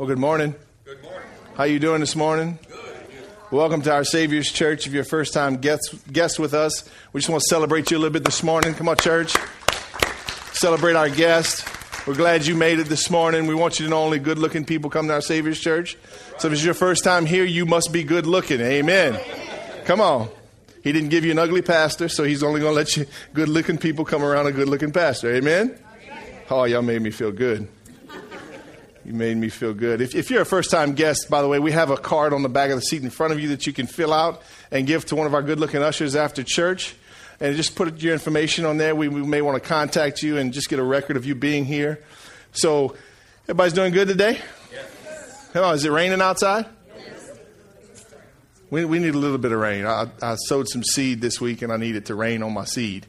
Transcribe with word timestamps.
Well, 0.00 0.06
good 0.06 0.18
morning. 0.18 0.54
Good 0.86 1.02
morning. 1.02 1.28
How 1.56 1.64
you 1.64 1.78
doing 1.78 2.00
this 2.00 2.16
morning? 2.16 2.58
Good. 2.66 3.04
Welcome 3.50 3.82
to 3.82 3.92
our 3.92 4.02
Savior's 4.02 4.50
Church. 4.50 4.86
If 4.86 4.94
you're 4.94 5.02
a 5.02 5.04
first 5.04 5.34
time 5.34 5.58
guest, 5.58 5.94
guest 6.10 6.38
with 6.38 6.54
us, 6.54 6.88
we 7.12 7.20
just 7.20 7.28
want 7.28 7.42
to 7.42 7.48
celebrate 7.50 7.90
you 7.90 7.98
a 7.98 8.00
little 8.00 8.14
bit 8.14 8.24
this 8.24 8.42
morning. 8.42 8.72
Come 8.72 8.88
on, 8.88 8.96
church. 8.96 9.36
Celebrate 10.54 10.96
our 10.96 11.10
guest. 11.10 11.68
We're 12.06 12.14
glad 12.14 12.46
you 12.46 12.56
made 12.56 12.78
it 12.78 12.86
this 12.86 13.10
morning. 13.10 13.46
We 13.46 13.54
want 13.54 13.78
you 13.78 13.84
to 13.84 13.90
know 13.90 14.02
only 14.02 14.18
good 14.18 14.38
looking 14.38 14.64
people 14.64 14.88
come 14.88 15.06
to 15.08 15.12
our 15.12 15.20
Savior's 15.20 15.60
Church. 15.60 15.98
So 16.38 16.48
if 16.48 16.54
it's 16.54 16.64
your 16.64 16.72
first 16.72 17.04
time 17.04 17.26
here, 17.26 17.44
you 17.44 17.66
must 17.66 17.92
be 17.92 18.02
good 18.02 18.24
looking. 18.24 18.62
Amen. 18.62 19.20
Come 19.84 20.00
on. 20.00 20.30
He 20.82 20.92
didn't 20.92 21.10
give 21.10 21.26
you 21.26 21.32
an 21.32 21.38
ugly 21.38 21.60
pastor, 21.60 22.08
so 22.08 22.24
he's 22.24 22.42
only 22.42 22.60
going 22.60 22.72
to 22.72 22.76
let 22.76 22.96
you 22.96 23.04
good 23.34 23.50
looking 23.50 23.76
people 23.76 24.06
come 24.06 24.24
around 24.24 24.46
a 24.46 24.52
good 24.52 24.66
looking 24.66 24.92
pastor. 24.92 25.30
Amen. 25.34 25.78
Oh, 26.48 26.64
y'all 26.64 26.80
made 26.80 27.02
me 27.02 27.10
feel 27.10 27.32
good. 27.32 27.68
You 29.04 29.14
made 29.14 29.36
me 29.36 29.48
feel 29.48 29.72
good. 29.72 30.00
If, 30.00 30.14
if 30.14 30.30
you're 30.30 30.42
a 30.42 30.46
first 30.46 30.70
time 30.70 30.92
guest, 30.92 31.30
by 31.30 31.40
the 31.40 31.48
way, 31.48 31.58
we 31.58 31.72
have 31.72 31.90
a 31.90 31.96
card 31.96 32.32
on 32.32 32.42
the 32.42 32.48
back 32.48 32.70
of 32.70 32.76
the 32.76 32.82
seat 32.82 33.02
in 33.02 33.10
front 33.10 33.32
of 33.32 33.40
you 33.40 33.48
that 33.48 33.66
you 33.66 33.72
can 33.72 33.86
fill 33.86 34.12
out 34.12 34.42
and 34.70 34.86
give 34.86 35.06
to 35.06 35.16
one 35.16 35.26
of 35.26 35.34
our 35.34 35.42
good 35.42 35.58
looking 35.58 35.82
ushers 35.82 36.14
after 36.14 36.42
church. 36.42 36.94
And 37.42 37.56
just 37.56 37.74
put 37.74 38.02
your 38.02 38.12
information 38.12 38.66
on 38.66 38.76
there. 38.76 38.94
We, 38.94 39.08
we 39.08 39.22
may 39.22 39.40
want 39.40 39.62
to 39.62 39.66
contact 39.66 40.22
you 40.22 40.36
and 40.36 40.52
just 40.52 40.68
get 40.68 40.78
a 40.78 40.82
record 40.82 41.16
of 41.16 41.24
you 41.24 41.34
being 41.34 41.64
here. 41.64 42.02
So, 42.52 42.94
everybody's 43.44 43.72
doing 43.72 43.94
good 43.94 44.08
today? 44.08 44.38
Yes. 44.70 45.48
Come 45.54 45.64
on, 45.64 45.74
is 45.74 45.84
it 45.86 45.90
raining 45.90 46.20
outside? 46.20 46.66
Yes. 46.98 47.30
We, 48.68 48.84
we 48.84 48.98
need 48.98 49.14
a 49.14 49.18
little 49.18 49.38
bit 49.38 49.52
of 49.52 49.58
rain. 49.58 49.86
I, 49.86 50.08
I 50.20 50.34
sowed 50.34 50.68
some 50.68 50.84
seed 50.84 51.22
this 51.22 51.40
week 51.40 51.62
and 51.62 51.72
I 51.72 51.78
need 51.78 51.96
it 51.96 52.06
to 52.06 52.14
rain 52.14 52.42
on 52.42 52.52
my 52.52 52.66
seed. 52.66 53.06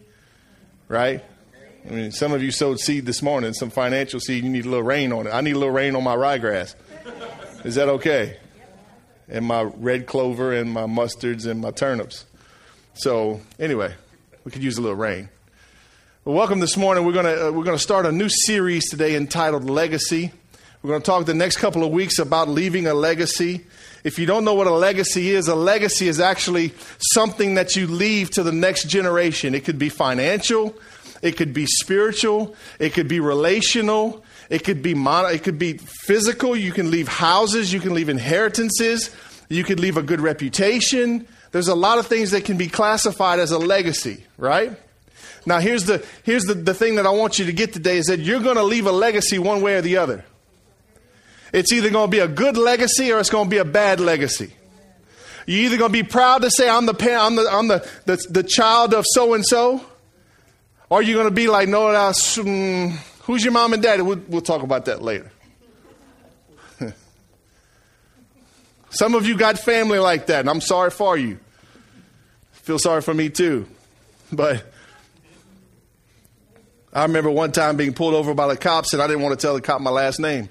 Right? 0.87 1.25
I 1.87 1.93
mean, 1.93 2.11
some 2.11 2.31
of 2.31 2.43
you 2.43 2.51
sowed 2.51 2.79
seed 2.79 3.05
this 3.05 3.21
morning, 3.21 3.53
some 3.53 3.69
financial 3.69 4.19
seed. 4.19 4.43
You 4.43 4.49
need 4.49 4.65
a 4.65 4.69
little 4.69 4.83
rain 4.83 5.11
on 5.11 5.27
it. 5.27 5.31
I 5.31 5.41
need 5.41 5.55
a 5.55 5.59
little 5.59 5.73
rain 5.73 5.95
on 5.95 6.03
my 6.03 6.15
ryegrass. 6.15 6.75
Is 7.65 7.75
that 7.75 7.89
okay? 7.89 8.37
And 9.27 9.45
my 9.45 9.63
red 9.63 10.05
clover 10.05 10.53
and 10.53 10.71
my 10.71 10.83
mustards 10.83 11.49
and 11.49 11.59
my 11.59 11.71
turnips. 11.71 12.25
So 12.93 13.41
anyway, 13.59 13.95
we 14.43 14.51
could 14.51 14.63
use 14.63 14.77
a 14.77 14.81
little 14.81 14.97
rain. 14.97 15.29
Well, 16.23 16.35
welcome 16.35 16.59
this 16.59 16.77
morning. 16.77 17.05
We're 17.05 17.13
gonna 17.13 17.47
uh, 17.47 17.51
we're 17.51 17.63
gonna 17.63 17.79
start 17.79 18.05
a 18.05 18.11
new 18.11 18.29
series 18.29 18.89
today 18.89 19.15
entitled 19.15 19.69
Legacy. 19.69 20.31
We're 20.83 20.89
going 20.89 21.01
to 21.03 21.05
talk 21.05 21.25
the 21.27 21.35
next 21.35 21.57
couple 21.57 21.83
of 21.83 21.91
weeks 21.91 22.17
about 22.17 22.49
leaving 22.49 22.87
a 22.87 22.95
legacy. 22.95 23.65
If 24.03 24.17
you 24.17 24.25
don't 24.25 24.43
know 24.43 24.55
what 24.55 24.65
a 24.65 24.73
legacy 24.73 25.29
is, 25.29 25.47
a 25.47 25.53
legacy 25.53 26.07
is 26.07 26.19
actually 26.19 26.73
something 27.13 27.53
that 27.53 27.75
you 27.75 27.85
leave 27.85 28.31
to 28.31 28.41
the 28.41 28.51
next 28.51 28.87
generation. 28.87 29.53
It 29.53 29.63
could 29.63 29.77
be 29.77 29.89
financial, 29.89 30.75
it 31.21 31.37
could 31.37 31.53
be 31.53 31.65
spiritual. 31.65 32.55
It 32.79 32.93
could 32.93 33.07
be 33.07 33.19
relational. 33.19 34.23
It 34.49 34.63
could 34.63 34.81
be 34.81 34.93
it 34.93 35.43
could 35.43 35.59
be 35.59 35.77
physical. 35.77 36.55
You 36.55 36.71
can 36.71 36.91
leave 36.91 37.07
houses. 37.07 37.71
You 37.71 37.79
can 37.79 37.93
leave 37.93 38.09
inheritances. 38.09 39.15
You 39.49 39.63
could 39.63 39.79
leave 39.79 39.97
a 39.97 40.03
good 40.03 40.21
reputation. 40.21 41.27
There's 41.51 41.67
a 41.67 41.75
lot 41.75 41.99
of 41.99 42.07
things 42.07 42.31
that 42.31 42.45
can 42.45 42.57
be 42.57 42.67
classified 42.67 43.39
as 43.39 43.51
a 43.51 43.59
legacy, 43.59 44.23
right? 44.37 44.71
Now 45.45 45.59
here's 45.59 45.85
the 45.85 46.05
here's 46.23 46.45
the, 46.45 46.53
the 46.53 46.73
thing 46.73 46.95
that 46.95 47.05
I 47.05 47.11
want 47.11 47.39
you 47.39 47.45
to 47.45 47.53
get 47.53 47.73
today 47.73 47.97
is 47.97 48.05
that 48.07 48.19
you're 48.19 48.41
going 48.41 48.57
to 48.57 48.63
leave 48.63 48.85
a 48.85 48.91
legacy 48.91 49.39
one 49.39 49.61
way 49.61 49.75
or 49.75 49.81
the 49.81 49.97
other. 49.97 50.25
It's 51.53 51.71
either 51.73 51.89
going 51.89 52.07
to 52.09 52.11
be 52.11 52.19
a 52.19 52.27
good 52.27 52.57
legacy 52.57 53.11
or 53.11 53.19
it's 53.19 53.29
going 53.29 53.45
to 53.45 53.49
be 53.49 53.57
a 53.57 53.65
bad 53.65 53.99
legacy. 53.99 54.53
You're 55.45 55.65
either 55.65 55.77
going 55.77 55.91
to 55.91 56.03
be 56.03 56.07
proud 56.07 56.43
to 56.43 56.51
say 56.51 56.69
I'm 56.69 56.85
the 56.85 56.95
I'm 57.19 57.35
the 57.35 57.47
I'm 57.51 57.67
the 57.67 57.89
the, 58.05 58.17
the 58.29 58.43
child 58.43 58.93
of 58.93 59.05
so 59.07 59.33
and 59.33 59.45
so, 59.45 59.83
or 60.91 60.99
are 60.99 61.01
you 61.01 61.13
going 61.13 61.27
to 61.27 61.31
be 61.31 61.47
like, 61.47 61.69
no, 61.69 61.89
that's, 61.89 62.37
mm, 62.37 62.91
who's 63.21 63.45
your 63.45 63.53
mom 63.53 63.71
and 63.71 63.81
dad? 63.81 64.01
We'll, 64.01 64.21
we'll 64.27 64.41
talk 64.41 64.61
about 64.61 64.83
that 64.85 65.01
later. 65.01 65.31
Some 68.89 69.15
of 69.15 69.25
you 69.25 69.37
got 69.37 69.57
family 69.57 69.99
like 69.99 70.25
that, 70.25 70.41
and 70.41 70.49
I'm 70.49 70.59
sorry 70.59 70.91
for 70.91 71.17
you. 71.17 71.39
Feel 72.51 72.77
sorry 72.77 73.01
for 73.01 73.13
me 73.13 73.29
too. 73.29 73.67
But 74.33 74.65
I 76.91 77.03
remember 77.03 77.31
one 77.31 77.53
time 77.53 77.77
being 77.77 77.93
pulled 77.93 78.13
over 78.13 78.33
by 78.33 78.49
the 78.49 78.57
cops, 78.57 78.91
and 78.91 79.01
I 79.01 79.07
didn't 79.07 79.21
want 79.21 79.39
to 79.39 79.41
tell 79.41 79.53
the 79.53 79.61
cop 79.61 79.79
my 79.79 79.91
last 79.91 80.19
name. 80.19 80.49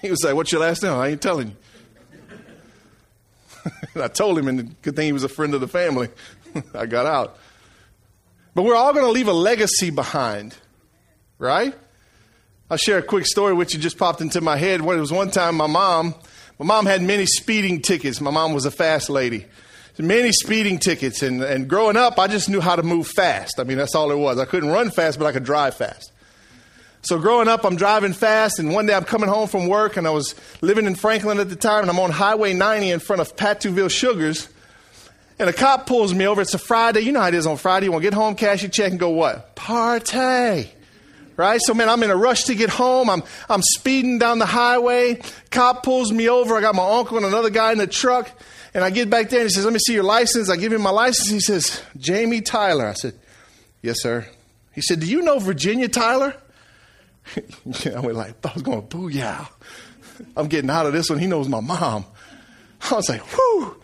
He 0.00 0.10
was 0.10 0.22
like, 0.22 0.36
What's 0.36 0.52
your 0.52 0.60
last 0.60 0.84
name? 0.84 0.92
I 0.92 1.08
ain't 1.08 1.20
telling 1.20 1.48
you. 1.48 1.56
I 4.00 4.06
told 4.06 4.38
him, 4.38 4.46
and 4.46 4.80
good 4.80 4.94
thing 4.94 5.06
he 5.06 5.12
was 5.12 5.24
a 5.24 5.28
friend 5.28 5.54
of 5.54 5.60
the 5.60 5.66
family. 5.66 6.08
I 6.74 6.86
got 6.86 7.06
out. 7.06 7.36
But 8.60 8.66
we're 8.66 8.76
all 8.76 8.92
going 8.92 9.06
to 9.06 9.10
leave 9.10 9.26
a 9.26 9.32
legacy 9.32 9.88
behind, 9.88 10.54
right? 11.38 11.74
I'll 12.68 12.76
share 12.76 12.98
a 12.98 13.02
quick 13.02 13.24
story 13.24 13.54
which 13.54 13.70
just 13.78 13.96
popped 13.96 14.20
into 14.20 14.42
my 14.42 14.58
head. 14.58 14.80
It 14.80 14.84
was 14.84 15.10
one 15.10 15.30
time 15.30 15.54
my 15.54 15.66
mom, 15.66 16.14
my 16.58 16.66
mom 16.66 16.84
had 16.84 17.00
many 17.00 17.24
speeding 17.24 17.80
tickets. 17.80 18.20
My 18.20 18.30
mom 18.30 18.52
was 18.52 18.66
a 18.66 18.70
fast 18.70 19.08
lady. 19.08 19.46
Many 19.98 20.32
speeding 20.32 20.78
tickets. 20.78 21.22
And, 21.22 21.42
and 21.42 21.70
growing 21.70 21.96
up, 21.96 22.18
I 22.18 22.26
just 22.26 22.50
knew 22.50 22.60
how 22.60 22.76
to 22.76 22.82
move 22.82 23.06
fast. 23.06 23.58
I 23.58 23.64
mean, 23.64 23.78
that's 23.78 23.94
all 23.94 24.10
it 24.10 24.18
was. 24.18 24.38
I 24.38 24.44
couldn't 24.44 24.68
run 24.68 24.90
fast, 24.90 25.18
but 25.18 25.24
I 25.24 25.32
could 25.32 25.44
drive 25.44 25.74
fast. 25.76 26.12
So 27.00 27.18
growing 27.18 27.48
up, 27.48 27.64
I'm 27.64 27.76
driving 27.76 28.12
fast, 28.12 28.58
and 28.58 28.74
one 28.74 28.84
day 28.84 28.92
I'm 28.92 29.04
coming 29.04 29.30
home 29.30 29.48
from 29.48 29.68
work, 29.68 29.96
and 29.96 30.06
I 30.06 30.10
was 30.10 30.34
living 30.60 30.84
in 30.84 30.96
Franklin 30.96 31.38
at 31.38 31.48
the 31.48 31.56
time, 31.56 31.80
and 31.80 31.90
I'm 31.90 31.98
on 31.98 32.10
Highway 32.10 32.52
90 32.52 32.90
in 32.90 33.00
front 33.00 33.22
of 33.22 33.34
Patoutville 33.36 33.90
Sugars, 33.90 34.50
and 35.40 35.48
a 35.48 35.54
cop 35.54 35.86
pulls 35.86 36.12
me 36.12 36.26
over. 36.26 36.42
It's 36.42 36.52
a 36.52 36.58
Friday. 36.58 37.00
You 37.00 37.12
know 37.12 37.20
how 37.20 37.28
it 37.28 37.34
is 37.34 37.46
on 37.46 37.56
Friday. 37.56 37.86
You 37.86 37.92
want 37.92 38.02
to 38.04 38.10
get 38.10 38.14
home, 38.14 38.34
cash 38.34 38.60
your 38.62 38.70
check, 38.70 38.90
and 38.90 39.00
go 39.00 39.08
what? 39.08 39.56
Party. 39.56 40.70
Right? 41.34 41.60
So, 41.62 41.72
man, 41.72 41.88
I'm 41.88 42.02
in 42.02 42.10
a 42.10 42.16
rush 42.16 42.44
to 42.44 42.54
get 42.54 42.68
home. 42.68 43.08
I'm, 43.08 43.22
I'm 43.48 43.62
speeding 43.62 44.18
down 44.18 44.38
the 44.38 44.46
highway. 44.46 45.22
Cop 45.50 45.82
pulls 45.82 46.12
me 46.12 46.28
over. 46.28 46.54
I 46.56 46.60
got 46.60 46.74
my 46.74 46.98
uncle 46.98 47.16
and 47.16 47.24
another 47.24 47.48
guy 47.48 47.72
in 47.72 47.78
the 47.78 47.86
truck. 47.86 48.30
And 48.74 48.84
I 48.84 48.90
get 48.90 49.08
back 49.08 49.30
there 49.30 49.40
and 49.40 49.48
he 49.48 49.54
says, 49.54 49.64
Let 49.64 49.72
me 49.72 49.78
see 49.78 49.94
your 49.94 50.04
license. 50.04 50.50
I 50.50 50.56
give 50.56 50.74
him 50.74 50.82
my 50.82 50.90
license. 50.90 51.30
He 51.30 51.40
says, 51.40 51.82
Jamie 51.96 52.42
Tyler. 52.42 52.86
I 52.86 52.92
said, 52.92 53.14
Yes, 53.80 54.02
sir. 54.02 54.28
He 54.74 54.82
said, 54.82 55.00
Do 55.00 55.06
you 55.06 55.22
know 55.22 55.38
Virginia 55.38 55.88
Tyler? 55.88 56.34
I 57.36 58.00
went 58.00 58.16
like, 58.16 58.34
I 58.44 58.52
was 58.52 58.62
going, 58.62 58.82
booyah. 58.82 59.48
I'm 60.36 60.48
getting 60.48 60.68
out 60.68 60.84
of 60.84 60.92
this 60.92 61.08
one. 61.08 61.18
He 61.18 61.26
knows 61.26 61.48
my 61.48 61.60
mom. 61.60 62.04
I 62.90 62.94
was 62.94 63.08
like, 63.08 63.22
whoo. 63.36 63.79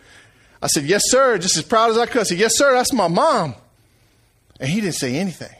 I 0.61 0.67
said, 0.67 0.85
Yes, 0.85 1.03
sir, 1.05 1.37
just 1.37 1.57
as 1.57 1.63
proud 1.63 1.91
as 1.91 1.97
I 1.97 2.05
could. 2.05 2.21
I 2.21 2.23
said, 2.23 2.37
Yes, 2.37 2.57
sir, 2.57 2.73
that's 2.73 2.93
my 2.93 3.07
mom. 3.07 3.55
And 4.59 4.69
he 4.69 4.81
didn't 4.81 4.95
say 4.95 5.15
anything. 5.15 5.53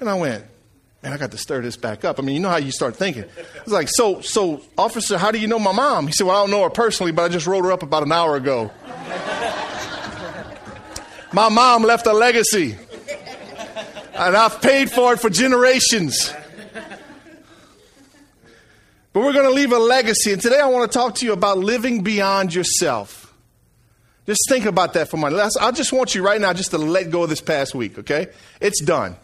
And 0.00 0.08
I 0.08 0.14
went, 0.14 0.44
Man, 1.02 1.12
I 1.12 1.16
got 1.16 1.32
to 1.32 1.38
stir 1.38 1.62
this 1.62 1.76
back 1.76 2.04
up. 2.04 2.18
I 2.18 2.22
mean, 2.22 2.36
you 2.36 2.40
know 2.40 2.48
how 2.48 2.58
you 2.58 2.70
start 2.70 2.96
thinking. 2.96 3.24
It's 3.56 3.72
like, 3.72 3.88
so, 3.88 4.20
so, 4.20 4.62
officer, 4.78 5.18
how 5.18 5.32
do 5.32 5.38
you 5.38 5.48
know 5.48 5.58
my 5.58 5.72
mom? 5.72 6.06
He 6.06 6.12
said, 6.12 6.26
Well, 6.26 6.36
I 6.36 6.42
don't 6.42 6.50
know 6.50 6.62
her 6.62 6.70
personally, 6.70 7.12
but 7.12 7.24
I 7.24 7.28
just 7.28 7.46
wrote 7.46 7.64
her 7.64 7.72
up 7.72 7.82
about 7.82 8.04
an 8.04 8.12
hour 8.12 8.36
ago. 8.36 8.70
my 11.32 11.48
mom 11.48 11.82
left 11.82 12.06
a 12.06 12.12
legacy, 12.12 12.76
and 14.14 14.36
I've 14.36 14.62
paid 14.62 14.90
for 14.90 15.12
it 15.12 15.20
for 15.20 15.28
generations. 15.28 16.32
But 19.12 19.24
we're 19.24 19.34
going 19.34 19.48
to 19.48 19.54
leave 19.54 19.72
a 19.72 19.78
legacy. 19.78 20.32
And 20.32 20.40
today 20.40 20.58
I 20.58 20.68
want 20.68 20.90
to 20.90 20.98
talk 20.98 21.16
to 21.16 21.26
you 21.26 21.34
about 21.34 21.58
living 21.58 22.02
beyond 22.02 22.54
yourself. 22.54 23.21
Just 24.26 24.48
think 24.48 24.66
about 24.66 24.92
that 24.94 25.08
for 25.08 25.16
a 25.16 25.20
moment. 25.20 25.56
I 25.60 25.70
just 25.72 25.92
want 25.92 26.14
you 26.14 26.24
right 26.24 26.40
now 26.40 26.52
just 26.52 26.70
to 26.70 26.78
let 26.78 27.10
go 27.10 27.24
of 27.24 27.28
this 27.28 27.40
past 27.40 27.74
week, 27.74 27.98
okay? 27.98 28.28
It's 28.60 28.80
done. 28.82 29.16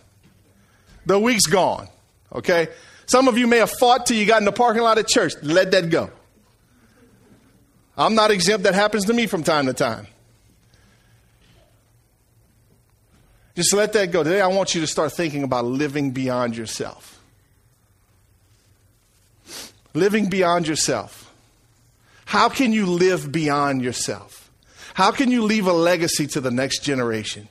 The 1.07 1.19
week's 1.19 1.47
gone, 1.47 1.89
okay? 2.35 2.69
Some 3.07 3.29
of 3.29 3.39
you 3.39 3.47
may 3.47 3.59
have 3.59 3.71
fought 3.71 4.07
till 4.07 4.17
you 4.17 4.27
got 4.27 4.41
in 4.41 4.45
the 4.45 4.53
parking 4.53 4.83
lot 4.83 4.99
at 4.99 5.07
church. 5.07 5.33
Let 5.43 5.71
that 5.71 5.89
go. 5.89 6.11
I'm 7.97 8.15
not 8.15 8.31
exempt. 8.31 8.65
That 8.65 8.75
happens 8.75 9.07
to 9.07 9.15
me 9.15 9.27
from 9.27 9.43
time 9.43 9.67
to 9.67 9.73
time. 9.73 10.07
Just 13.57 13.73
let 13.73 13.93
that 13.95 14.13
go. 14.13 14.23
Today, 14.23 14.41
I 14.41 14.47
want 14.47 14.75
you 14.75 14.81
to 14.83 14.87
start 14.87 15.13
thinking 15.13 15.43
about 15.43 15.65
living 15.65 16.13
beyond 16.13 16.57
yourself. 16.57 17.21
Living 19.95 20.29
beyond 20.29 20.69
yourself. 20.69 21.35
How 22.25 22.49
can 22.49 22.73
you 22.73 22.87
live 22.87 23.33
beyond 23.33 23.83
yourself? 23.83 24.38
How 24.99 25.13
can 25.13 25.31
you 25.31 25.43
leave 25.45 25.69
a 25.69 25.73
legacy 25.73 26.27
to 26.27 26.41
the 26.41 26.51
next 26.51 26.83
generation? 26.83 27.49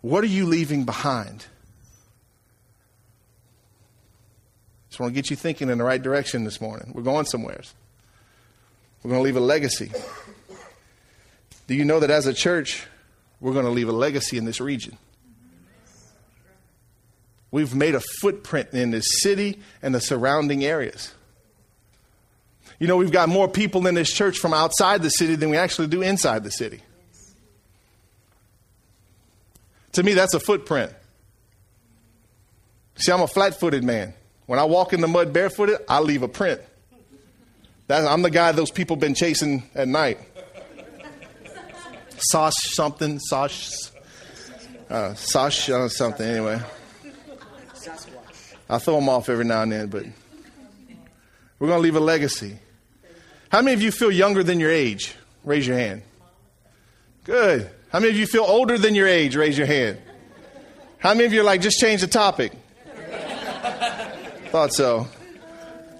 What 0.00 0.24
are 0.24 0.28
you 0.28 0.46
leaving 0.46 0.86
behind? 0.86 1.44
Just 4.88 4.98
want 4.98 5.10
to 5.10 5.14
get 5.14 5.28
you 5.28 5.36
thinking 5.36 5.68
in 5.68 5.76
the 5.76 5.84
right 5.84 6.02
direction 6.02 6.44
this 6.44 6.62
morning. 6.62 6.92
We're 6.94 7.02
going 7.02 7.26
somewheres. 7.26 7.74
We're 9.02 9.10
going 9.10 9.20
to 9.20 9.22
leave 9.22 9.36
a 9.36 9.40
legacy. 9.40 9.92
Do 11.66 11.74
you 11.74 11.84
know 11.84 12.00
that 12.00 12.08
as 12.10 12.26
a 12.26 12.32
church, 12.32 12.86
we're 13.38 13.52
going 13.52 13.66
to 13.66 13.70
leave 13.70 13.90
a 13.90 13.92
legacy 13.92 14.38
in 14.38 14.46
this 14.46 14.62
region? 14.62 14.96
We've 17.50 17.74
made 17.74 17.94
a 17.94 18.00
footprint 18.22 18.70
in 18.72 18.92
this 18.92 19.20
city 19.20 19.60
and 19.82 19.94
the 19.94 20.00
surrounding 20.00 20.64
areas. 20.64 21.12
You 22.84 22.88
know, 22.88 22.98
we've 22.98 23.10
got 23.10 23.30
more 23.30 23.48
people 23.48 23.86
in 23.86 23.94
this 23.94 24.12
church 24.12 24.36
from 24.36 24.52
outside 24.52 25.02
the 25.02 25.08
city 25.08 25.36
than 25.36 25.48
we 25.48 25.56
actually 25.56 25.86
do 25.86 26.02
inside 26.02 26.44
the 26.44 26.50
city. 26.50 26.82
To 29.92 30.02
me, 30.02 30.12
that's 30.12 30.34
a 30.34 30.38
footprint. 30.38 30.92
See, 32.96 33.10
I'm 33.10 33.22
a 33.22 33.26
flat 33.26 33.58
footed 33.58 33.84
man. 33.84 34.12
When 34.44 34.58
I 34.58 34.64
walk 34.64 34.92
in 34.92 35.00
the 35.00 35.08
mud 35.08 35.32
barefooted, 35.32 35.78
I 35.88 36.00
leave 36.00 36.22
a 36.22 36.28
print. 36.28 36.60
I'm 37.88 38.20
the 38.20 38.28
guy 38.28 38.52
those 38.52 38.70
people 38.70 38.96
been 38.96 39.14
chasing 39.14 39.62
at 39.74 39.88
night. 39.88 40.18
Sosh 42.18 42.52
something, 42.74 43.18
Sosh, 43.18 43.72
uh, 44.90 45.14
Sosh 45.14 45.70
uh, 45.70 45.88
something, 45.88 46.28
anyway. 46.28 46.60
I 48.68 48.76
throw 48.76 48.96
them 48.96 49.08
off 49.08 49.30
every 49.30 49.46
now 49.46 49.62
and 49.62 49.72
then, 49.72 49.86
but 49.86 50.04
we're 51.58 51.68
going 51.68 51.78
to 51.78 51.82
leave 51.82 51.96
a 51.96 52.00
legacy. 52.00 52.58
How 53.54 53.62
many 53.62 53.74
of 53.74 53.82
you 53.82 53.92
feel 53.92 54.10
younger 54.10 54.42
than 54.42 54.58
your 54.58 54.72
age? 54.72 55.14
Raise 55.44 55.64
your 55.64 55.78
hand. 55.78 56.02
Good. 57.22 57.70
How 57.92 58.00
many 58.00 58.10
of 58.10 58.18
you 58.18 58.26
feel 58.26 58.42
older 58.42 58.76
than 58.76 58.96
your 58.96 59.06
age? 59.06 59.36
Raise 59.36 59.56
your 59.56 59.68
hand. 59.68 59.98
How 60.98 61.14
many 61.14 61.26
of 61.26 61.32
you 61.32 61.40
are 61.40 61.44
like, 61.44 61.60
just 61.60 61.78
change 61.78 62.00
the 62.00 62.08
topic? 62.08 62.50
Thought 64.48 64.74
so. 64.74 65.06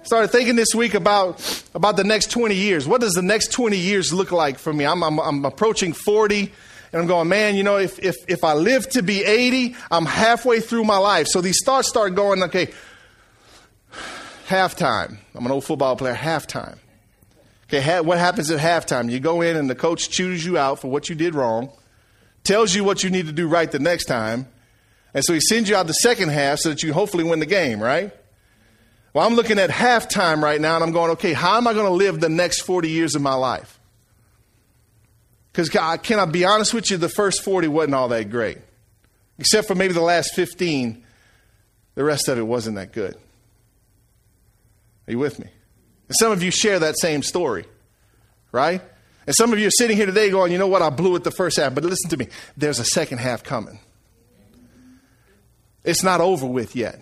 Started 0.03 0.31
thinking 0.31 0.57
this 0.57 0.75
week 0.75 0.95
about, 0.95 1.63
about 1.73 1.95
the 1.95 2.03
next 2.03 2.29
20 2.29 2.53
years. 2.53 2.89
What 2.89 2.99
does 2.99 3.13
the 3.13 3.21
next 3.21 3.53
20 3.53 3.77
years 3.77 4.11
look 4.11 4.33
like 4.33 4.59
for 4.59 4.73
me? 4.73 4.85
I'm, 4.85 5.01
I'm, 5.01 5.17
I'm 5.17 5.45
approaching 5.45 5.93
40. 5.93 6.51
And 6.91 7.01
I'm 7.01 7.07
going, 7.07 7.29
man, 7.29 7.55
you 7.55 7.63
know, 7.63 7.77
if, 7.77 8.03
if, 8.03 8.17
if 8.27 8.43
I 8.43 8.51
live 8.51 8.89
to 8.89 9.01
be 9.01 9.23
80, 9.23 9.77
I'm 9.89 10.05
halfway 10.05 10.59
through 10.59 10.83
my 10.83 10.97
life. 10.97 11.27
So 11.27 11.39
these 11.39 11.61
thoughts 11.63 11.87
start 11.87 12.15
going, 12.15 12.43
okay, 12.43 12.73
halftime. 14.47 15.19
I'm 15.33 15.45
an 15.45 15.53
old 15.53 15.63
football 15.63 15.95
player, 15.95 16.15
halftime. 16.15 16.79
Ha- 17.81 18.01
what 18.01 18.17
happens 18.17 18.51
at 18.51 18.59
halftime? 18.59 19.11
You 19.11 19.19
go 19.19 19.41
in 19.41 19.55
and 19.55 19.69
the 19.69 19.75
coach 19.75 20.09
chews 20.09 20.45
you 20.45 20.57
out 20.57 20.79
for 20.79 20.89
what 20.89 21.09
you 21.09 21.15
did 21.15 21.35
wrong, 21.35 21.71
tells 22.43 22.75
you 22.75 22.83
what 22.83 23.03
you 23.03 23.09
need 23.09 23.27
to 23.27 23.31
do 23.31 23.47
right 23.47 23.71
the 23.71 23.79
next 23.79 24.05
time, 24.05 24.47
and 25.15 25.23
so 25.23 25.33
he 25.33 25.39
sends 25.39 25.69
you 25.69 25.77
out 25.77 25.87
the 25.87 25.93
second 25.93 26.29
half 26.29 26.59
so 26.59 26.69
that 26.69 26.83
you 26.83 26.91
hopefully 26.91 27.23
win 27.23 27.39
the 27.39 27.45
game, 27.45 27.81
right? 27.81 28.11
Well, 29.13 29.25
I'm 29.25 29.35
looking 29.35 29.57
at 29.59 29.69
halftime 29.69 30.43
right 30.43 30.59
now 30.59 30.75
and 30.75 30.83
I'm 30.83 30.91
going, 30.91 31.11
okay, 31.11 31.31
how 31.31 31.55
am 31.55 31.67
I 31.67 31.73
going 31.73 31.85
to 31.85 31.91
live 31.93 32.19
the 32.19 32.27
next 32.27 32.63
40 32.63 32.89
years 32.89 33.15
of 33.15 33.21
my 33.21 33.33
life? 33.33 33.79
Because 35.53 35.69
can 35.69 36.19
I 36.19 36.25
be 36.25 36.43
honest 36.43 36.73
with 36.73 36.91
you, 36.91 36.97
the 36.97 37.07
first 37.07 37.41
40 37.41 37.69
wasn't 37.69 37.95
all 37.95 38.09
that 38.09 38.29
great. 38.29 38.57
Except 39.39 39.69
for 39.69 39.73
maybe 39.73 39.93
the 39.93 40.01
last 40.01 40.35
15, 40.35 41.01
the 41.95 42.03
rest 42.03 42.27
of 42.27 42.37
it 42.37 42.41
wasn't 42.41 42.75
that 42.75 42.91
good. 42.91 43.15
Are 45.07 45.11
you 45.11 45.19
with 45.19 45.39
me? 45.39 45.47
And 46.07 46.15
some 46.17 46.31
of 46.31 46.43
you 46.43 46.51
share 46.51 46.79
that 46.79 46.95
same 46.99 47.23
story, 47.23 47.65
right? 48.51 48.81
And 49.27 49.35
some 49.35 49.53
of 49.53 49.59
you 49.59 49.67
are 49.67 49.71
sitting 49.71 49.97
here 49.97 50.05
today 50.05 50.29
going, 50.29 50.51
you 50.51 50.57
know 50.57 50.67
what, 50.67 50.81
I 50.81 50.89
blew 50.89 51.15
it 51.15 51.23
the 51.23 51.31
first 51.31 51.57
half, 51.57 51.73
but 51.73 51.83
listen 51.83 52.09
to 52.11 52.17
me, 52.17 52.27
there's 52.55 52.79
a 52.79 52.85
second 52.85 53.17
half 53.17 53.43
coming. 53.43 53.79
It's 55.83 56.03
not 56.03 56.21
over 56.21 56.45
with 56.45 56.75
yet. 56.75 56.99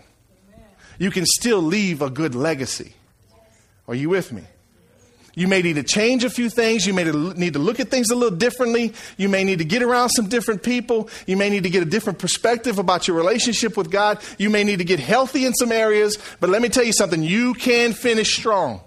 You 1.00 1.12
can 1.12 1.26
still 1.26 1.62
leave 1.62 2.02
a 2.02 2.10
good 2.10 2.36
legacy. 2.36 2.94
Are 3.88 3.96
you 3.96 4.10
with 4.10 4.32
me? 4.32 4.44
You 5.36 5.48
may 5.48 5.64
need 5.64 5.78
to 5.78 5.84
change 5.84 6.24
a 6.24 6.30
few 6.30 6.50
things. 6.50 6.86
You 6.86 6.94
may 6.94 7.06
need 7.06 7.54
to 7.54 7.60
look 7.60 7.80
at 7.80 7.90
things 7.90 8.12
a 8.12 8.16
little 8.16 8.38
differently. 8.38 8.94
You 9.18 9.30
may 9.30 9.44
need 9.44 9.58
to 9.60 9.66
get 9.66 9.82
around 9.82 10.10
some 10.10 10.30
different 10.30 10.62
people. 10.62 11.10
You 11.26 11.38
may 11.38 11.50
need 11.50 11.64
to 11.64 11.72
get 11.72 11.82
a 11.82 11.88
different 11.88 12.20
perspective 12.20 12.78
about 12.78 13.08
your 13.08 13.18
relationship 13.18 13.76
with 13.76 13.90
God. 13.90 14.22
You 14.38 14.52
may 14.52 14.64
need 14.64 14.78
to 14.78 14.86
get 14.86 15.00
healthy 15.00 15.46
in 15.46 15.54
some 15.54 15.72
areas. 15.72 16.20
But 16.40 16.52
let 16.52 16.62
me 16.62 16.70
tell 16.70 16.84
you 16.84 16.94
something 16.94 17.24
you 17.24 17.56
can 17.56 17.94
finish 17.94 18.36
strong. 18.36 18.82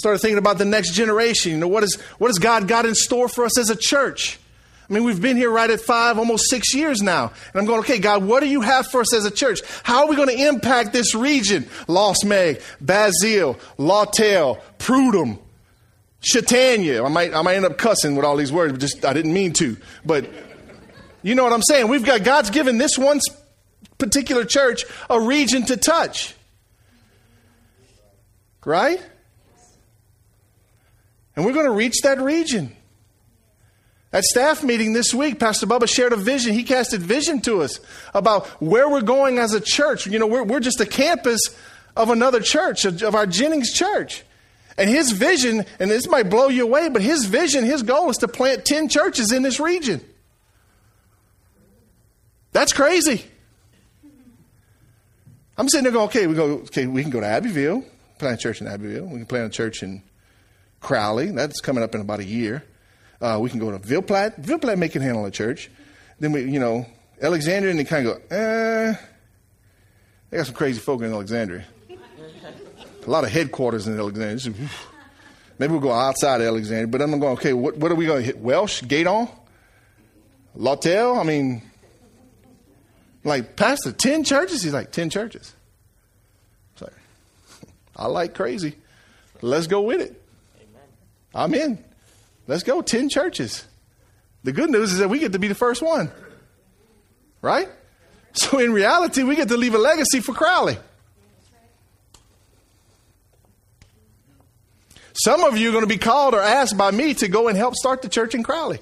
Started 0.00 0.20
thinking 0.20 0.38
about 0.38 0.56
the 0.56 0.64
next 0.64 0.94
generation. 0.94 1.52
You 1.52 1.58
know, 1.58 1.68
what, 1.68 1.84
is, 1.84 2.00
what 2.16 2.28
has 2.28 2.38
God 2.38 2.66
got 2.66 2.86
in 2.86 2.94
store 2.94 3.28
for 3.28 3.44
us 3.44 3.58
as 3.58 3.68
a 3.68 3.76
church? 3.76 4.40
I 4.88 4.94
mean, 4.94 5.04
we've 5.04 5.20
been 5.20 5.36
here 5.36 5.50
right 5.50 5.68
at 5.68 5.78
five, 5.82 6.18
almost 6.18 6.48
six 6.48 6.72
years 6.74 7.02
now. 7.02 7.30
And 7.52 7.60
I'm 7.60 7.66
going, 7.66 7.80
okay, 7.80 7.98
God, 7.98 8.24
what 8.24 8.40
do 8.40 8.48
you 8.48 8.62
have 8.62 8.86
for 8.86 9.02
us 9.02 9.12
as 9.12 9.26
a 9.26 9.30
church? 9.30 9.60
How 9.82 10.04
are 10.04 10.08
we 10.08 10.16
going 10.16 10.34
to 10.34 10.48
impact 10.48 10.94
this 10.94 11.14
region? 11.14 11.68
Lost 11.86 12.24
Meg, 12.24 12.62
Basile, 12.80 13.58
Lawtell, 13.76 14.58
Prudhoe, 14.78 15.38
Chataignier. 16.22 17.04
I 17.04 17.10
might, 17.10 17.34
I 17.34 17.42
might 17.42 17.56
end 17.56 17.66
up 17.66 17.76
cussing 17.76 18.16
with 18.16 18.24
all 18.24 18.38
these 18.38 18.50
words, 18.50 18.72
but 18.72 18.80
just, 18.80 19.04
I 19.04 19.12
didn't 19.12 19.34
mean 19.34 19.52
to. 19.52 19.76
But 20.02 20.30
you 21.20 21.34
know 21.34 21.44
what 21.44 21.52
I'm 21.52 21.62
saying? 21.62 21.88
We've 21.88 22.06
got, 22.06 22.24
God's 22.24 22.48
given 22.48 22.78
this 22.78 22.96
one 22.96 23.20
particular 23.98 24.46
church 24.46 24.86
a 25.10 25.20
region 25.20 25.66
to 25.66 25.76
touch. 25.76 26.34
Right? 28.64 28.98
And 31.36 31.44
we're 31.44 31.52
going 31.52 31.66
to 31.66 31.72
reach 31.72 32.02
that 32.02 32.20
region. 32.20 32.76
At 34.12 34.24
staff 34.24 34.64
meeting 34.64 34.92
this 34.92 35.14
week, 35.14 35.38
Pastor 35.38 35.66
Bubba 35.66 35.88
shared 35.88 36.12
a 36.12 36.16
vision. 36.16 36.52
He 36.52 36.64
casted 36.64 37.00
vision 37.00 37.40
to 37.42 37.62
us 37.62 37.78
about 38.12 38.46
where 38.60 38.88
we're 38.88 39.02
going 39.02 39.38
as 39.38 39.54
a 39.54 39.60
church. 39.60 40.06
You 40.06 40.18
know, 40.18 40.26
we're, 40.26 40.42
we're 40.42 40.60
just 40.60 40.80
a 40.80 40.86
campus 40.86 41.40
of 41.96 42.10
another 42.10 42.40
church, 42.40 42.84
of 42.84 43.14
our 43.14 43.26
Jennings 43.26 43.72
church. 43.72 44.24
And 44.76 44.90
his 44.90 45.12
vision, 45.12 45.64
and 45.78 45.90
this 45.90 46.08
might 46.08 46.30
blow 46.30 46.48
you 46.48 46.64
away, 46.64 46.88
but 46.88 47.02
his 47.02 47.26
vision, 47.26 47.64
his 47.64 47.82
goal 47.82 48.10
is 48.10 48.16
to 48.18 48.28
plant 48.28 48.64
10 48.64 48.88
churches 48.88 49.30
in 49.30 49.42
this 49.42 49.60
region. 49.60 50.00
That's 52.52 52.72
crazy. 52.72 53.24
I'm 55.56 55.68
sitting 55.68 55.84
there 55.84 55.92
going, 55.92 56.08
okay, 56.08 56.26
we 56.26 56.34
go, 56.34 56.52
okay, 56.62 56.86
we 56.86 57.02
can 57.02 57.10
go 57.10 57.20
to 57.20 57.26
Abbeville, 57.26 57.84
plant 58.18 58.40
a 58.40 58.42
church 58.42 58.60
in 58.60 58.66
Abbeville. 58.66 59.04
We 59.04 59.18
can 59.18 59.26
plant 59.26 59.46
a 59.46 59.50
church 59.50 59.82
in 59.82 60.02
Crowley. 60.80 61.30
That's 61.30 61.60
coming 61.60 61.82
up 61.82 61.94
in 61.94 62.00
about 62.00 62.20
a 62.20 62.24
year. 62.24 62.64
Uh, 63.20 63.38
we 63.40 63.50
can 63.50 63.58
go 63.58 63.70
to 63.70 63.78
Ville 63.78 64.02
Platte. 64.02 64.36
Ville 64.38 64.58
Platte 64.58 64.78
may 64.78 64.88
can 64.88 65.02
handle 65.02 65.24
a 65.26 65.30
church. 65.30 65.70
Then 66.18 66.32
we, 66.32 66.42
you 66.50 66.58
know, 66.58 66.86
Alexandria, 67.20 67.70
and 67.70 67.78
they 67.78 67.84
kind 67.84 68.06
of 68.06 68.28
go, 68.28 68.36
eh. 68.36 68.94
They 70.30 70.36
got 70.36 70.46
some 70.46 70.54
crazy 70.54 70.80
folk 70.80 71.02
in 71.02 71.12
Alexandria. 71.12 71.64
a 71.90 73.10
lot 73.10 73.24
of 73.24 73.30
headquarters 73.30 73.86
in 73.86 73.98
Alexandria. 73.98 74.68
Maybe 75.58 75.72
we'll 75.72 75.82
go 75.82 75.92
outside 75.92 76.40
Alexandria. 76.40 76.86
But 76.86 77.02
I'm 77.02 77.18
going, 77.18 77.34
okay, 77.34 77.52
what, 77.52 77.76
what 77.76 77.92
are 77.92 77.94
we 77.94 78.06
going 78.06 78.20
to 78.20 78.26
hit? 78.26 78.38
Welsh? 78.38 78.82
Gueydan? 78.82 79.30
Lawtell? 80.54 81.18
I 81.18 81.22
mean, 81.24 81.62
like, 83.24 83.56
Pastor, 83.56 83.92
10 83.92 84.24
churches? 84.24 84.62
He's 84.62 84.72
like, 84.72 84.90
10 84.92 85.10
churches. 85.10 85.54
I 87.96 88.06
like 88.06 88.34
crazy. 88.34 88.76
Let's 89.42 89.66
go 89.66 89.82
with 89.82 90.00
it. 90.00 90.19
I'm 91.34 91.54
in. 91.54 91.82
Let's 92.46 92.62
go, 92.62 92.82
10 92.82 93.08
churches. 93.08 93.64
The 94.42 94.52
good 94.52 94.70
news 94.70 94.92
is 94.92 94.98
that 94.98 95.08
we 95.08 95.18
get 95.18 95.32
to 95.32 95.38
be 95.38 95.48
the 95.48 95.54
first 95.54 95.82
one. 95.82 96.10
Right? 97.42 97.68
So 98.32 98.58
in 98.58 98.72
reality, 98.72 99.22
we 99.22 99.36
get 99.36 99.48
to 99.48 99.56
leave 99.56 99.74
a 99.74 99.78
legacy 99.78 100.20
for 100.20 100.32
Crowley. 100.32 100.78
Some 105.12 105.44
of 105.44 105.58
you 105.58 105.68
are 105.68 105.72
going 105.72 105.84
to 105.84 105.88
be 105.88 105.98
called 105.98 106.34
or 106.34 106.40
asked 106.40 106.78
by 106.78 106.90
me 106.90 107.14
to 107.14 107.28
go 107.28 107.48
and 107.48 107.56
help 107.56 107.74
start 107.74 108.02
the 108.02 108.08
church 108.08 108.34
in 108.34 108.42
Crowley. 108.42 108.78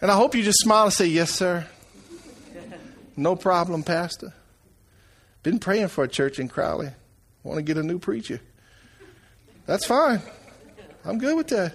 And 0.00 0.10
I 0.10 0.16
hope 0.16 0.34
you 0.34 0.42
just 0.42 0.60
smile 0.60 0.84
and 0.84 0.92
say, 0.92 1.06
Yes, 1.06 1.30
sir. 1.30 1.66
No 3.16 3.36
problem, 3.36 3.82
Pastor. 3.82 4.32
Been 5.42 5.58
praying 5.58 5.88
for 5.88 6.04
a 6.04 6.08
church 6.08 6.38
in 6.38 6.48
Crowley. 6.48 6.90
Want 7.42 7.58
to 7.58 7.62
get 7.62 7.76
a 7.76 7.82
new 7.82 7.98
preacher. 7.98 8.40
That's 9.70 9.86
fine. 9.86 10.20
I'm 11.04 11.18
good 11.18 11.36
with 11.36 11.46
that. 11.50 11.72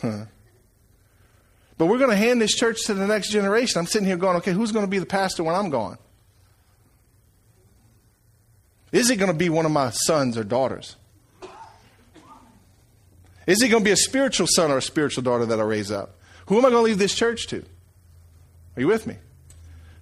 Huh. 0.00 0.26
But 1.76 1.86
we're 1.86 1.98
going 1.98 2.10
to 2.10 2.16
hand 2.16 2.40
this 2.40 2.54
church 2.54 2.84
to 2.84 2.94
the 2.94 3.08
next 3.08 3.32
generation. 3.32 3.80
I'm 3.80 3.86
sitting 3.86 4.06
here 4.06 4.16
going, 4.16 4.36
okay, 4.36 4.52
who's 4.52 4.70
going 4.70 4.84
to 4.84 4.88
be 4.88 5.00
the 5.00 5.06
pastor 5.06 5.42
when 5.42 5.56
I'm 5.56 5.68
gone? 5.68 5.98
Is 8.92 9.10
it 9.10 9.16
going 9.16 9.32
to 9.32 9.36
be 9.36 9.48
one 9.48 9.66
of 9.66 9.72
my 9.72 9.90
sons 9.90 10.38
or 10.38 10.44
daughters? 10.44 10.94
Is 13.48 13.60
it 13.60 13.70
going 13.70 13.82
to 13.82 13.84
be 13.84 13.90
a 13.90 13.96
spiritual 13.96 14.46
son 14.48 14.70
or 14.70 14.76
a 14.76 14.82
spiritual 14.82 15.24
daughter 15.24 15.44
that 15.46 15.58
I 15.58 15.64
raise 15.64 15.90
up? 15.90 16.20
Who 16.46 16.56
am 16.56 16.64
I 16.64 16.70
going 16.70 16.84
to 16.84 16.88
leave 16.88 16.98
this 16.98 17.16
church 17.16 17.48
to? 17.48 17.64
Are 18.76 18.80
you 18.80 18.86
with 18.86 19.08
me? 19.08 19.16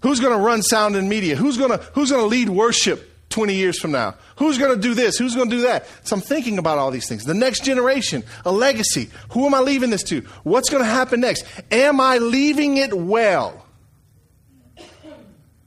Who's 0.03 0.21
going 0.21 0.37
to 0.37 0.45
run 0.45 0.61
sound 0.61 0.97
and 0.97 1.09
media? 1.09 1.35
Who's 1.35 1.57
going 1.57 1.71
to, 1.71 1.79
who's 1.95 2.11
going 2.11 2.23
to 2.23 2.29
lead 2.29 2.51
worship? 2.51 3.10
20 3.31 3.55
years 3.55 3.79
from 3.79 3.93
now? 3.93 4.17
Who's 4.37 4.59
going 4.59 4.75
to 4.75 4.81
do 4.81 4.95
this? 4.95 5.17
Who's 5.17 5.35
going 5.35 5.49
to 5.49 5.57
do 5.57 5.63
that? 5.63 5.87
So 6.03 6.17
I'm 6.17 6.23
thinking 6.23 6.59
about 6.59 6.79
all 6.79 6.91
these 6.91 7.09
things. 7.09 7.25
The 7.25 7.35
next 7.35 7.65
generation, 7.65 8.25
a 8.45 8.53
legacy. 8.53 9.09
Who 9.31 9.47
am 9.47 9.55
I 9.55 9.61
leaving 9.61 9.91
this 9.91 10.03
to? 10.05 10.21
What's 10.43 10.69
going 10.69 10.83
to 10.83 10.89
happen 10.89 11.21
next? 11.21 11.45
Am 11.71 12.01
I 12.01 12.19
leaving 12.19 12.77
it 12.77 12.93
well? 12.93 13.65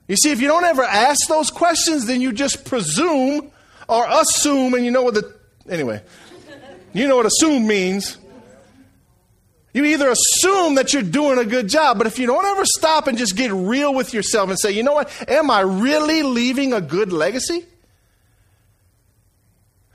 You 0.07 0.17
see, 0.17 0.31
if 0.31 0.41
you 0.41 0.47
don't 0.47 0.65
ever 0.65 0.83
ask 0.83 1.27
those 1.27 1.49
questions, 1.49 2.05
then 2.05 2.21
you 2.21 2.33
just 2.33 2.65
presume 2.65 3.49
or 3.87 4.05
assume, 4.09 4.73
and 4.73 4.85
you 4.85 4.91
know 4.91 5.03
what 5.03 5.13
the. 5.13 5.33
Anyway, 5.69 6.01
you 6.91 7.07
know 7.07 7.15
what 7.15 7.25
assume 7.25 7.65
means. 7.65 8.17
You 9.73 9.85
either 9.85 10.09
assume 10.09 10.75
that 10.75 10.93
you're 10.93 11.01
doing 11.01 11.39
a 11.39 11.45
good 11.45 11.67
job, 11.67 11.97
but 11.97 12.05
if 12.05 12.19
you 12.19 12.27
don't 12.27 12.45
ever 12.45 12.63
stop 12.63 13.07
and 13.07 13.17
just 13.17 13.35
get 13.35 13.51
real 13.51 13.93
with 13.93 14.13
yourself 14.13 14.49
and 14.49 14.59
say, 14.59 14.71
you 14.71 14.83
know 14.83 14.93
what, 14.93 15.11
am 15.27 15.49
I 15.49 15.61
really 15.61 16.21
leaving 16.21 16.73
a 16.73 16.81
good 16.81 17.11
legacy? 17.11 17.65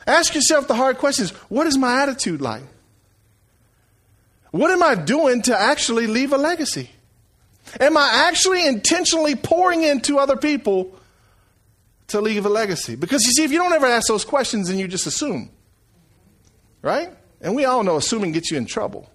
Ask 0.04 0.34
yourself 0.34 0.66
the 0.66 0.74
hard 0.74 0.98
questions. 0.98 1.30
What 1.48 1.68
is 1.68 1.78
my 1.78 2.02
attitude 2.02 2.40
like? 2.40 2.62
What 4.50 4.70
am 4.70 4.82
I 4.82 4.96
doing 4.96 5.42
to 5.42 5.56
actually 5.56 6.06
leave 6.06 6.32
a 6.32 6.38
legacy? 6.38 6.90
Am 7.78 7.96
I 7.96 8.26
actually 8.28 8.66
intentionally 8.66 9.36
pouring 9.36 9.84
into 9.84 10.18
other 10.18 10.36
people 10.36 10.98
to 12.08 12.20
leave 12.20 12.46
a 12.46 12.48
legacy? 12.48 12.96
Because 12.96 13.26
you 13.26 13.32
see, 13.32 13.44
if 13.44 13.52
you 13.52 13.58
don't 13.58 13.72
ever 13.74 13.86
ask 13.86 14.08
those 14.08 14.24
questions, 14.24 14.68
then 14.68 14.78
you 14.78 14.88
just 14.88 15.06
assume. 15.06 15.50
Right? 16.80 17.10
And 17.40 17.54
we 17.54 17.66
all 17.66 17.84
know 17.84 17.96
assuming 17.96 18.32
gets 18.32 18.50
you 18.50 18.56
in 18.56 18.66
trouble. 18.66 19.08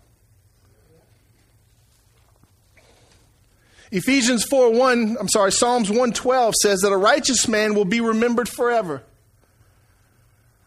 Ephesians 3.94 4.44
4 4.44 4.72
1, 4.72 5.18
I'm 5.20 5.30
sorry, 5.30 5.52
Psalms 5.52 5.88
112 5.88 6.56
says 6.64 6.82
that 6.82 6.92
a 6.92 6.98
righteous 6.98 7.48
man 7.48 7.76
will 7.76 7.86
be 7.86 8.02
remembered 8.02 8.50
forever. 8.50 9.04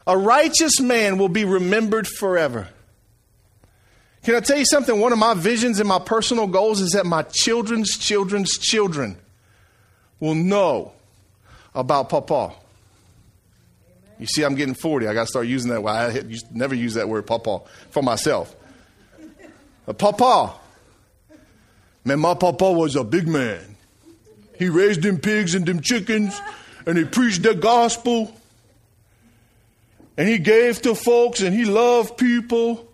A 0.06 0.16
righteous 0.16 0.80
man 0.80 1.18
will 1.18 1.28
be 1.28 1.44
remembered 1.44 2.06
forever. 2.06 2.68
Can 4.22 4.36
I 4.36 4.40
tell 4.40 4.56
you 4.56 4.64
something? 4.64 5.00
One 5.00 5.12
of 5.12 5.18
my 5.18 5.34
visions 5.34 5.80
and 5.80 5.88
my 5.88 5.98
personal 5.98 6.46
goals 6.46 6.80
is 6.80 6.92
that 6.92 7.04
my 7.04 7.22
children's 7.22 7.98
children's 7.98 8.58
children 8.58 9.16
will 10.20 10.36
know 10.36 10.92
about 11.74 12.08
Papa. 12.08 12.52
You 14.20 14.26
see, 14.26 14.44
I'm 14.44 14.54
getting 14.54 14.74
40. 14.74 15.08
I 15.08 15.14
got 15.14 15.22
to 15.22 15.26
start 15.26 15.48
using 15.48 15.72
that. 15.72 15.82
Word. 15.82 15.90
I 15.90 16.22
never 16.52 16.76
use 16.76 16.94
that 16.94 17.08
word, 17.08 17.26
Papa, 17.26 17.62
for 17.90 18.04
myself. 18.04 18.54
Papa. 19.98 20.60
Man, 22.06 22.20
my 22.20 22.34
papa 22.34 22.70
was 22.70 22.94
a 22.94 23.02
big 23.02 23.26
man. 23.26 23.76
He 24.56 24.68
raised 24.68 25.02
them 25.02 25.18
pigs 25.18 25.56
and 25.56 25.66
them 25.66 25.80
chickens, 25.80 26.40
and 26.86 26.96
he 26.96 27.04
preached 27.04 27.42
the 27.42 27.52
gospel. 27.52 28.32
And 30.16 30.28
he 30.28 30.38
gave 30.38 30.80
to 30.82 30.94
folks, 30.94 31.42
and 31.42 31.52
he 31.52 31.64
loved 31.64 32.16
people. 32.16 32.86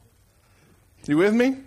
You 1.06 1.18
with 1.18 1.34
me? 1.34 1.58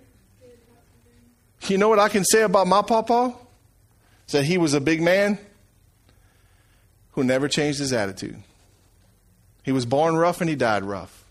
You 1.67 1.77
know 1.77 1.87
what 1.87 1.99
I 1.99 2.09
can 2.09 2.23
say 2.23 2.41
about 2.41 2.65
my 2.65 2.81
papa? 2.81 3.35
That 4.31 4.43
he 4.43 4.57
was 4.57 4.73
a 4.73 4.81
big 4.81 5.03
man 5.03 5.37
who 7.11 7.23
never 7.23 7.47
changed 7.47 7.77
his 7.77 7.93
attitude. 7.93 8.41
He 9.61 9.71
was 9.71 9.85
born 9.85 10.15
rough 10.15 10.41
and 10.41 10.49
he 10.49 10.55
died 10.55 10.83
rough. 10.83 11.24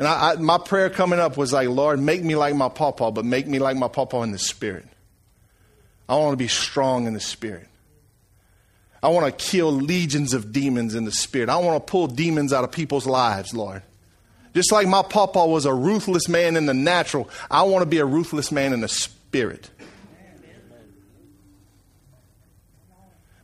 And 0.00 0.08
I, 0.08 0.30
I, 0.30 0.34
my 0.36 0.56
prayer 0.56 0.88
coming 0.88 1.20
up 1.20 1.36
was 1.36 1.52
like, 1.52 1.68
Lord, 1.68 2.00
make 2.00 2.24
me 2.24 2.34
like 2.34 2.54
my 2.54 2.70
papa, 2.70 3.10
but 3.10 3.26
make 3.26 3.46
me 3.46 3.58
like 3.58 3.76
my 3.76 3.86
papa 3.86 4.16
in 4.22 4.32
the 4.32 4.38
spirit. 4.38 4.86
I 6.08 6.14
want 6.14 6.32
to 6.32 6.38
be 6.38 6.48
strong 6.48 7.06
in 7.06 7.12
the 7.12 7.20
spirit. 7.20 7.68
I 9.02 9.10
want 9.10 9.26
to 9.26 9.44
kill 9.44 9.70
legions 9.70 10.32
of 10.32 10.52
demons 10.52 10.94
in 10.94 11.04
the 11.04 11.12
spirit. 11.12 11.50
I 11.50 11.58
want 11.58 11.86
to 11.86 11.90
pull 11.90 12.06
demons 12.06 12.50
out 12.50 12.64
of 12.64 12.72
people's 12.72 13.04
lives, 13.04 13.52
Lord. 13.52 13.82
Just 14.54 14.72
like 14.72 14.88
my 14.88 15.02
papa 15.02 15.46
was 15.46 15.66
a 15.66 15.74
ruthless 15.74 16.30
man 16.30 16.56
in 16.56 16.64
the 16.64 16.72
natural, 16.72 17.28
I 17.50 17.64
want 17.64 17.82
to 17.82 17.86
be 17.86 17.98
a 17.98 18.06
ruthless 18.06 18.50
man 18.50 18.72
in 18.72 18.80
the 18.80 18.88
spirit. 18.88 19.68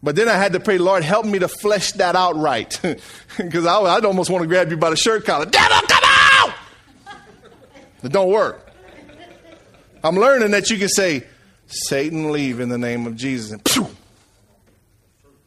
But 0.02 0.16
then 0.16 0.28
I 0.28 0.34
had 0.34 0.54
to 0.54 0.60
pray, 0.60 0.78
Lord, 0.78 1.02
help 1.02 1.26
me 1.26 1.38
to 1.40 1.48
flesh 1.48 1.92
that 1.92 2.16
out 2.16 2.36
right. 2.36 2.80
Because 3.36 3.66
I'd 3.66 4.06
almost 4.06 4.30
want 4.30 4.42
to 4.42 4.48
grab 4.48 4.70
you 4.70 4.78
by 4.78 4.88
the 4.88 4.96
shirt 4.96 5.26
collar. 5.26 5.44
It 8.06 8.12
don't 8.12 8.30
work. 8.30 8.70
I'm 10.02 10.16
learning 10.16 10.52
that 10.52 10.70
you 10.70 10.78
can 10.78 10.88
say, 10.88 11.26
Satan, 11.66 12.30
leave 12.30 12.60
in 12.60 12.68
the 12.68 12.78
name 12.78 13.06
of 13.06 13.16
Jesus. 13.16 13.50
And 13.50 13.68
phew, 13.68 13.88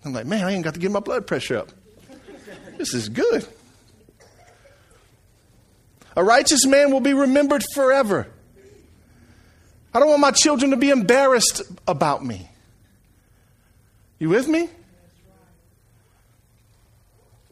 I'm 0.04 0.14
like, 0.14 0.26
man, 0.26 0.46
I 0.46 0.52
ain't 0.52 0.64
got 0.64 0.74
to 0.74 0.80
get 0.80 0.92
my 0.92 1.00
blood 1.00 1.26
pressure 1.26 1.58
up. 1.58 1.70
This 2.78 2.94
is 2.94 3.10
good. 3.10 3.48
A 6.16 6.24
righteous 6.24 6.66
man 6.66 6.92
will 6.92 7.02
be 7.02 7.14
remembered 7.14 7.64
forever. 7.74 8.28
I 9.94 10.00
don't 10.00 10.10
want 10.10 10.22
my 10.22 10.32
children 10.32 10.72
to 10.72 10.78
be 10.78 10.90
embarrassed 10.90 11.62
about 11.88 12.24
me. 12.24 12.50
You 14.20 14.30
with 14.30 14.48
me? 14.48 14.70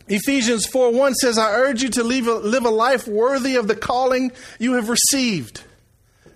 Ephesians 0.09 0.65
4 0.65 0.91
1 0.91 1.15
says, 1.15 1.37
I 1.37 1.51
urge 1.51 1.83
you 1.83 1.89
to 1.89 2.03
live 2.03 2.27
a, 2.27 2.35
live 2.35 2.65
a 2.65 2.69
life 2.69 3.07
worthy 3.07 3.55
of 3.55 3.67
the 3.67 3.75
calling 3.75 4.31
you 4.59 4.73
have 4.73 4.89
received. 4.89 5.63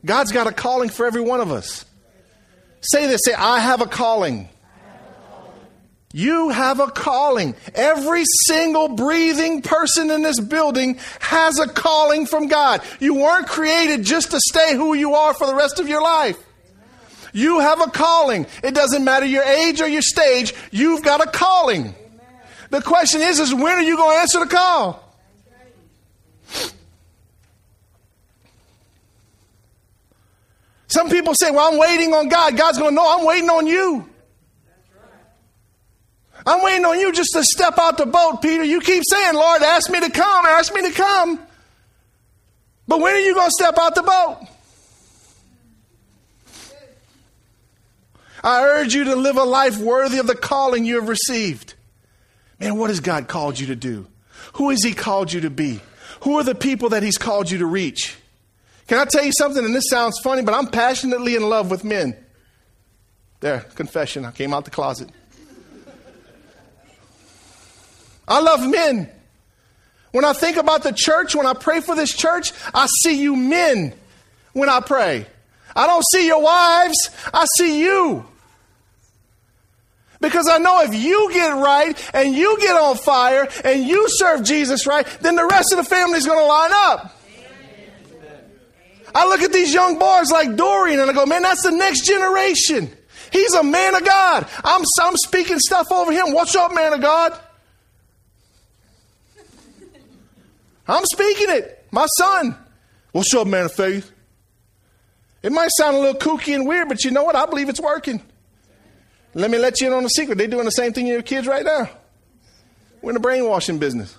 God's 0.06 0.32
got 0.32 0.48
a 0.48 0.52
calling 0.52 0.90
for 0.90 1.06
every 1.06 1.22
one 1.22 1.40
of 1.42 1.52
us. 1.52 1.86
Say 2.82 3.08
this 3.08 3.22
say, 3.24 3.34
I 3.34 3.60
have 3.60 3.82
a 3.82 3.86
calling. 3.86 4.50
You 6.14 6.50
have 6.50 6.80
a 6.82 6.88
calling. 6.88 7.56
Every 7.74 8.24
single 8.46 8.90
breathing 8.90 9.62
person 9.62 10.12
in 10.12 10.24
this 10.24 10.40
building 10.40 11.00
has 11.20 11.58
a 11.58 11.68
calling 11.68 12.26
from 12.26 12.48
God. 12.48 12.82
You 13.00 13.16
weren't 13.16 13.48
created 13.48 14.04
just 14.04 14.32
to 14.32 14.40
stay 14.40 14.76
who 14.76 14.94
you 14.94 15.14
are 15.14 15.34
for 15.34 15.48
the 15.48 15.56
rest 15.56 15.80
of 15.80 15.88
your 15.88 16.02
life. 16.02 16.38
You 17.34 17.60
have 17.60 17.80
a 17.80 17.90
calling. 17.90 18.46
It 18.62 18.76
doesn't 18.76 19.06
matter 19.06 19.26
your 19.26 19.44
age 19.44 19.80
or 19.80 19.88
your 19.88 20.02
stage, 20.02 20.54
you've 20.72 21.04
got 21.04 21.26
a 21.26 21.32
calling. 21.32 21.96
The 22.72 22.82
question 22.82 23.22
is, 23.22 23.40
is 23.40 23.54
when 23.54 23.74
are 23.74 23.82
you 23.82 23.98
going 23.98 24.16
to 24.16 24.22
answer 24.22 24.40
the 24.40 24.48
call? 24.48 25.04
Some 30.88 31.10
people 31.10 31.36
say, 31.36 31.52
well, 31.52 31.72
I'm 31.72 31.78
waiting 31.78 32.14
on 32.14 32.30
God. 32.30 32.56
God's 32.58 32.78
going 32.78 32.92
to 32.92 32.96
know 32.96 33.20
I'm 33.20 33.26
waiting 33.26 33.50
on 33.50 33.68
you. 33.68 34.10
I'm 36.46 36.64
waiting 36.64 36.86
on 36.86 36.98
you 36.98 37.12
just 37.12 37.34
to 37.34 37.44
step 37.44 37.78
out 37.78 37.98
the 37.98 38.06
boat, 38.06 38.42
Peter. 38.42 38.64
You 38.64 38.80
keep 38.80 39.04
saying, 39.06 39.36
Lord, 39.36 39.62
ask 39.62 39.90
me 39.92 40.00
to 40.00 40.10
come, 40.10 40.46
ask 40.46 40.74
me 40.74 40.82
to 40.82 40.92
come. 40.92 41.40
But 42.88 43.02
when 43.02 43.16
are 43.16 43.20
you 43.20 43.34
going 43.34 43.50
to 43.50 43.54
step 43.54 43.78
out 43.78 43.96
the 43.96 44.04
boat? 44.04 44.48
I 48.44 48.64
urge 48.64 48.94
you 48.94 49.04
to 49.04 49.16
live 49.16 49.36
a 49.36 49.44
life 49.44 49.78
worthy 49.78 50.20
of 50.20 50.28
the 50.28 50.36
calling 50.36 50.86
you 50.86 50.96
have 50.96 51.10
received. 51.10 51.76
Man, 52.62 52.78
what 52.78 52.92
has 52.92 53.00
God 53.00 53.28
called 53.28 53.60
you 53.60 53.68
to 53.68 53.76
do? 53.76 54.06
Who 54.54 54.70
has 54.70 54.84
He 54.84 54.94
called 54.94 55.34
you 55.34 55.42
to 55.42 55.50
be? 55.50 55.82
Who 56.22 56.38
are 56.38 56.44
the 56.44 56.54
people 56.54 56.90
that 56.90 57.02
He's 57.02 57.18
called 57.18 57.50
you 57.50 57.58
to 57.58 57.66
reach? 57.66 58.16
Can 58.88 59.00
I 59.00 59.06
tell 59.06 59.24
you 59.24 59.32
something? 59.32 59.66
And 59.66 59.74
this 59.74 59.90
sounds 59.90 60.20
funny, 60.24 60.44
but 60.44 60.54
I'm 60.54 60.68
passionately 60.68 61.36
in 61.36 61.50
love 61.50 61.72
with 61.72 61.84
men. 61.84 62.16
There, 63.40 63.62
confession. 63.74 64.26
I 64.26 64.32
came 64.32 64.54
out 64.54 64.66
the 64.66 64.72
closet. 64.72 65.10
I 68.28 68.40
love 68.42 68.62
men. 68.70 69.10
When 70.12 70.24
I 70.24 70.34
think 70.34 70.58
about 70.58 70.84
the 70.84 70.92
church, 70.92 71.36
when 71.36 71.48
I 71.48 71.54
pray 71.54 71.82
for 71.82 71.96
this 71.96 72.16
church, 72.16 72.52
I 72.76 72.86
see 73.02 73.20
you 73.20 73.36
men 73.36 73.94
when 74.54 74.70
I 74.70 74.82
pray. 74.82 75.26
I 75.76 75.88
don't 75.88 76.06
see 76.12 76.28
your 76.28 76.44
wives, 76.44 77.10
I 77.34 77.46
see 77.58 77.82
you. 77.82 78.26
Because 80.22 80.48
I 80.48 80.60
know 80.60 80.82
if 80.84 80.94
you 80.94 81.30
get 81.34 81.50
right 81.50 82.12
and 82.14 82.34
you 82.36 82.58
get 82.60 82.78
on 82.78 82.96
fire 82.96 83.50
and 83.64 83.84
you 83.84 84.06
serve 84.08 84.44
Jesus 84.44 84.86
right, 84.86 85.06
then 85.20 85.36
the 85.36 85.46
rest 85.46 85.74
of 85.74 85.78
the 85.78 85.84
family 85.84 86.20
is 86.20 86.28
going 86.28 86.40
to 86.40 86.46
line 86.46 86.72
up. 86.74 87.18
I 89.14 89.28
look 89.28 89.42
at 89.42 89.52
these 89.52 89.74
young 89.74 90.00
boys 90.00 90.32
like 90.32 90.56
Dorian 90.56 91.00
and 91.00 91.10
I 91.10 91.14
go, 91.14 91.26
man, 91.26 91.42
that's 91.42 91.64
the 91.64 91.72
next 91.72 92.06
generation. 92.06 92.96
He's 93.32 93.54
a 93.54 93.64
man 93.64 93.96
of 93.96 94.06
God. 94.06 94.48
I'm, 94.64 94.84
I'm 95.02 95.18
speaking 95.18 95.60
stuff 95.60 95.92
over 95.92 96.12
him. 96.12 96.34
What's 96.34 96.56
up, 96.56 96.74
man 96.74 96.94
of 96.94 97.02
God? 97.02 97.38
I'm 100.88 101.04
speaking 101.06 101.48
it. 101.50 101.86
My 101.92 102.06
son. 102.18 102.56
What's 103.12 103.34
up, 103.34 103.48
man 103.48 103.66
of 103.66 103.74
faith? 103.74 104.12
It 105.44 105.52
might 105.52 105.70
sound 105.78 105.98
a 105.98 106.00
little 106.00 106.20
kooky 106.20 106.54
and 106.54 106.68
weird, 106.68 106.88
but 106.88 107.04
you 107.04 107.12
know 107.12 107.24
what? 107.24 107.36
I 107.36 107.48
believe 107.48 107.68
it's 107.68 107.82
working. 107.82 108.22
Let 109.34 109.50
me 109.50 109.58
let 109.58 109.80
you 109.80 109.88
in 109.88 109.94
on 109.94 110.04
a 110.04 110.10
secret. 110.10 110.38
They're 110.38 110.48
doing 110.48 110.66
the 110.66 110.72
same 110.72 110.94
thing 110.94 111.06
to 111.06 111.12
your 111.12 111.22
kids 111.22 111.48
right 111.48 111.64
now. 111.64 111.90
We're 113.02 113.12
in 113.12 113.14
the 113.16 113.22
brainwashing 113.22 113.80
business. 113.80 114.18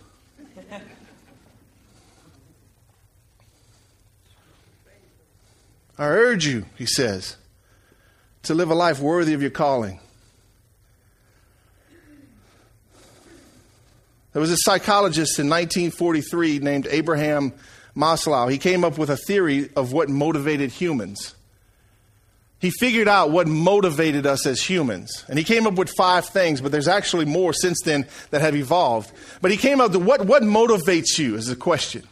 I 5.99 6.07
urge 6.07 6.47
you, 6.47 6.65
he 6.77 6.87
says, 6.87 7.37
to 8.45 8.55
live 8.55 8.71
a 8.71 8.75
life 8.75 8.99
worthy 8.99 9.35
of 9.35 9.43
your 9.43 9.51
calling. 9.51 10.01
There 14.33 14.41
was 14.41 14.51
a 14.51 14.57
psychologist 14.57 15.39
in 15.39 15.49
1943 15.51 16.59
named 16.61 16.89
Abraham 16.91 17.53
Maslow. 17.95 18.51
He 18.51 18.57
came 18.57 18.83
up 18.83 18.97
with 18.97 19.11
a 19.11 19.17
theory 19.17 19.69
of 19.77 19.93
what 19.93 20.09
motivated 20.09 20.71
humans. 20.71 21.35
He 22.63 22.71
figured 22.71 23.09
out 23.09 23.33
what 23.33 23.49
motivated 23.49 24.25
us 24.25 24.47
as 24.47 24.63
humans. 24.63 25.25
And 25.29 25.37
he 25.37 25.45
came 25.45 25.67
up 25.67 25.75
with 25.75 25.91
five 25.97 26.27
things, 26.27 26.61
but 26.61 26.71
there's 26.71 26.87
actually 26.87 27.25
more 27.25 27.53
since 27.53 27.81
then 27.85 28.07
that 28.31 28.41
have 28.41 28.55
evolved. 28.55 29.11
But 29.41 29.51
he 29.51 29.57
came 29.57 29.81
up 29.81 29.91
with 29.91 30.05
what, 30.05 30.27
what 30.27 30.45
motivates 30.45 31.19
you 31.19 31.35
is 31.35 31.47
the 31.47 31.57
question. 31.57 32.07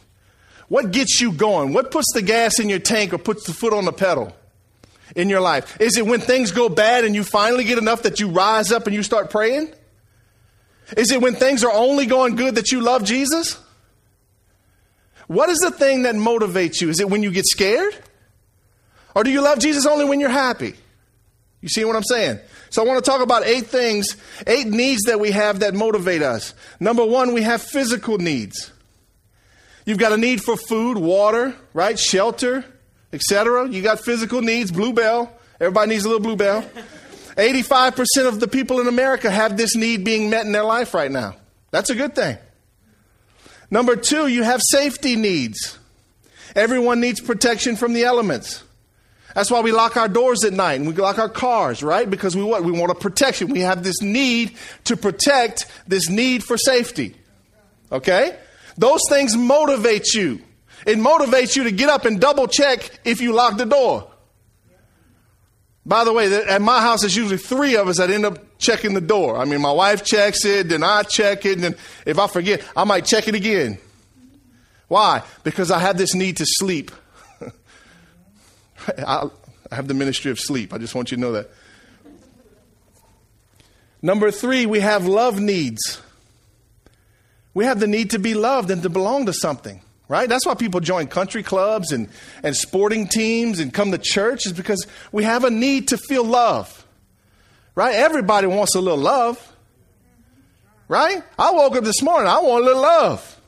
What 0.67 0.91
gets 0.91 1.21
you 1.21 1.31
going? 1.31 1.71
What 1.71 1.89
puts 1.89 2.11
the 2.13 2.21
gas 2.21 2.59
in 2.59 2.67
your 2.67 2.79
tank 2.79 3.13
or 3.13 3.17
puts 3.17 3.47
the 3.47 3.53
foot 3.53 3.71
on 3.71 3.85
the 3.85 3.93
pedal 3.93 4.35
in 5.15 5.29
your 5.29 5.39
life? 5.39 5.79
Is 5.79 5.97
it 5.97 6.05
when 6.05 6.19
things 6.19 6.51
go 6.51 6.67
bad 6.67 7.05
and 7.05 7.15
you 7.15 7.23
finally 7.23 7.63
get 7.63 7.77
enough 7.77 8.03
that 8.03 8.19
you 8.19 8.27
rise 8.27 8.73
up 8.73 8.87
and 8.87 8.93
you 8.93 9.03
start 9.03 9.29
praying? 9.29 9.71
Is 10.97 11.11
it 11.11 11.21
when 11.21 11.35
things 11.35 11.63
are 11.63 11.71
only 11.71 12.05
going 12.05 12.35
good 12.35 12.55
that 12.55 12.73
you 12.73 12.81
love 12.81 13.05
Jesus? 13.05 13.57
What 15.27 15.47
is 15.47 15.59
the 15.59 15.71
thing 15.71 16.01
that 16.01 16.15
motivates 16.15 16.81
you? 16.81 16.89
Is 16.89 16.99
it 16.99 17.09
when 17.09 17.23
you 17.23 17.31
get 17.31 17.45
scared? 17.45 17.95
Or 19.15 19.23
do 19.23 19.29
you 19.29 19.41
love 19.41 19.59
Jesus 19.59 19.85
only 19.85 20.05
when 20.05 20.19
you're 20.19 20.29
happy? 20.29 20.75
You 21.61 21.69
see 21.69 21.85
what 21.85 21.95
I'm 21.95 22.03
saying? 22.03 22.39
So 22.69 22.83
I 22.83 22.87
want 22.87 23.03
to 23.03 23.09
talk 23.09 23.21
about 23.21 23.45
eight 23.45 23.67
things, 23.67 24.15
eight 24.47 24.67
needs 24.67 25.03
that 25.03 25.19
we 25.19 25.31
have 25.31 25.59
that 25.59 25.73
motivate 25.73 26.23
us. 26.23 26.53
Number 26.79 27.05
one, 27.05 27.33
we 27.33 27.43
have 27.43 27.61
physical 27.61 28.17
needs. 28.17 28.71
You've 29.85 29.97
got 29.97 30.11
a 30.11 30.17
need 30.17 30.41
for 30.41 30.57
food, 30.57 30.97
water, 30.97 31.55
right? 31.73 31.97
Shelter, 31.97 32.65
etc. 33.13 33.69
You 33.69 33.81
got 33.81 33.99
physical 33.99 34.41
needs, 34.41 34.71
bluebell. 34.71 35.31
Everybody 35.59 35.89
needs 35.91 36.05
a 36.05 36.07
little 36.07 36.23
bluebell. 36.23 36.63
85% 37.35 38.27
of 38.27 38.39
the 38.39 38.47
people 38.47 38.79
in 38.79 38.87
America 38.87 39.29
have 39.29 39.57
this 39.57 39.75
need 39.75 40.03
being 40.03 40.29
met 40.29 40.45
in 40.45 40.51
their 40.51 40.63
life 40.63 40.93
right 40.93 41.11
now. 41.11 41.35
That's 41.71 41.89
a 41.89 41.95
good 41.95 42.15
thing. 42.15 42.37
Number 43.69 43.95
two, 43.95 44.27
you 44.27 44.43
have 44.43 44.61
safety 44.63 45.15
needs. 45.15 45.77
Everyone 46.55 46.99
needs 46.99 47.21
protection 47.21 47.75
from 47.75 47.93
the 47.93 48.03
elements. 48.03 48.63
That's 49.35 49.49
why 49.49 49.61
we 49.61 49.71
lock 49.71 49.97
our 49.97 50.07
doors 50.07 50.43
at 50.43 50.53
night 50.53 50.79
and 50.79 50.87
we 50.87 50.93
lock 50.93 51.17
our 51.17 51.29
cars, 51.29 51.81
right? 51.81 52.09
Because 52.09 52.35
we 52.35 52.43
what? 52.43 52.63
We 52.63 52.71
want 52.71 52.91
a 52.91 52.95
protection. 52.95 53.49
We 53.49 53.61
have 53.61 53.83
this 53.83 54.01
need 54.01 54.57
to 54.85 54.97
protect 54.97 55.67
this 55.87 56.09
need 56.09 56.43
for 56.43 56.57
safety. 56.57 57.15
Okay? 57.91 58.37
Those 58.77 59.01
things 59.09 59.35
motivate 59.35 60.13
you. 60.13 60.41
It 60.85 60.97
motivates 60.97 61.55
you 61.55 61.63
to 61.65 61.71
get 61.71 61.89
up 61.89 62.05
and 62.05 62.19
double 62.19 62.47
check 62.47 62.99
if 63.05 63.21
you 63.21 63.33
lock 63.33 63.57
the 63.57 63.65
door. 63.65 64.07
By 65.85 66.03
the 66.03 66.13
way, 66.13 66.31
at 66.33 66.61
my 66.61 66.79
house, 66.79 67.03
it's 67.03 67.15
usually 67.15 67.37
three 67.37 67.75
of 67.75 67.87
us 67.87 67.97
that 67.97 68.11
end 68.11 68.25
up 68.25 68.37
checking 68.59 68.93
the 68.93 69.01
door. 69.01 69.37
I 69.37 69.45
mean, 69.45 69.61
my 69.61 69.71
wife 69.71 70.03
checks 70.03 70.45
it, 70.45 70.69
then 70.69 70.83
I 70.83 71.03
check 71.03 71.45
it, 71.45 71.53
and 71.53 71.63
then 71.63 71.75
if 72.05 72.19
I 72.19 72.27
forget, 72.27 72.61
I 72.75 72.83
might 72.83 73.05
check 73.05 73.27
it 73.27 73.33
again. 73.33 73.79
Why? 74.87 75.23
Because 75.43 75.71
I 75.71 75.79
have 75.79 75.97
this 75.97 76.13
need 76.13 76.37
to 76.37 76.45
sleep. 76.45 76.91
I 78.97 79.29
have 79.71 79.87
the 79.87 79.93
ministry 79.93 80.31
of 80.31 80.39
sleep. 80.39 80.73
I 80.73 80.77
just 80.77 80.95
want 80.95 81.11
you 81.11 81.17
to 81.17 81.21
know 81.21 81.31
that. 81.33 81.49
Number 84.01 84.31
three, 84.31 84.65
we 84.65 84.79
have 84.79 85.05
love 85.05 85.39
needs. 85.39 86.01
We 87.53 87.65
have 87.65 87.79
the 87.79 87.87
need 87.87 88.11
to 88.11 88.19
be 88.19 88.33
loved 88.33 88.71
and 88.71 88.81
to 88.83 88.89
belong 88.89 89.25
to 89.27 89.33
something 89.33 89.81
right? 90.11 90.27
That's 90.27 90.45
why 90.45 90.55
people 90.55 90.81
join 90.81 91.07
country 91.07 91.41
clubs 91.41 91.93
and, 91.93 92.09
and 92.43 92.53
sporting 92.53 93.07
teams 93.07 93.61
and 93.61 93.73
come 93.73 93.91
to 93.91 93.97
church, 93.97 94.45
is 94.45 94.51
because 94.51 94.85
we 95.13 95.23
have 95.23 95.45
a 95.45 95.49
need 95.49 95.87
to 95.87 95.97
feel 95.97 96.25
love, 96.25 96.85
right? 97.75 97.95
Everybody 97.95 98.47
wants 98.47 98.75
a 98.75 98.81
little 98.81 98.99
love, 98.99 99.55
right? 100.89 101.23
I 101.39 101.51
woke 101.51 101.77
up 101.77 101.85
this 101.85 102.01
morning, 102.01 102.27
I 102.27 102.41
want 102.41 102.61
a 102.61 102.65
little 102.65 102.81
love. 102.81 103.40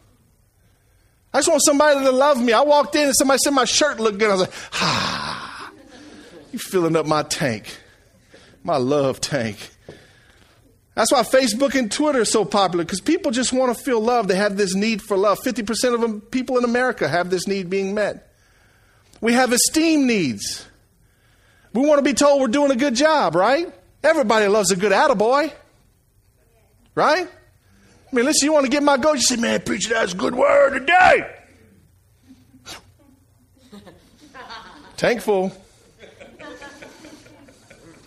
I 1.33 1.39
just 1.39 1.49
want 1.49 1.63
somebody 1.63 1.99
to 1.99 2.11
love 2.11 2.39
me. 2.41 2.53
I 2.53 2.61
walked 2.61 2.95
in 2.95 3.07
and 3.07 3.15
somebody 3.15 3.39
said 3.43 3.51
my 3.51 3.65
shirt 3.65 3.99
looked 3.99 4.19
good. 4.19 4.29
I 4.29 4.33
was 4.33 4.41
like, 4.41 4.53
ah, 4.73 5.71
you 6.51 6.59
filling 6.59 6.95
up 6.95 7.07
my 7.07 7.23
tank, 7.23 7.65
my 8.63 8.77
love 8.77 9.19
tank. 9.19 9.71
That's 10.95 11.11
why 11.11 11.23
Facebook 11.23 11.73
and 11.73 11.91
Twitter 11.91 12.21
are 12.21 12.25
so 12.25 12.45
popular 12.45 12.83
because 12.83 13.01
people 13.01 13.31
just 13.31 13.51
want 13.51 13.75
to 13.75 13.83
feel 13.83 13.99
love. 13.99 14.27
They 14.27 14.35
have 14.35 14.57
this 14.57 14.75
need 14.75 15.01
for 15.01 15.17
love. 15.17 15.39
50% 15.39 15.95
of 15.95 16.01
them, 16.01 16.21
people 16.21 16.57
in 16.59 16.63
America 16.63 17.07
have 17.07 17.31
this 17.31 17.47
need 17.47 17.69
being 17.69 17.95
met. 17.95 18.31
We 19.19 19.33
have 19.33 19.51
esteem 19.51 20.05
needs. 20.05 20.67
We 21.73 21.81
want 21.81 21.97
to 21.97 22.03
be 22.03 22.13
told 22.13 22.41
we're 22.41 22.47
doing 22.47 22.69
a 22.69 22.75
good 22.75 22.93
job, 22.93 23.33
right? 23.33 23.73
Everybody 24.03 24.47
loves 24.47 24.69
a 24.69 24.75
good 24.75 24.91
attaboy. 24.91 25.51
Right? 26.93 27.27
I 28.13 28.15
mean, 28.15 28.25
listen, 28.25 28.45
you 28.45 28.53
want 28.53 28.65
to 28.65 28.69
get 28.69 28.83
my 28.83 28.95
goat? 28.95 29.13
You 29.13 29.21
say, 29.21 29.37
man, 29.37 29.59
preacher, 29.63 29.89
that's 29.89 30.13
a 30.13 30.15
good 30.15 30.35
word 30.35 30.77
today. 30.77 31.35
Thankful. 34.97 35.51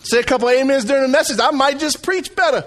Say 0.03 0.19
a 0.19 0.23
couple 0.23 0.47
amens 0.47 0.85
during 0.85 1.01
the 1.01 1.09
message. 1.09 1.41
I 1.41 1.51
might 1.51 1.77
just 1.77 2.03
preach 2.03 2.33
better. 2.33 2.63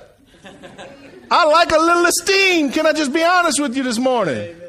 I 1.31 1.47
like 1.47 1.73
a 1.73 1.79
little 1.79 2.05
esteem. 2.05 2.73
Can 2.73 2.87
I 2.87 2.93
just 2.93 3.11
be 3.11 3.25
honest 3.25 3.59
with 3.59 3.75
you 3.75 3.85
this 3.85 3.99
morning? 3.99 4.37
Amen. 4.37 4.61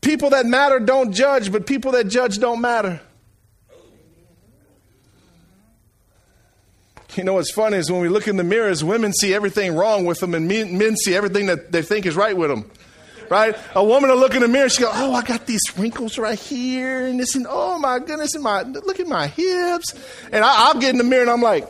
People 0.00 0.30
that 0.30 0.46
matter 0.46 0.80
don't 0.80 1.12
judge, 1.12 1.52
but 1.52 1.66
people 1.66 1.92
that 1.92 2.04
judge 2.04 2.38
don't 2.38 2.62
matter. 2.62 3.02
You 7.16 7.24
know 7.24 7.34
what's 7.34 7.50
funny 7.52 7.76
is 7.76 7.90
when 7.90 8.00
we 8.00 8.08
look 8.08 8.28
in 8.28 8.36
the 8.36 8.44
mirrors, 8.44 8.84
women 8.84 9.12
see 9.12 9.34
everything 9.34 9.74
wrong 9.74 10.04
with 10.04 10.20
them, 10.20 10.34
and 10.34 10.46
men, 10.46 10.78
men 10.78 10.96
see 10.96 11.14
everything 11.14 11.46
that 11.46 11.72
they 11.72 11.82
think 11.82 12.06
is 12.06 12.16
right 12.16 12.36
with 12.36 12.50
them. 12.50 12.70
Right? 13.28 13.56
A 13.74 13.84
woman 13.84 14.10
will 14.10 14.16
look 14.16 14.34
in 14.34 14.42
the 14.42 14.48
mirror, 14.48 14.68
she 14.68 14.82
go, 14.82 14.90
"Oh, 14.92 15.14
I 15.14 15.22
got 15.22 15.46
these 15.46 15.62
wrinkles 15.76 16.18
right 16.18 16.38
here, 16.38 17.06
and 17.06 17.20
this, 17.20 17.36
and 17.36 17.46
oh 17.48 17.78
my 17.78 18.00
goodness, 18.00 18.34
and 18.34 18.42
my 18.42 18.62
look 18.62 18.98
at 18.98 19.06
my 19.06 19.28
hips." 19.28 19.94
And 20.32 20.44
I, 20.44 20.66
I'll 20.66 20.80
get 20.80 20.90
in 20.90 20.98
the 20.98 21.04
mirror, 21.04 21.22
and 21.22 21.30
I'm 21.30 21.42
like, 21.42 21.68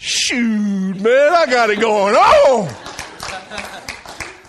Shoot, 0.00 1.00
man, 1.00 1.34
I 1.34 1.46
got 1.46 1.70
it 1.70 1.80
going 1.80 2.14
on. 2.14 2.68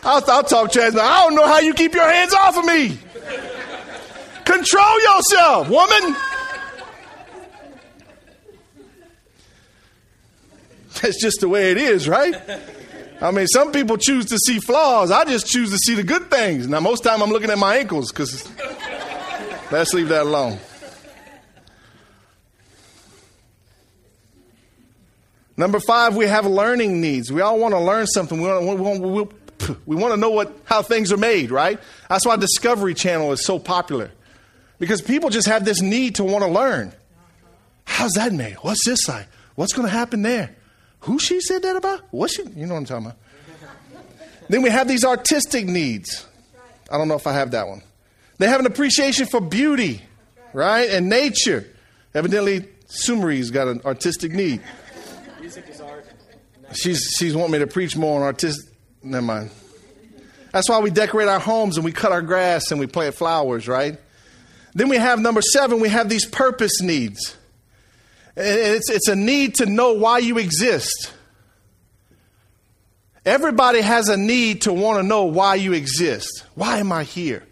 I'll, 0.04 0.24
I'll 0.30 0.44
talk 0.44 0.72
trash. 0.72 0.94
I 0.94 1.26
don't 1.26 1.34
know 1.34 1.48
how 1.48 1.58
you 1.60 1.74
keep 1.74 1.96
your 1.96 2.08
hands 2.08 2.34
off 2.34 2.56
of 2.56 2.66
me. 2.66 3.00
Control 4.46 5.02
yourself, 5.02 5.70
woman. 5.70 6.16
That's 11.02 11.22
just 11.22 11.42
the 11.42 11.50
way 11.50 11.72
it 11.72 11.78
is, 11.78 12.08
right? 12.08 12.36
I 13.22 13.32
mean, 13.32 13.48
some 13.48 13.72
people 13.72 13.98
choose 13.98 14.26
to 14.28 14.38
see 14.38 14.60
flaws. 14.60 15.12
I 15.12 15.26
just 15.26 15.48
choose 15.48 15.72
to 15.72 15.78
see 15.78 15.96
the 15.96 16.04
good 16.04 16.32
things. 16.32 16.68
Now, 16.68 16.80
most 16.80 17.04
time 17.04 17.22
I'm 17.22 17.30
looking 17.30 17.50
at 17.50 17.58
my 17.58 17.78
ankles 17.78 18.12
because 18.12 18.50
let's 19.72 19.94
leave 19.94 20.08
that 20.10 20.24
alone. 20.24 20.58
Number 25.58 25.82
five, 25.82 26.16
we 26.16 26.26
have 26.26 26.46
learning 26.46 27.02
needs. 27.02 27.34
We 27.34 27.42
all 27.42 27.60
want 27.60 27.74
to 27.74 27.82
learn 27.82 28.08
something. 28.08 28.40
We 28.40 28.48
want, 28.48 28.66
we 28.66 28.76
want, 28.76 29.34
we, 29.86 29.96
want 29.98 30.14
to 30.14 30.18
know 30.18 30.30
what, 30.30 30.58
how 30.64 30.82
things 30.82 31.12
are 31.12 31.18
made, 31.18 31.52
right? 31.52 31.78
That's 32.08 32.26
why 32.26 32.38
Discovery 32.38 32.94
Channel 32.94 33.34
is 33.34 33.46
so 33.46 33.60
popular. 33.60 34.12
Because 34.80 35.02
people 35.02 35.30
just 35.30 35.50
have 35.50 35.66
this 35.66 35.82
need 35.82 36.16
to 36.16 36.24
want 36.24 36.46
to 36.46 36.50
learn. 36.50 36.94
How's 37.84 38.14
that 38.14 38.32
made? 38.32 38.54
What's 38.62 38.86
this 38.86 39.10
like? 39.10 39.28
What's 39.56 39.74
going 39.74 39.86
to 39.86 39.92
happen 39.92 40.22
there? 40.22 40.56
Who 41.02 41.20
she 41.20 41.42
said 41.42 41.64
that 41.64 41.76
about? 41.76 42.02
What 42.12 42.32
she? 42.32 42.44
You 42.44 42.66
know 42.66 42.74
what 42.74 42.80
I'm 42.80 42.86
talking 42.86 43.06
about. 43.08 43.18
then 44.50 44.62
we 44.62 44.70
have 44.70 44.88
these 44.88 45.06
artistic 45.06 45.66
needs. 45.66 46.26
I 46.92 46.98
don't 46.98 47.08
know 47.08 47.16
if 47.16 47.28
I 47.28 47.34
have 47.34 47.52
that 47.52 47.68
one. 47.68 47.82
They 48.38 48.48
have 48.48 48.60
an 48.60 48.66
appreciation 48.66 49.28
for 49.28 49.42
beauty, 49.42 50.02
right? 50.54 50.90
And 50.90 51.10
nature. 51.10 51.68
Evidently, 52.14 52.68
Sumeri's 52.88 53.52
got 53.52 53.68
an 53.68 53.82
artistic 53.86 54.32
need. 54.32 54.62
Music 55.40 55.66
is 55.70 55.82
art. 55.82 56.06
She's 56.74 57.16
she's 57.18 57.36
wanting 57.36 57.54
me 57.54 57.60
to 57.60 57.68
preach 57.68 57.96
more 57.96 58.20
on 58.20 58.26
artistic. 58.26 58.74
Never 59.04 59.26
mind. 59.26 59.52
That's 60.52 60.68
why 60.70 60.80
we 60.80 60.90
decorate 60.90 61.28
our 61.28 61.40
homes 61.40 61.78
and 61.78 61.86
we 61.86 61.92
cut 61.92 62.12
our 62.12 62.22
grass 62.22 62.72
and 62.72 62.80
we 62.80 62.88
plant 62.88 63.16
flowers, 63.16 63.68
right? 63.68 63.98
Then 64.74 64.90
we 64.90 64.98
have 64.98 65.20
number 65.20 65.42
seven. 65.42 65.80
We 65.80 65.90
have 65.90 66.10
these 66.10 66.26
purpose 66.26 66.82
needs. 66.82 67.36
It's 68.42 68.90
it's 68.90 69.10
a 69.10 69.16
need 69.18 69.56
to 69.56 69.66
know 69.66 69.92
why 69.94 70.20
you 70.20 70.38
exist. 70.38 71.12
Everybody 73.26 73.82
has 73.82 74.08
a 74.08 74.16
need 74.16 74.62
to 74.62 74.72
want 74.72 75.00
to 75.00 75.04
know 75.04 75.26
why 75.26 75.56
you 75.56 75.74
exist. 75.74 76.46
Why 76.56 76.78
am 76.78 76.92
I 76.94 77.04
here? 77.04 77.44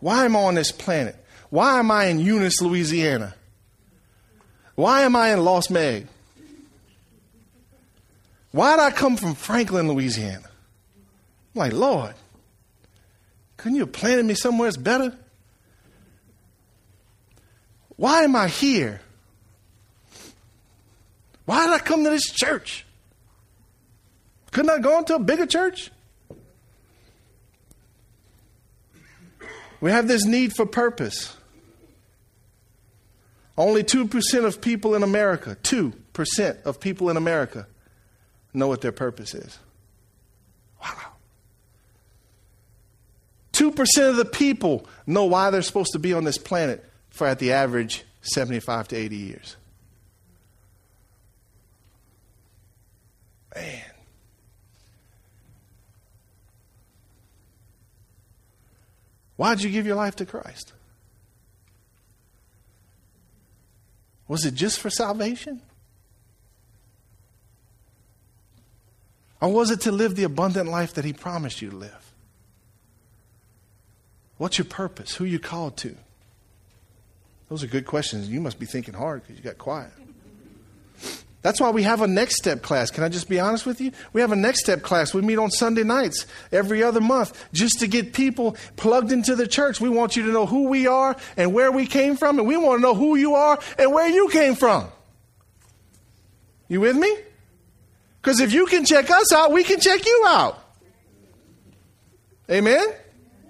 Why 0.00 0.24
am 0.24 0.34
I 0.34 0.40
on 0.44 0.54
this 0.54 0.72
planet? 0.72 1.16
Why 1.50 1.78
am 1.78 1.90
I 1.90 2.06
in 2.06 2.18
Eunice, 2.18 2.62
Louisiana? 2.62 3.34
Why 4.74 5.02
am 5.02 5.14
I 5.14 5.34
in 5.34 5.44
Lost 5.44 5.70
Meg? 5.70 6.06
Why 8.52 8.76
did 8.76 8.82
I 8.82 8.90
come 8.90 9.18
from 9.18 9.34
Franklin, 9.34 9.86
Louisiana? 9.86 10.48
I'm 11.54 11.58
like, 11.58 11.72
Lord, 11.74 12.14
couldn't 13.58 13.76
you 13.76 13.82
have 13.82 13.92
planted 13.92 14.24
me 14.24 14.32
somewhere 14.32 14.66
that's 14.66 14.78
better? 14.78 15.14
Why 17.96 18.22
am 18.22 18.34
I 18.34 18.48
here? 18.48 19.02
Why 21.44 21.66
did 21.66 21.74
I 21.74 21.78
come 21.78 22.04
to 22.04 22.10
this 22.10 22.30
church? 22.30 22.86
Couldn't 24.52 24.70
I 24.70 24.78
go 24.78 24.98
into 24.98 25.14
a 25.14 25.18
bigger 25.18 25.46
church? 25.46 25.90
We 29.80 29.90
have 29.90 30.06
this 30.06 30.24
need 30.24 30.54
for 30.54 30.64
purpose. 30.64 31.36
Only 33.58 33.82
2% 33.82 34.44
of 34.44 34.60
people 34.60 34.94
in 34.94 35.02
America, 35.02 35.56
2% 35.62 36.62
of 36.62 36.80
people 36.80 37.10
in 37.10 37.16
America 37.16 37.66
know 38.54 38.68
what 38.68 38.80
their 38.80 38.92
purpose 38.92 39.34
is. 39.34 39.58
Wow. 40.80 41.12
2% 43.52 44.08
of 44.08 44.16
the 44.16 44.24
people 44.24 44.86
know 45.06 45.24
why 45.24 45.50
they're 45.50 45.62
supposed 45.62 45.92
to 45.92 45.98
be 45.98 46.12
on 46.14 46.24
this 46.24 46.38
planet 46.38 46.84
for 47.10 47.26
at 47.26 47.38
the 47.38 47.52
average 47.52 48.04
75 48.22 48.88
to 48.88 48.96
80 48.96 49.16
years. 49.16 49.56
Why 59.42 59.56
did 59.56 59.64
you 59.64 59.70
give 59.70 59.86
your 59.86 59.96
life 59.96 60.14
to 60.16 60.24
Christ? 60.24 60.72
Was 64.28 64.46
it 64.46 64.54
just 64.54 64.78
for 64.78 64.88
salvation? 64.88 65.60
Or 69.40 69.48
was 69.48 69.72
it 69.72 69.80
to 69.80 69.90
live 69.90 70.14
the 70.14 70.22
abundant 70.22 70.68
life 70.68 70.94
that 70.94 71.04
He 71.04 71.12
promised 71.12 71.60
you 71.60 71.70
to 71.70 71.76
live? 71.76 72.12
What's 74.38 74.58
your 74.58 74.66
purpose? 74.66 75.16
Who 75.16 75.24
are 75.24 75.26
you 75.26 75.40
called 75.40 75.76
to? 75.78 75.96
Those 77.48 77.64
are 77.64 77.66
good 77.66 77.84
questions. 77.84 78.28
You 78.28 78.40
must 78.40 78.60
be 78.60 78.66
thinking 78.66 78.94
hard 78.94 79.22
because 79.22 79.38
you 79.38 79.42
got 79.42 79.58
quiet. 79.58 79.90
That's 81.42 81.60
why 81.60 81.70
we 81.70 81.82
have 81.82 82.00
a 82.02 82.06
next 82.06 82.36
step 82.36 82.62
class. 82.62 82.92
Can 82.92 83.02
I 83.02 83.08
just 83.08 83.28
be 83.28 83.40
honest 83.40 83.66
with 83.66 83.80
you? 83.80 83.90
We 84.12 84.20
have 84.20 84.30
a 84.30 84.36
next 84.36 84.60
step 84.60 84.82
class. 84.82 85.12
We 85.12 85.22
meet 85.22 85.38
on 85.38 85.50
Sunday 85.50 85.82
nights 85.82 86.24
every 86.52 86.84
other 86.84 87.00
month 87.00 87.48
just 87.52 87.80
to 87.80 87.88
get 87.88 88.12
people 88.12 88.56
plugged 88.76 89.10
into 89.10 89.34
the 89.34 89.48
church. 89.48 89.80
We 89.80 89.88
want 89.88 90.14
you 90.14 90.24
to 90.26 90.32
know 90.32 90.46
who 90.46 90.68
we 90.68 90.86
are 90.86 91.16
and 91.36 91.52
where 91.52 91.72
we 91.72 91.86
came 91.86 92.16
from, 92.16 92.38
and 92.38 92.46
we 92.46 92.56
want 92.56 92.78
to 92.78 92.82
know 92.82 92.94
who 92.94 93.16
you 93.16 93.34
are 93.34 93.58
and 93.76 93.92
where 93.92 94.08
you 94.08 94.28
came 94.28 94.54
from. 94.54 94.86
You 96.68 96.80
with 96.80 96.96
me? 96.96 97.14
Because 98.20 98.38
if 98.38 98.52
you 98.52 98.66
can 98.66 98.84
check 98.84 99.10
us 99.10 99.32
out, 99.32 99.50
we 99.50 99.64
can 99.64 99.80
check 99.80 100.06
you 100.06 100.24
out. 100.28 100.58
Amen? 102.48 102.86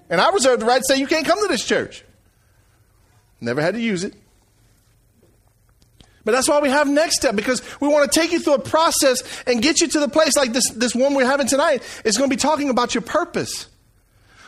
And 0.09 0.19
I 0.19 0.31
reserve 0.31 0.61
the 0.61 0.67
right 0.67 0.79
to 0.79 0.85
say 0.85 0.99
you 0.99 1.07
can't 1.07 1.27
come 1.27 1.41
to 1.43 1.49
this 1.49 1.65
church. 1.65 2.05
Never 3.39 3.61
had 3.61 3.75
to 3.75 3.81
use 3.81 4.03
it. 4.03 4.15
But 6.25 6.33
that's 6.33 6.49
why 6.49 6.61
we 6.61 6.69
have 6.69 6.89
next 6.89 7.17
step 7.17 7.35
because 7.35 7.63
we 7.81 7.89
want 7.89 8.11
to 8.11 8.21
take 8.21 8.33
you 8.33 8.39
through 8.39 8.55
a 8.55 8.61
process 8.61 9.23
and 9.47 9.61
get 9.61 9.81
you 9.81 9.89
to 9.89 10.01
the 10.01 10.09
place 10.09 10.37
like 10.37 10.53
this, 10.53 10.71
this 10.71 10.95
one 10.95 11.15
we're 11.15 11.27
having 11.27 11.49
tonight 11.49 11.83
is 12.05 12.17
going 12.17 12.31
to 12.31 12.37
be 12.37 12.41
talking 12.41 12.71
about 12.71 12.95
your 12.95 13.03
purpose. 13.03 13.67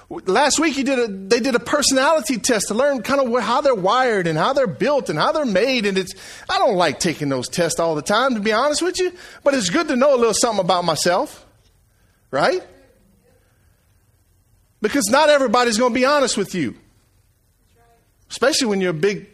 Last 0.09 0.61
week 0.61 0.77
you 0.77 0.85
did 0.85 0.99
a, 0.99 1.09
they 1.09 1.41
did 1.41 1.55
a 1.55 1.61
personality 1.61 2.37
test 2.39 2.69
to 2.69 2.75
learn 2.75 3.03
kind 3.03 3.21
of 3.21 3.43
how 3.43 3.61
they're 3.61 3.75
wired 3.75 4.27
and 4.27 4.39
how 4.39 4.53
they're 4.53 4.67
built 4.69 5.09
and 5.09 5.19
how 5.19 5.33
they're 5.33 5.47
made. 5.47 5.87
And 5.87 5.99
it's, 5.99 6.13
I 6.49 6.59
don't 6.59 6.77
like 6.77 7.01
taking 7.01 7.29
those 7.29 7.49
tests 7.49 7.81
all 7.81 7.95
the 7.95 8.03
time, 8.03 8.35
to 8.35 8.41
be 8.41 8.53
honest 8.53 8.83
with 8.83 9.01
you, 9.01 9.13
but 9.43 9.55
it's 9.55 9.71
good 9.71 9.89
to 9.89 9.97
know 9.97 10.15
a 10.15 10.19
little 10.19 10.35
something 10.35 10.65
about 10.65 10.85
myself, 10.85 11.45
right? 12.31 12.63
Because 14.81 15.09
not 15.09 15.31
everybody's 15.31 15.79
going 15.79 15.93
to 15.93 15.99
be 15.99 16.05
honest 16.05 16.37
with 16.37 16.55
you, 16.55 16.77
especially 18.31 18.69
when 18.69 18.81
you're 18.81 18.91
a 18.91 18.95
big 18.95 19.27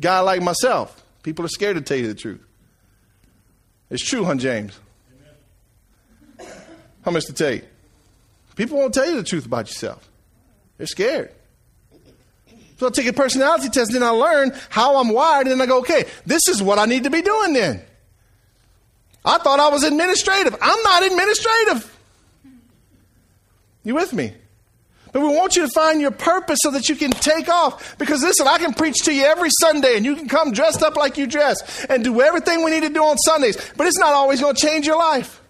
guy 0.00 0.20
like 0.20 0.42
myself. 0.42 1.01
People 1.22 1.44
are 1.44 1.48
scared 1.48 1.76
to 1.76 1.82
tell 1.82 1.96
you 1.96 2.08
the 2.08 2.14
truth. 2.14 2.40
It's 3.90 4.02
true, 4.02 4.24
huh, 4.24 4.34
James? 4.36 4.78
How 7.04 7.10
much 7.10 7.26
to 7.26 7.32
tell 7.32 7.52
you? 7.52 7.62
People 8.56 8.78
won't 8.78 8.94
tell 8.94 9.08
you 9.08 9.16
the 9.16 9.22
truth 9.22 9.46
about 9.46 9.68
yourself. 9.68 10.08
They're 10.78 10.86
scared. 10.86 11.32
So 12.78 12.88
I 12.88 12.90
take 12.90 13.06
a 13.06 13.12
personality 13.12 13.68
test, 13.68 13.92
then 13.92 14.02
I 14.02 14.08
learn 14.08 14.52
how 14.68 14.96
I'm 14.96 15.10
wired, 15.10 15.46
and 15.46 15.52
then 15.52 15.60
I 15.60 15.66
go, 15.66 15.78
okay, 15.80 16.04
this 16.26 16.48
is 16.48 16.62
what 16.62 16.78
I 16.78 16.86
need 16.86 17.04
to 17.04 17.10
be 17.10 17.22
doing 17.22 17.52
then. 17.52 17.82
I 19.24 19.38
thought 19.38 19.60
I 19.60 19.68
was 19.68 19.84
administrative. 19.84 20.56
I'm 20.60 20.82
not 20.82 21.04
administrative. 21.04 21.98
You 23.84 23.94
with 23.94 24.12
me? 24.12 24.32
But 25.12 25.20
we 25.20 25.28
want 25.28 25.56
you 25.56 25.62
to 25.62 25.68
find 25.68 26.00
your 26.00 26.10
purpose 26.10 26.58
so 26.62 26.70
that 26.70 26.88
you 26.88 26.96
can 26.96 27.10
take 27.10 27.48
off. 27.48 27.98
Because 27.98 28.22
listen, 28.22 28.48
I 28.48 28.56
can 28.56 28.72
preach 28.72 28.96
to 29.04 29.14
you 29.14 29.24
every 29.24 29.50
Sunday 29.60 29.96
and 29.96 30.06
you 30.06 30.16
can 30.16 30.26
come 30.26 30.52
dressed 30.52 30.82
up 30.82 30.96
like 30.96 31.18
you 31.18 31.26
dress 31.26 31.84
and 31.84 32.02
do 32.02 32.22
everything 32.22 32.64
we 32.64 32.70
need 32.70 32.82
to 32.82 32.88
do 32.88 33.04
on 33.04 33.18
Sundays. 33.18 33.56
But 33.76 33.86
it's 33.86 33.98
not 33.98 34.14
always 34.14 34.40
going 34.40 34.54
to 34.54 34.60
change 34.60 34.86
your 34.86 34.98
life. 34.98 35.40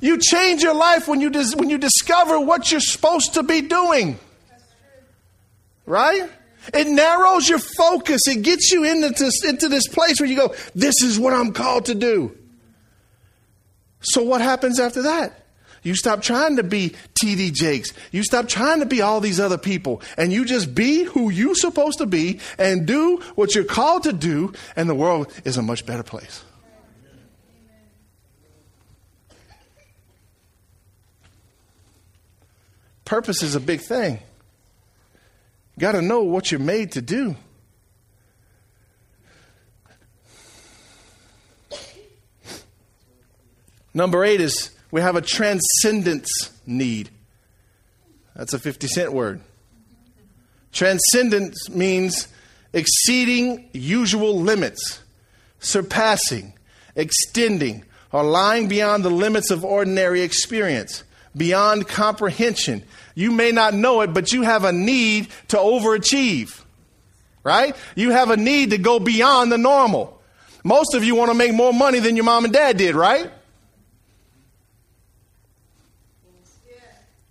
You 0.00 0.18
change 0.18 0.62
your 0.62 0.74
life 0.74 1.06
when 1.06 1.20
you, 1.20 1.30
dis- 1.30 1.54
when 1.54 1.70
you 1.70 1.78
discover 1.78 2.40
what 2.40 2.72
you're 2.72 2.80
supposed 2.80 3.34
to 3.34 3.44
be 3.44 3.60
doing. 3.60 4.18
Right? 5.86 6.28
It 6.72 6.88
narrows 6.88 7.48
your 7.48 7.60
focus. 7.60 8.22
It 8.26 8.42
gets 8.42 8.72
you 8.72 8.82
into 8.84 9.10
this, 9.10 9.44
into 9.44 9.68
this 9.68 9.86
place 9.86 10.18
where 10.18 10.28
you 10.28 10.36
go, 10.36 10.54
this 10.74 11.02
is 11.02 11.20
what 11.20 11.32
I'm 11.32 11.52
called 11.52 11.86
to 11.86 11.94
do. 11.94 12.36
So 14.00 14.24
what 14.24 14.40
happens 14.40 14.80
after 14.80 15.02
that? 15.02 15.43
You 15.84 15.94
stop 15.94 16.22
trying 16.22 16.56
to 16.56 16.62
be 16.62 16.94
TD 17.14 17.52
Jakes. 17.52 17.92
You 18.10 18.24
stop 18.24 18.48
trying 18.48 18.80
to 18.80 18.86
be 18.86 19.02
all 19.02 19.20
these 19.20 19.38
other 19.38 19.58
people. 19.58 20.00
And 20.16 20.32
you 20.32 20.44
just 20.44 20.74
be 20.74 21.04
who 21.04 21.30
you're 21.30 21.54
supposed 21.54 21.98
to 21.98 22.06
be 22.06 22.40
and 22.58 22.86
do 22.86 23.18
what 23.34 23.54
you're 23.54 23.64
called 23.64 24.04
to 24.04 24.12
do, 24.12 24.54
and 24.74 24.88
the 24.88 24.94
world 24.94 25.30
is 25.44 25.58
a 25.58 25.62
much 25.62 25.86
better 25.86 26.02
place. 26.02 26.42
Purpose 33.04 33.42
is 33.42 33.54
a 33.54 33.60
big 33.60 33.80
thing. 33.82 34.18
You 35.76 35.80
got 35.80 35.92
to 35.92 36.02
know 36.02 36.22
what 36.22 36.50
you're 36.50 36.60
made 36.60 36.92
to 36.92 37.02
do. 37.02 37.36
Number 43.92 44.24
eight 44.24 44.40
is 44.40 44.73
we 44.94 45.00
have 45.00 45.16
a 45.16 45.20
transcendence 45.20 46.30
need. 46.66 47.10
That's 48.36 48.54
a 48.54 48.60
50 48.60 48.86
cent 48.86 49.12
word. 49.12 49.40
Transcendence 50.70 51.68
means 51.68 52.28
exceeding 52.72 53.68
usual 53.72 54.38
limits, 54.38 55.02
surpassing, 55.58 56.52
extending, 56.94 57.82
or 58.12 58.22
lying 58.22 58.68
beyond 58.68 59.04
the 59.04 59.10
limits 59.10 59.50
of 59.50 59.64
ordinary 59.64 60.22
experience, 60.22 61.02
beyond 61.36 61.88
comprehension. 61.88 62.84
You 63.16 63.32
may 63.32 63.50
not 63.50 63.74
know 63.74 64.02
it, 64.02 64.14
but 64.14 64.32
you 64.32 64.42
have 64.42 64.62
a 64.62 64.70
need 64.70 65.26
to 65.48 65.56
overachieve, 65.56 66.62
right? 67.42 67.74
You 67.96 68.12
have 68.12 68.30
a 68.30 68.36
need 68.36 68.70
to 68.70 68.78
go 68.78 69.00
beyond 69.00 69.50
the 69.50 69.58
normal. 69.58 70.22
Most 70.62 70.94
of 70.94 71.02
you 71.02 71.16
want 71.16 71.32
to 71.32 71.36
make 71.36 71.52
more 71.52 71.72
money 71.72 71.98
than 71.98 72.14
your 72.14 72.24
mom 72.24 72.44
and 72.44 72.54
dad 72.54 72.76
did, 72.76 72.94
right? 72.94 73.28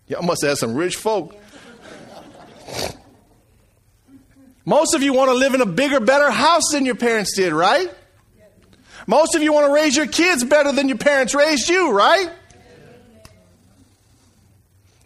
Y'all 0.08 0.22
must 0.24 0.44
have 0.44 0.58
some 0.58 0.76
rich 0.76 0.96
folk. 0.96 1.36
Most 4.66 4.94
of 4.94 5.04
you 5.04 5.14
want 5.14 5.30
to 5.30 5.36
live 5.36 5.54
in 5.54 5.62
a 5.62 5.66
bigger, 5.66 6.00
better 6.00 6.32
house 6.32 6.72
than 6.72 6.86
your 6.86 6.96
parents 6.96 7.36
did, 7.36 7.52
right? 7.52 7.94
Most 9.08 9.36
of 9.36 9.44
you 9.44 9.52
want 9.52 9.68
to 9.68 9.74
raise 9.74 9.96
your 9.96 10.08
kids 10.08 10.44
better 10.44 10.72
than 10.72 10.88
your 10.88 10.98
parents 10.98 11.36
raised 11.36 11.68
you, 11.68 11.92
right? 11.92 12.30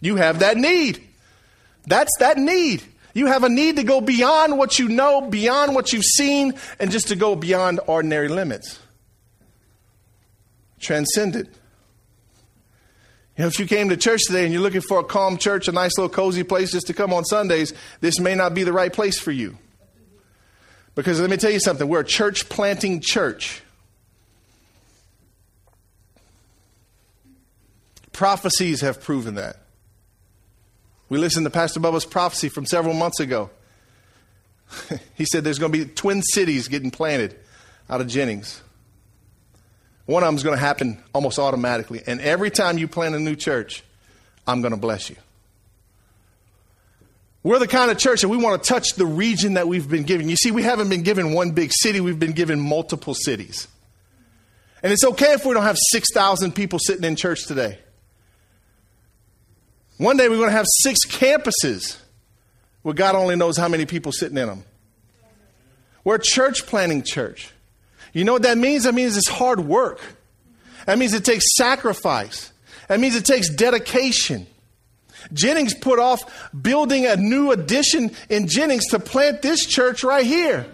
You 0.00 0.16
have 0.16 0.40
that 0.40 0.56
need. 0.56 1.02
That's 1.86 2.12
that 2.20 2.38
need. 2.38 2.82
You 3.14 3.26
have 3.26 3.42
a 3.42 3.48
need 3.48 3.76
to 3.76 3.82
go 3.82 4.00
beyond 4.00 4.58
what 4.58 4.78
you 4.78 4.88
know, 4.88 5.22
beyond 5.22 5.74
what 5.74 5.92
you've 5.92 6.04
seen, 6.04 6.54
and 6.78 6.92
just 6.92 7.08
to 7.08 7.16
go 7.16 7.34
beyond 7.34 7.80
ordinary 7.86 8.28
limits. 8.28 8.78
Transcendent. 10.78 11.52
You 13.38 13.44
know, 13.44 13.48
if 13.48 13.60
you 13.60 13.66
came 13.66 13.88
to 13.90 13.96
church 13.96 14.22
today 14.26 14.42
and 14.42 14.52
you're 14.52 14.62
looking 14.62 14.80
for 14.80 14.98
a 14.98 15.04
calm 15.04 15.38
church, 15.38 15.68
a 15.68 15.72
nice 15.72 15.96
little 15.96 16.08
cozy 16.08 16.42
place 16.42 16.72
just 16.72 16.88
to 16.88 16.92
come 16.92 17.12
on 17.12 17.24
Sundays, 17.24 17.72
this 18.00 18.18
may 18.18 18.34
not 18.34 18.52
be 18.52 18.64
the 18.64 18.72
right 18.72 18.92
place 18.92 19.20
for 19.20 19.30
you. 19.30 19.56
Because 20.96 21.20
let 21.20 21.30
me 21.30 21.36
tell 21.36 21.52
you 21.52 21.60
something, 21.60 21.86
we're 21.86 22.00
a 22.00 22.04
church 22.04 22.48
planting 22.48 23.00
church. 23.00 23.62
Prophecies 28.10 28.80
have 28.80 29.00
proven 29.00 29.36
that. 29.36 29.58
We 31.08 31.18
listened 31.18 31.46
to 31.46 31.50
Pastor 31.50 31.78
Bubba's 31.78 32.04
prophecy 32.04 32.48
from 32.48 32.66
several 32.66 32.94
months 32.94 33.20
ago. 33.20 33.50
he 35.14 35.24
said 35.24 35.44
there's 35.44 35.60
going 35.60 35.70
to 35.70 35.78
be 35.78 35.84
twin 35.84 36.22
cities 36.22 36.66
getting 36.66 36.90
planted 36.90 37.38
out 37.88 38.00
of 38.00 38.08
Jennings. 38.08 38.60
One 40.08 40.22
of 40.22 40.28
them 40.28 40.36
is 40.36 40.42
going 40.42 40.56
to 40.56 40.60
happen 40.60 40.96
almost 41.12 41.38
automatically. 41.38 42.00
And 42.06 42.18
every 42.22 42.50
time 42.50 42.78
you 42.78 42.88
plant 42.88 43.14
a 43.14 43.20
new 43.20 43.36
church, 43.36 43.84
I'm 44.46 44.62
going 44.62 44.70
to 44.70 44.78
bless 44.78 45.10
you. 45.10 45.16
We're 47.42 47.58
the 47.58 47.68
kind 47.68 47.90
of 47.90 47.98
church 47.98 48.22
that 48.22 48.30
we 48.30 48.38
want 48.38 48.62
to 48.62 48.66
touch 48.66 48.94
the 48.94 49.04
region 49.04 49.52
that 49.54 49.68
we've 49.68 49.86
been 49.86 50.04
given. 50.04 50.30
You 50.30 50.36
see, 50.36 50.50
we 50.50 50.62
haven't 50.62 50.88
been 50.88 51.02
given 51.02 51.34
one 51.34 51.50
big 51.50 51.72
city, 51.74 52.00
we've 52.00 52.18
been 52.18 52.32
given 52.32 52.58
multiple 52.58 53.12
cities. 53.12 53.68
And 54.82 54.94
it's 54.94 55.04
okay 55.04 55.34
if 55.34 55.44
we 55.44 55.52
don't 55.52 55.64
have 55.64 55.76
6,000 55.92 56.54
people 56.54 56.78
sitting 56.78 57.04
in 57.04 57.14
church 57.14 57.44
today. 57.46 57.78
One 59.98 60.16
day 60.16 60.30
we're 60.30 60.38
going 60.38 60.48
to 60.48 60.56
have 60.56 60.66
six 60.80 61.04
campuses 61.04 61.98
where 62.80 62.94
God 62.94 63.14
only 63.14 63.36
knows 63.36 63.58
how 63.58 63.68
many 63.68 63.84
people 63.84 64.12
sitting 64.12 64.38
in 64.38 64.48
them. 64.48 64.64
We're 66.02 66.14
a 66.14 66.22
church 66.22 66.64
planting 66.64 67.02
church. 67.02 67.52
You 68.18 68.24
know 68.24 68.32
what 68.32 68.42
that 68.42 68.58
means? 68.58 68.82
That 68.82 68.96
means 68.96 69.16
it's 69.16 69.28
hard 69.28 69.60
work. 69.60 70.00
That 70.86 70.98
means 70.98 71.14
it 71.14 71.24
takes 71.24 71.54
sacrifice. 71.54 72.50
That 72.88 72.98
means 72.98 73.14
it 73.14 73.24
takes 73.24 73.48
dedication. 73.48 74.48
Jennings 75.32 75.72
put 75.72 76.00
off 76.00 76.50
building 76.52 77.06
a 77.06 77.14
new 77.14 77.52
addition 77.52 78.10
in 78.28 78.48
Jennings 78.48 78.86
to 78.88 78.98
plant 78.98 79.40
this 79.40 79.64
church 79.64 80.02
right 80.02 80.26
here. 80.26 80.66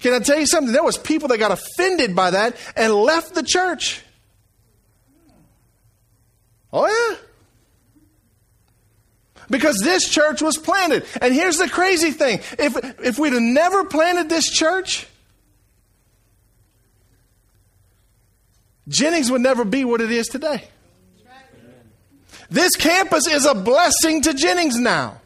Can 0.00 0.12
I 0.12 0.18
tell 0.18 0.40
you 0.40 0.44
something? 0.44 0.72
There 0.72 0.82
was 0.82 0.98
people 0.98 1.28
that 1.28 1.38
got 1.38 1.52
offended 1.52 2.16
by 2.16 2.32
that 2.32 2.56
and 2.74 2.92
left 2.92 3.36
the 3.36 3.44
church. 3.44 4.02
Oh 6.72 6.88
yeah. 6.88 7.16
Because 9.48 9.78
this 9.84 10.08
church 10.08 10.42
was 10.42 10.58
planted. 10.58 11.04
And 11.20 11.32
here's 11.32 11.58
the 11.58 11.68
crazy 11.68 12.10
thing 12.10 12.40
if, 12.58 12.76
if 12.98 13.20
we'd 13.20 13.34
have 13.34 13.40
never 13.40 13.84
planted 13.84 14.28
this 14.28 14.50
church, 14.50 15.06
Jennings 18.88 19.30
would 19.30 19.40
never 19.40 19.64
be 19.64 19.84
what 19.84 20.00
it 20.00 20.10
is 20.10 20.26
today. 20.26 20.64
This 22.50 22.76
campus 22.76 23.26
is 23.26 23.46
a 23.46 23.54
blessing 23.54 24.22
to 24.22 24.34
Jennings 24.34 24.78
now. 24.78 25.20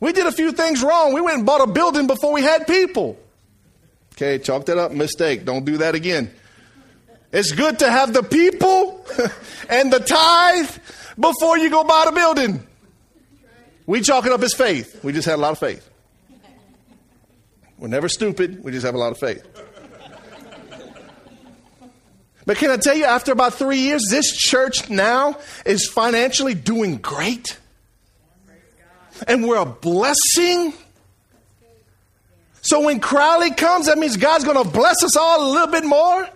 We 0.00 0.12
did 0.12 0.26
a 0.26 0.32
few 0.32 0.52
things 0.52 0.82
wrong. 0.82 1.14
We 1.14 1.20
went 1.20 1.38
and 1.38 1.46
bought 1.46 1.60
a 1.60 1.70
building 1.70 2.06
before 2.06 2.32
we 2.32 2.42
had 2.42 2.66
people. 2.66 3.18
Okay, 4.14 4.38
chalk 4.38 4.66
that 4.66 4.78
up. 4.78 4.92
Mistake. 4.92 5.44
Don't 5.44 5.64
do 5.64 5.78
that 5.78 5.94
again. 5.94 6.32
It's 7.32 7.52
good 7.52 7.78
to 7.80 7.90
have 7.90 8.12
the 8.12 8.22
people 8.22 9.06
and 9.68 9.92
the 9.92 10.00
tithe 10.00 10.70
before 11.18 11.58
you 11.58 11.70
go 11.70 11.84
buy 11.84 12.04
the 12.06 12.12
building. 12.12 12.66
We 13.86 14.00
chalk 14.00 14.26
it 14.26 14.32
up 14.32 14.42
as 14.42 14.54
faith. 14.54 15.02
We 15.04 15.12
just 15.12 15.26
had 15.26 15.36
a 15.36 15.42
lot 15.42 15.52
of 15.52 15.58
faith. 15.58 15.88
We're 17.78 17.88
never 17.88 18.08
stupid. 18.08 18.62
We 18.62 18.72
just 18.72 18.86
have 18.86 18.94
a 18.94 18.98
lot 18.98 19.12
of 19.12 19.18
faith. 19.18 19.42
But 22.46 22.58
can 22.58 22.70
I 22.70 22.76
tell 22.76 22.94
you, 22.94 23.04
after 23.04 23.32
about 23.32 23.54
three 23.54 23.78
years, 23.78 24.02
this 24.10 24.30
church 24.36 24.90
now 24.90 25.38
is 25.64 25.88
financially 25.88 26.54
doing 26.54 26.98
great. 26.98 27.58
And 29.26 29.46
we're 29.46 29.56
a 29.56 29.66
blessing. 29.66 30.74
So 32.60 32.80
when 32.80 33.00
Crowley 33.00 33.52
comes, 33.52 33.86
that 33.86 33.98
means 33.98 34.16
God's 34.16 34.44
going 34.44 34.62
to 34.62 34.70
bless 34.70 35.02
us 35.02 35.16
all 35.16 35.50
a 35.50 35.50
little 35.52 35.68
bit 35.68 35.84
more 35.84 36.28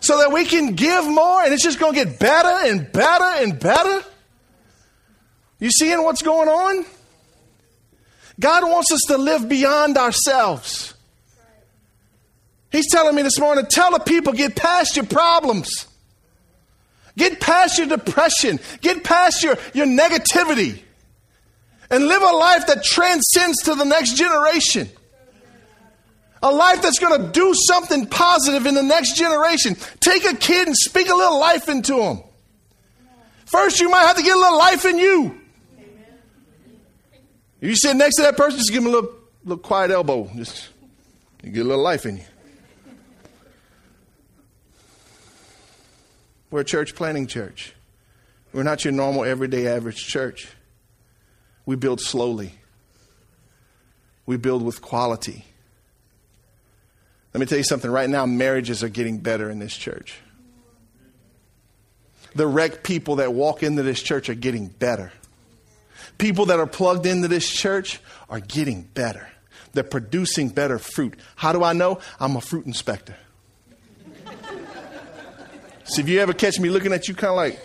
so 0.00 0.18
that 0.18 0.32
we 0.32 0.44
can 0.44 0.74
give 0.74 1.06
more 1.06 1.42
and 1.42 1.54
it's 1.54 1.62
just 1.62 1.78
going 1.78 1.94
to 1.94 2.04
get 2.04 2.18
better 2.18 2.68
and 2.68 2.90
better 2.92 3.42
and 3.42 3.58
better. 3.58 4.04
You 5.60 5.70
seeing 5.70 6.02
what's 6.02 6.22
going 6.22 6.48
on? 6.48 6.84
God 8.40 8.64
wants 8.64 8.90
us 8.90 9.00
to 9.08 9.16
live 9.16 9.48
beyond 9.48 9.96
ourselves. 9.96 10.91
He's 12.72 12.90
telling 12.90 13.14
me 13.14 13.22
this 13.22 13.38
morning 13.38 13.66
tell 13.66 13.92
the 13.92 13.98
people, 13.98 14.32
get 14.32 14.56
past 14.56 14.96
your 14.96 15.06
problems. 15.06 15.86
Get 17.16 17.40
past 17.40 17.78
your 17.78 17.86
depression. 17.86 18.58
Get 18.80 19.04
past 19.04 19.42
your, 19.42 19.58
your 19.74 19.86
negativity. 19.86 20.80
And 21.90 22.06
live 22.06 22.22
a 22.22 22.34
life 22.34 22.66
that 22.68 22.82
transcends 22.82 23.62
to 23.64 23.74
the 23.74 23.84
next 23.84 24.16
generation. 24.16 24.88
A 26.42 26.50
life 26.50 26.80
that's 26.80 26.98
going 26.98 27.20
to 27.20 27.28
do 27.28 27.52
something 27.54 28.06
positive 28.06 28.64
in 28.64 28.74
the 28.74 28.82
next 28.82 29.16
generation. 29.16 29.76
Take 30.00 30.24
a 30.24 30.34
kid 30.34 30.66
and 30.66 30.76
speak 30.76 31.08
a 31.08 31.14
little 31.14 31.38
life 31.38 31.68
into 31.68 32.00
him. 32.00 32.20
First, 33.44 33.80
you 33.80 33.90
might 33.90 34.06
have 34.06 34.16
to 34.16 34.22
get 34.22 34.34
a 34.34 34.40
little 34.40 34.58
life 34.58 34.86
in 34.86 34.98
you. 34.98 35.38
If 37.60 37.68
you 37.68 37.76
sit 37.76 37.94
next 37.94 38.16
to 38.16 38.22
that 38.22 38.36
person, 38.36 38.58
just 38.58 38.72
give 38.72 38.82
them 38.82 38.92
a 38.92 38.96
little, 38.96 39.14
little 39.44 39.62
quiet 39.62 39.90
elbow. 39.90 40.28
Just 40.34 40.70
you 41.44 41.50
get 41.52 41.60
a 41.60 41.68
little 41.68 41.84
life 41.84 42.06
in 42.06 42.16
you. 42.16 42.24
We're 46.52 46.60
a 46.60 46.64
church 46.64 46.94
planting 46.94 47.26
church. 47.26 47.72
We're 48.52 48.62
not 48.62 48.84
your 48.84 48.92
normal, 48.92 49.24
everyday, 49.24 49.66
average 49.66 50.06
church. 50.06 50.48
We 51.64 51.76
build 51.76 52.00
slowly, 52.00 52.54
we 54.26 54.36
build 54.36 54.62
with 54.62 54.82
quality. 54.82 55.46
Let 57.32 57.40
me 57.40 57.46
tell 57.46 57.56
you 57.56 57.64
something. 57.64 57.90
Right 57.90 58.10
now, 58.10 58.26
marriages 58.26 58.84
are 58.84 58.90
getting 58.90 59.18
better 59.18 59.48
in 59.48 59.58
this 59.58 59.74
church. 59.74 60.20
The 62.34 62.46
wrecked 62.46 62.82
people 62.82 63.16
that 63.16 63.32
walk 63.32 63.62
into 63.62 63.82
this 63.82 64.02
church 64.02 64.28
are 64.28 64.34
getting 64.34 64.66
better. 64.66 65.10
People 66.18 66.46
that 66.46 66.60
are 66.60 66.66
plugged 66.66 67.06
into 67.06 67.28
this 67.28 67.48
church 67.48 68.00
are 68.28 68.40
getting 68.40 68.82
better. 68.82 69.26
They're 69.72 69.82
producing 69.82 70.50
better 70.50 70.78
fruit. 70.78 71.18
How 71.36 71.52
do 71.52 71.64
I 71.64 71.72
know? 71.72 72.00
I'm 72.20 72.36
a 72.36 72.42
fruit 72.42 72.66
inspector. 72.66 73.16
So 75.84 76.00
if 76.00 76.08
you 76.08 76.20
ever 76.20 76.32
catch 76.32 76.58
me 76.58 76.70
looking 76.70 76.92
at 76.92 77.08
you 77.08 77.14
kind 77.14 77.30
of 77.30 77.36
like, 77.36 77.60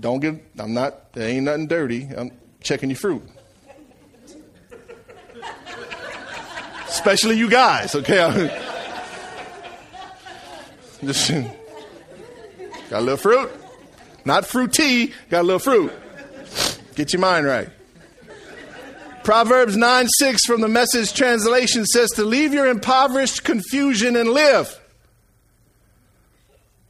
don't 0.00 0.20
get, 0.20 0.42
I'm 0.58 0.74
not, 0.74 1.12
there 1.12 1.28
ain't 1.28 1.44
nothing 1.44 1.68
dirty. 1.68 2.08
I'm 2.16 2.30
checking 2.60 2.90
your 2.90 2.98
fruit. 2.98 3.22
Especially 6.88 7.38
you 7.38 7.48
guys, 7.48 7.94
okay? 7.94 8.18
Just, 11.04 11.30
got 12.90 12.98
a 12.98 13.00
little 13.00 13.16
fruit. 13.16 13.50
Not 14.24 14.46
fruit 14.46 14.72
tea, 14.72 15.12
got 15.30 15.42
a 15.42 15.44
little 15.44 15.58
fruit. 15.58 15.92
Get 16.94 17.12
your 17.12 17.20
mind 17.20 17.46
right. 17.46 17.68
Proverbs 19.24 19.76
9 19.76 20.08
6 20.08 20.44
from 20.44 20.60
the 20.60 20.68
message 20.68 21.12
translation 21.14 21.86
says 21.86 22.10
to 22.10 22.24
leave 22.24 22.52
your 22.52 22.66
impoverished 22.66 23.44
confusion 23.44 24.16
and 24.16 24.28
live. 24.28 24.81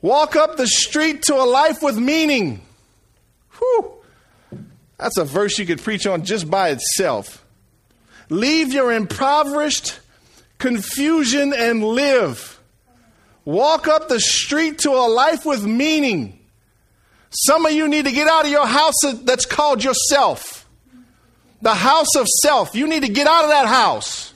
Walk 0.03 0.35
up 0.35 0.57
the 0.57 0.67
street 0.67 1.23
to 1.23 1.35
a 1.35 1.47
life 1.47 1.81
with 1.81 1.97
meaning. 1.97 2.61
Whew. 3.59 3.93
That's 4.99 5.17
a 5.17 5.25
verse 5.25 5.59
you 5.59 5.67
could 5.67 5.81
preach 5.81 6.07
on 6.07 6.25
just 6.25 6.51
by 6.51 6.71
itself. 6.71 7.45
Leave 8.29 8.73
your 8.73 8.93
impoverished 8.93 10.01
confusion 10.59 11.53
and 11.53 11.85
live. 11.85 12.61
Walk 13.45 13.89
up 13.89 14.09
the 14.09 14.21
street 14.21 14.79
to 14.81 14.91
a 14.91 15.09
life 15.09 15.45
with 15.45 15.65
meaning. 15.65 16.39
Some 17.31 17.67
of 17.67 17.73
you 17.73 17.89
need 17.89 18.05
to 18.05 18.13
get 18.13 18.29
out 18.29 18.45
of 18.45 18.51
your 18.51 18.67
house 18.67 18.95
that's 19.23 19.47
called 19.47 19.83
yourself. 19.83 20.69
The 21.63 21.75
house 21.75 22.15
of 22.17 22.29
self. 22.29 22.75
You 22.75 22.87
need 22.89 23.03
to 23.03 23.09
get 23.09 23.27
out 23.27 23.45
of 23.45 23.51
that 23.51 23.67
house. 23.67 24.32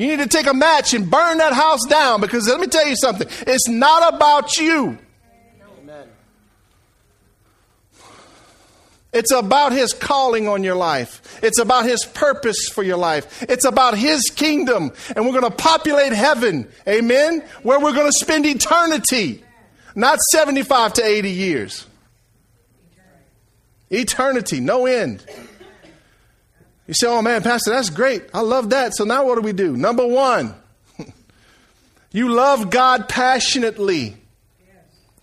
You 0.00 0.06
need 0.06 0.20
to 0.20 0.28
take 0.28 0.46
a 0.46 0.54
match 0.54 0.94
and 0.94 1.10
burn 1.10 1.36
that 1.38 1.52
house 1.52 1.84
down 1.86 2.22
because 2.22 2.48
let 2.48 2.58
me 2.58 2.68
tell 2.68 2.88
you 2.88 2.96
something. 2.96 3.28
It's 3.46 3.68
not 3.68 4.14
about 4.14 4.56
you. 4.56 4.98
Amen. 5.82 6.08
It's 9.12 9.30
about 9.30 9.72
His 9.72 9.92
calling 9.92 10.48
on 10.48 10.64
your 10.64 10.74
life. 10.74 11.38
It's 11.42 11.58
about 11.58 11.84
His 11.84 12.06
purpose 12.06 12.70
for 12.70 12.82
your 12.82 12.96
life. 12.96 13.42
It's 13.42 13.66
about 13.66 13.94
His 13.94 14.22
kingdom. 14.34 14.92
And 15.14 15.26
we're 15.26 15.38
going 15.38 15.52
to 15.52 15.62
populate 15.62 16.14
heaven. 16.14 16.66
Amen? 16.88 17.44
Where 17.62 17.78
we're 17.78 17.92
going 17.92 18.10
to 18.10 18.24
spend 18.24 18.46
eternity. 18.46 19.44
Not 19.94 20.18
75 20.32 20.94
to 20.94 21.04
80 21.04 21.30
years. 21.30 21.86
Eternity, 23.90 24.60
no 24.60 24.86
end. 24.86 25.26
You 26.90 26.94
say, 26.94 27.06
oh 27.06 27.22
man, 27.22 27.44
Pastor, 27.44 27.70
that's 27.70 27.88
great. 27.88 28.24
I 28.34 28.40
love 28.40 28.70
that. 28.70 28.96
So 28.96 29.04
now 29.04 29.24
what 29.24 29.36
do 29.36 29.42
we 29.42 29.52
do? 29.52 29.76
Number 29.76 30.04
one, 30.04 30.56
you 32.10 32.32
love 32.32 32.68
God 32.68 33.08
passionately. 33.08 34.16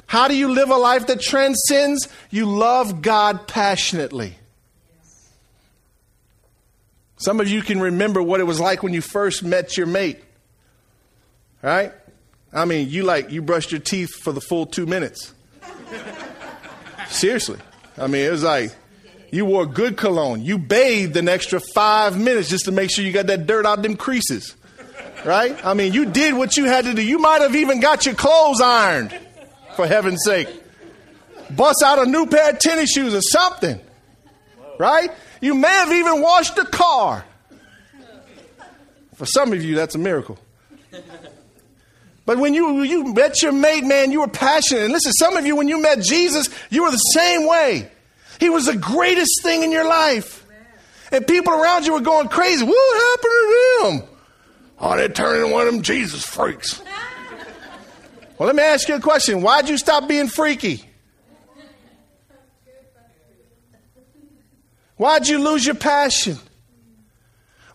How 0.06 0.30
do 0.30 0.38
you 0.38 0.48
live 0.48 0.70
a 0.70 0.78
life 0.78 1.08
that 1.08 1.20
transcends? 1.20 2.08
You 2.30 2.46
love 2.46 3.02
God 3.02 3.50
passionately. 3.50 4.36
Some 7.18 7.42
of 7.42 7.50
you 7.50 7.62
can 7.62 7.82
remember 7.82 8.24
what 8.24 8.40
it 8.40 8.46
was 8.46 8.62
like 8.62 8.82
when 8.82 8.94
you 8.94 9.02
first 9.02 9.44
met 9.44 9.76
your 9.76 9.88
mate. 9.88 10.24
Right? 11.62 11.92
I 12.54 12.64
mean, 12.64 12.88
you 12.88 13.04
like 13.04 13.30
you 13.30 13.42
brushed 13.42 13.74
your 13.74 13.82
teeth 13.82 14.12
for 14.24 14.32
the 14.32 14.40
full 14.40 14.68
2 14.68 14.86
minutes. 14.86 15.34
Seriously. 17.10 17.60
I 17.98 18.08
mean, 18.08 18.26
it 18.26 18.32
was 18.32 18.44
like 18.44 18.74
you 19.32 19.46
wore 19.46 19.66
good 19.66 19.98
cologne. 19.98 20.44
You 20.44 20.58
bathed 20.58 21.18
an 21.18 21.28
extra 21.28 21.60
five 21.60 22.20
minutes 22.20 22.50
just 22.50 22.66
to 22.66 22.72
make 22.72 22.90
sure 22.90 23.04
you 23.04 23.12
got 23.12 23.28
that 23.28 23.46
dirt 23.46 23.66
out 23.66 23.82
them 23.82 23.96
creases. 23.96 24.56
Right? 25.26 25.64
I 25.66 25.74
mean, 25.74 25.94
you 25.94 26.06
did 26.06 26.36
what 26.36 26.56
you 26.56 26.66
had 26.66 26.86
to 26.86 26.94
do. 26.94 27.02
You 27.02 27.20
might 27.20 27.42
have 27.42 27.56
even 27.56 27.80
got 27.80 28.06
your 28.06 28.16
clothes 28.16 28.62
ironed, 28.62 29.18
for 29.76 29.88
heaven's 29.88 30.24
sake. 30.24 30.48
Bust 31.50 31.82
out 31.84 32.00
a 32.00 32.10
new 32.10 32.28
pair 32.28 32.52
of 32.52 32.60
tennis 32.60 32.92
shoes 32.92 33.14
or 33.14 33.22
something. 33.22 33.80
Right? 34.78 35.12
You 35.42 35.56
may 35.56 35.68
have 35.68 35.92
even 35.92 36.22
washed 36.22 36.56
the 36.56 36.66
car. 36.66 37.26
For 39.16 39.26
some 39.26 39.52
of 39.52 39.64
you, 39.64 39.76
that's 39.76 39.96
a 39.96 39.98
miracle. 39.98 40.38
But 42.26 42.38
when 42.38 42.54
you, 42.54 42.84
you 42.84 43.14
met 43.14 43.42
your 43.42 43.54
mate, 43.54 43.84
man, 43.86 44.12
you 44.12 44.20
were 44.20 44.28
passionate. 44.28 44.84
And 44.84 44.94
listen, 44.94 45.14
some 45.14 45.38
of 45.38 45.46
you, 45.46 45.56
when 45.56 45.68
you 45.68 45.82
met 45.82 46.02
Jesus, 46.02 46.50
you 46.70 46.84
were 46.84 46.92
the 46.92 46.98
same 46.98 47.48
way. 47.48 47.90
He 48.40 48.50
was 48.50 48.66
the 48.66 48.76
greatest 48.76 49.42
thing 49.42 49.64
in 49.64 49.72
your 49.72 49.88
life. 49.88 50.46
And 51.12 51.26
people 51.26 51.54
around 51.54 51.86
you 51.86 51.94
were 51.94 52.02
going 52.02 52.28
crazy. 52.28 52.66
What 52.66 53.18
happened 53.18 54.02
to 54.02 54.02
them? 54.02 54.18
Oh, 54.80 54.98
they're 54.98 55.10
turning 55.10 55.44
into 55.44 55.54
one 55.54 55.68
of 55.68 55.74
them 55.74 55.82
Jesus 55.82 56.24
freaks. 56.26 56.82
well, 58.38 58.48
let 58.48 58.56
me 58.56 58.64
ask 58.64 58.88
you 58.88 58.96
a 58.96 59.00
question. 59.00 59.42
Why'd 59.42 59.70
you 59.70 59.78
stop 59.78 60.08
being 60.08 60.28
freaky? 60.28 60.84
Why'd 64.98 65.28
you 65.28 65.40
lose 65.40 65.66
your 65.66 65.76
passion? 65.76 66.38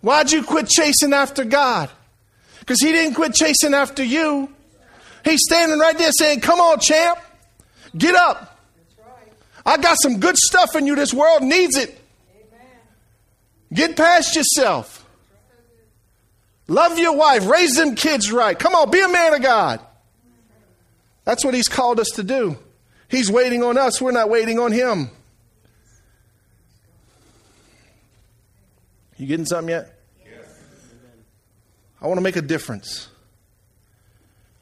Why'd 0.01 0.33
you 0.33 0.42
quit 0.42 0.68
chasing 0.68 1.12
after 1.12 1.44
God? 1.44 1.88
Because 2.61 2.81
He 2.81 2.92
didn't 2.92 3.14
quit 3.14 3.35
chasing 3.35 3.75
after 3.75 4.03
you. 4.03 4.53
He's 5.25 5.40
standing 5.46 5.79
right 5.79 5.96
there 5.96 6.11
saying, 6.12 6.40
Come 6.40 6.61
on, 6.61 6.81
champ, 6.81 7.18
get 7.96 8.14
up. 8.14 8.51
I 9.64 9.77
got 9.77 9.96
some 10.01 10.20
good 10.20 10.37
stuff 10.37 10.75
in 10.77 10.87
you. 10.87 10.94
This 10.94 11.14
world 11.14 11.42
needs 11.42 11.77
it. 11.77 11.98
Get 13.72 13.96
past 13.96 14.37
yourself. 14.37 15.07
Love 16.68 16.98
your 16.98 17.16
wife. 17.16 17.46
Raise 17.46 17.75
them 17.75 17.94
kids 17.94 18.31
right. 18.31 18.59
Come 18.59 18.75
on, 18.75 18.90
be 18.90 19.01
a 19.01 19.09
man 19.09 19.35
of 19.35 19.42
God. 19.42 19.81
That's 21.25 21.44
what 21.44 21.55
He's 21.55 21.68
called 21.68 22.01
us 22.01 22.09
to 22.14 22.22
do. 22.22 22.57
He's 23.09 23.31
waiting 23.31 23.62
on 23.62 23.79
us. 23.79 24.01
We're 24.01 24.12
not 24.12 24.31
waiting 24.31 24.59
on 24.59 24.72
Him. 24.72 25.11
You 29.18 29.27
getting 29.27 29.46
something 29.46 29.68
yet? 29.68 29.98
I 32.01 32.07
want 32.09 32.18
to 32.18 32.22
make 32.22 32.37
a 32.37 32.42
difference. 32.42 33.09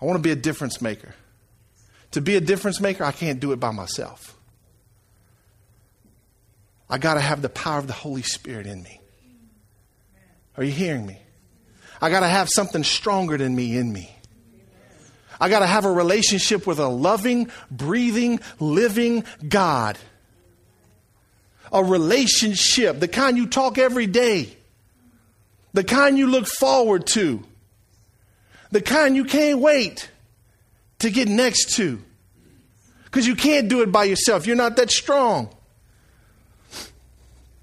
I 0.00 0.04
want 0.04 0.18
to 0.18 0.22
be 0.22 0.30
a 0.30 0.36
difference 0.36 0.82
maker. 0.82 1.14
To 2.10 2.20
be 2.20 2.36
a 2.36 2.40
difference 2.40 2.80
maker, 2.80 3.04
I 3.04 3.12
can't 3.12 3.40
do 3.40 3.52
it 3.52 3.60
by 3.60 3.70
myself. 3.70 4.36
I 6.90 6.98
got 6.98 7.14
to 7.14 7.20
have 7.20 7.40
the 7.40 7.48
power 7.48 7.78
of 7.78 7.86
the 7.86 7.92
Holy 7.92 8.22
Spirit 8.22 8.66
in 8.66 8.82
me. 8.82 9.00
Are 10.56 10.64
you 10.64 10.72
hearing 10.72 11.06
me? 11.06 11.20
I 12.02 12.10
got 12.10 12.20
to 12.20 12.28
have 12.28 12.48
something 12.48 12.82
stronger 12.82 13.38
than 13.38 13.54
me 13.54 13.76
in 13.76 13.92
me. 13.92 14.14
I 15.40 15.48
got 15.48 15.60
to 15.60 15.66
have 15.66 15.84
a 15.84 15.92
relationship 15.92 16.66
with 16.66 16.80
a 16.80 16.88
loving, 16.88 17.48
breathing, 17.70 18.40
living 18.58 19.24
God. 19.48 19.98
A 21.72 21.82
relationship, 21.84 22.98
the 22.98 23.08
kind 23.08 23.36
you 23.36 23.46
talk 23.46 23.78
every 23.78 24.06
day, 24.06 24.56
the 25.72 25.84
kind 25.84 26.18
you 26.18 26.26
look 26.26 26.48
forward 26.48 27.06
to, 27.08 27.44
the 28.72 28.82
kind 28.82 29.14
you 29.14 29.24
can't 29.24 29.60
wait 29.60 30.10
to 30.98 31.10
get 31.10 31.28
next 31.28 31.76
to. 31.76 32.02
Because 33.04 33.26
you 33.26 33.36
can't 33.36 33.68
do 33.68 33.82
it 33.82 33.92
by 33.92 34.04
yourself. 34.04 34.46
You're 34.46 34.56
not 34.56 34.76
that 34.76 34.90
strong. 34.90 35.54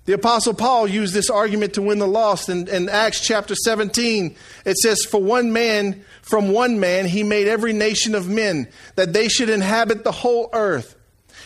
The 0.07 0.13
Apostle 0.13 0.53
Paul 0.53 0.87
used 0.87 1.13
this 1.13 1.29
argument 1.29 1.73
to 1.73 1.81
win 1.81 1.99
the 1.99 2.07
lost 2.07 2.47
in, 2.47 2.69
in, 2.69 2.87
Acts 2.87 3.19
chapter 3.19 3.55
17. 3.55 4.37
It 4.63 4.77
says, 4.77 5.03
For 5.03 5.21
one 5.21 5.51
man, 5.51 6.05
from 6.21 6.53
one 6.53 6.79
man, 6.79 7.05
he 7.05 7.23
made 7.23 7.49
every 7.49 7.73
nation 7.73 8.15
of 8.15 8.29
men, 8.29 8.69
that 8.95 9.11
they 9.11 9.27
should 9.27 9.49
inhabit 9.49 10.05
the 10.05 10.13
whole 10.13 10.49
earth. 10.53 10.95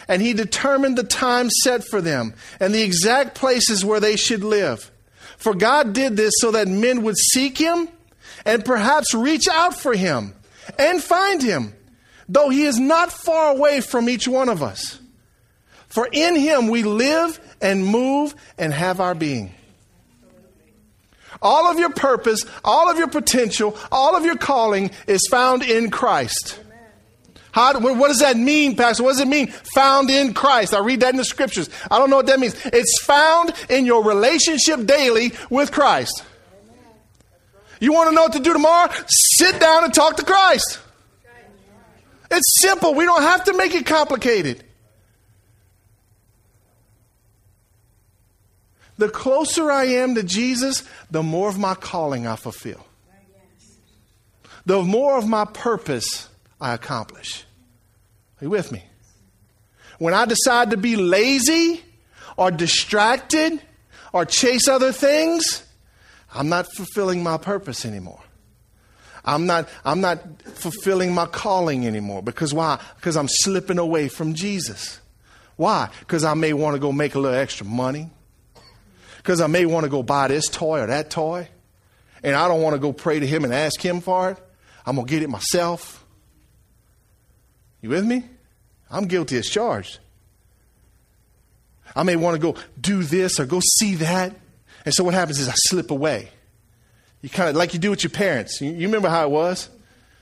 And 0.07 0.21
he 0.21 0.33
determined 0.33 0.95
the 0.95 1.03
time 1.03 1.49
set 1.49 1.83
for 1.83 2.01
them 2.01 2.35
and 2.59 2.71
the 2.71 2.83
exact 2.83 3.33
places 3.33 3.83
where 3.83 3.99
they 3.99 4.15
should 4.15 4.43
live. 4.43 4.91
For 5.37 5.55
God 5.55 5.93
did 5.93 6.15
this 6.15 6.33
so 6.37 6.51
that 6.51 6.67
men 6.67 7.01
would 7.01 7.17
seek 7.17 7.57
him 7.57 7.89
and 8.45 8.63
perhaps 8.63 9.15
reach 9.15 9.47
out 9.47 9.73
for 9.73 9.95
him 9.95 10.35
and 10.77 11.01
find 11.01 11.41
him, 11.41 11.73
though 12.29 12.49
he 12.49 12.65
is 12.65 12.77
not 12.77 13.11
far 13.11 13.55
away 13.55 13.81
from 13.81 14.07
each 14.07 14.27
one 14.27 14.49
of 14.49 14.61
us. 14.61 14.99
For 15.91 16.07
in 16.11 16.35
him 16.35 16.67
we 16.67 16.83
live 16.83 17.39
and 17.61 17.85
move 17.85 18.35
and 18.57 18.73
have 18.73 18.99
our 18.99 19.15
being. 19.15 19.53
All 21.41 21.71
of 21.71 21.79
your 21.79 21.91
purpose, 21.91 22.45
all 22.63 22.89
of 22.89 22.97
your 22.97 23.07
potential, 23.07 23.77
all 23.91 24.15
of 24.15 24.25
your 24.25 24.37
calling 24.37 24.91
is 25.07 25.27
found 25.31 25.63
in 25.63 25.89
Christ. 25.89 26.59
How, 27.51 27.77
what 27.79 28.07
does 28.07 28.19
that 28.19 28.37
mean, 28.37 28.75
Pastor? 28.77 29.03
What 29.03 29.11
does 29.11 29.19
it 29.19 29.27
mean? 29.27 29.47
Found 29.75 30.09
in 30.09 30.33
Christ. 30.33 30.73
I 30.73 30.79
read 30.79 31.01
that 31.01 31.09
in 31.09 31.17
the 31.17 31.25
scriptures. 31.25 31.69
I 31.89 31.97
don't 31.97 32.09
know 32.09 32.15
what 32.17 32.27
that 32.27 32.39
means. 32.39 32.55
It's 32.65 33.03
found 33.03 33.53
in 33.69 33.85
your 33.85 34.03
relationship 34.03 34.85
daily 34.85 35.33
with 35.49 35.71
Christ. 35.71 36.23
You 37.81 37.91
want 37.93 38.09
to 38.09 38.15
know 38.15 38.23
what 38.23 38.33
to 38.33 38.39
do 38.39 38.53
tomorrow? 38.53 38.91
Sit 39.07 39.59
down 39.59 39.83
and 39.83 39.93
talk 39.93 40.17
to 40.17 40.23
Christ. 40.23 40.79
It's 42.29 42.61
simple. 42.61 42.93
We 42.93 43.03
don't 43.03 43.23
have 43.23 43.43
to 43.45 43.57
make 43.57 43.73
it 43.75 43.85
complicated. 43.85 44.63
The 49.01 49.09
closer 49.09 49.71
I 49.71 49.85
am 49.85 50.13
to 50.13 50.21
Jesus, 50.21 50.83
the 51.09 51.23
more 51.23 51.49
of 51.49 51.57
my 51.57 51.73
calling 51.73 52.27
I 52.27 52.35
fulfill. 52.35 52.85
The 54.67 54.83
more 54.83 55.17
of 55.17 55.27
my 55.27 55.45
purpose 55.45 56.29
I 56.61 56.75
accomplish. 56.75 57.43
Are 58.39 58.45
you 58.45 58.51
with 58.51 58.71
me? 58.71 58.83
When 59.97 60.13
I 60.13 60.25
decide 60.25 60.69
to 60.69 60.77
be 60.77 60.97
lazy 60.97 61.83
or 62.37 62.51
distracted 62.51 63.59
or 64.13 64.23
chase 64.23 64.67
other 64.67 64.91
things, 64.91 65.63
I'm 66.31 66.49
not 66.49 66.71
fulfilling 66.71 67.23
my 67.23 67.39
purpose 67.39 67.87
anymore. 67.87 68.21
I'm 69.25 69.47
not, 69.47 69.67
I'm 69.83 70.01
not 70.01 70.43
fulfilling 70.43 71.11
my 71.11 71.25
calling 71.25 71.87
anymore. 71.87 72.21
Because 72.21 72.53
why? 72.53 72.79
Because 72.97 73.17
I'm 73.17 73.27
slipping 73.27 73.79
away 73.79 74.09
from 74.09 74.35
Jesus. 74.35 74.99
Why? 75.55 75.89
Because 76.01 76.23
I 76.23 76.35
may 76.35 76.53
want 76.53 76.75
to 76.75 76.79
go 76.79 76.91
make 76.91 77.15
a 77.15 77.19
little 77.19 77.35
extra 77.35 77.65
money 77.65 78.11
because 79.21 79.39
I 79.39 79.47
may 79.47 79.65
want 79.65 79.83
to 79.83 79.89
go 79.89 80.01
buy 80.01 80.27
this 80.29 80.47
toy 80.47 80.81
or 80.81 80.87
that 80.87 81.11
toy, 81.11 81.47
and 82.23 82.35
I 82.35 82.47
don't 82.47 82.61
want 82.61 82.73
to 82.73 82.79
go 82.79 82.91
pray 82.91 83.19
to 83.19 83.27
Him 83.27 83.43
and 83.43 83.53
ask 83.53 83.79
Him 83.79 84.01
for 84.01 84.31
it. 84.31 84.37
I'm 84.83 84.95
going 84.95 85.05
to 85.05 85.11
get 85.11 85.21
it 85.21 85.29
myself. 85.29 86.03
You 87.81 87.89
with 87.89 88.05
me? 88.05 88.23
I'm 88.89 89.05
guilty 89.05 89.37
as 89.37 89.47
charged. 89.47 89.99
I 91.95 92.03
may 92.03 92.15
want 92.15 92.35
to 92.35 92.41
go 92.41 92.59
do 92.79 93.03
this 93.03 93.39
or 93.39 93.45
go 93.45 93.59
see 93.77 93.95
that. 93.95 94.33
And 94.85 94.93
so 94.93 95.03
what 95.03 95.13
happens 95.13 95.39
is 95.39 95.47
I 95.47 95.53
slip 95.55 95.91
away. 95.91 96.29
You 97.21 97.29
kind 97.29 97.49
of, 97.49 97.55
like 97.55 97.73
you 97.73 97.79
do 97.79 97.91
with 97.91 98.03
your 98.03 98.11
parents. 98.11 98.59
You, 98.59 98.71
you, 98.71 98.87
remember 98.87 99.09
how 99.09 99.23
it 99.23 99.29
was? 99.29 99.69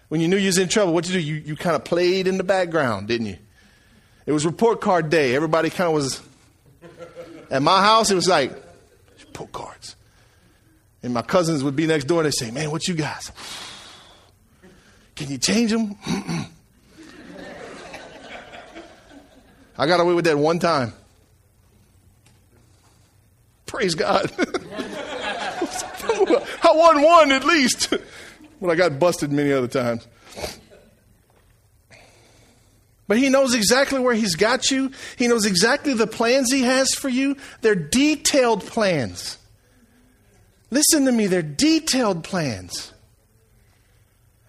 When 0.10 0.20
you 0.20 0.28
knew 0.28 0.36
you 0.36 0.48
was 0.48 0.58
in 0.58 0.68
trouble, 0.68 0.94
what 0.94 1.08
you 1.08 1.14
do? 1.14 1.20
You, 1.20 1.36
you 1.36 1.56
kind 1.56 1.76
of 1.76 1.86
played 1.86 2.28
in 2.28 2.38
the 2.38 2.44
background, 2.44 3.08
didn't 3.08 3.28
you? 3.28 3.38
It 4.26 4.34
was 4.34 4.46
report 4.46 4.82
card 4.82 5.10
day. 5.10 5.36
Everybody 5.36 5.70
kind 5.70 5.88
of 5.88 5.94
was, 5.94 6.22
at 7.50 7.62
my 7.62 7.82
house, 7.82 8.12
it 8.12 8.16
was 8.16 8.28
like, 8.28 8.52
cards. 9.48 9.96
And 11.02 11.14
my 11.14 11.22
cousins 11.22 11.64
would 11.64 11.76
be 11.76 11.88
next 11.88 12.06
door 12.06 12.20
and 12.20 12.26
they'd 12.26 12.34
say, 12.34 12.52
Man, 12.52 12.72
what 12.72 12.88
you 12.88 12.94
guys? 12.96 13.32
Can 15.16 15.30
you 15.30 15.38
change 15.38 15.72
them? 15.72 15.96
I 19.78 19.88
got 19.88 20.00
away 20.02 20.14
with 20.14 20.26
that 20.26 20.38
one 20.38 20.60
time. 20.60 20.94
Praise 23.66 23.96
God. 23.96 24.32
I 26.62 26.72
won 26.74 27.02
one 27.02 27.32
at 27.32 27.46
least. 27.46 27.90
but 28.62 28.70
I 28.70 28.76
got 28.76 29.00
busted 29.00 29.32
many 29.32 29.54
other 29.54 29.68
times. 29.68 30.06
But 33.10 33.18
he 33.18 33.28
knows 33.30 33.56
exactly 33.56 34.00
where 34.00 34.14
he's 34.14 34.36
got 34.36 34.70
you. 34.70 34.92
He 35.18 35.28
knows 35.28 35.48
exactly 35.48 35.96
the 35.96 36.06
plans 36.06 36.52
he 36.52 36.62
has 36.62 36.94
for 36.94 37.10
you. 37.10 37.38
They're 37.62 37.74
detailed 37.74 38.64
plans. 38.64 39.40
Listen 40.70 41.06
to 41.06 41.12
me, 41.12 41.26
they're 41.26 41.42
detailed 41.42 42.24
plans. 42.24 42.94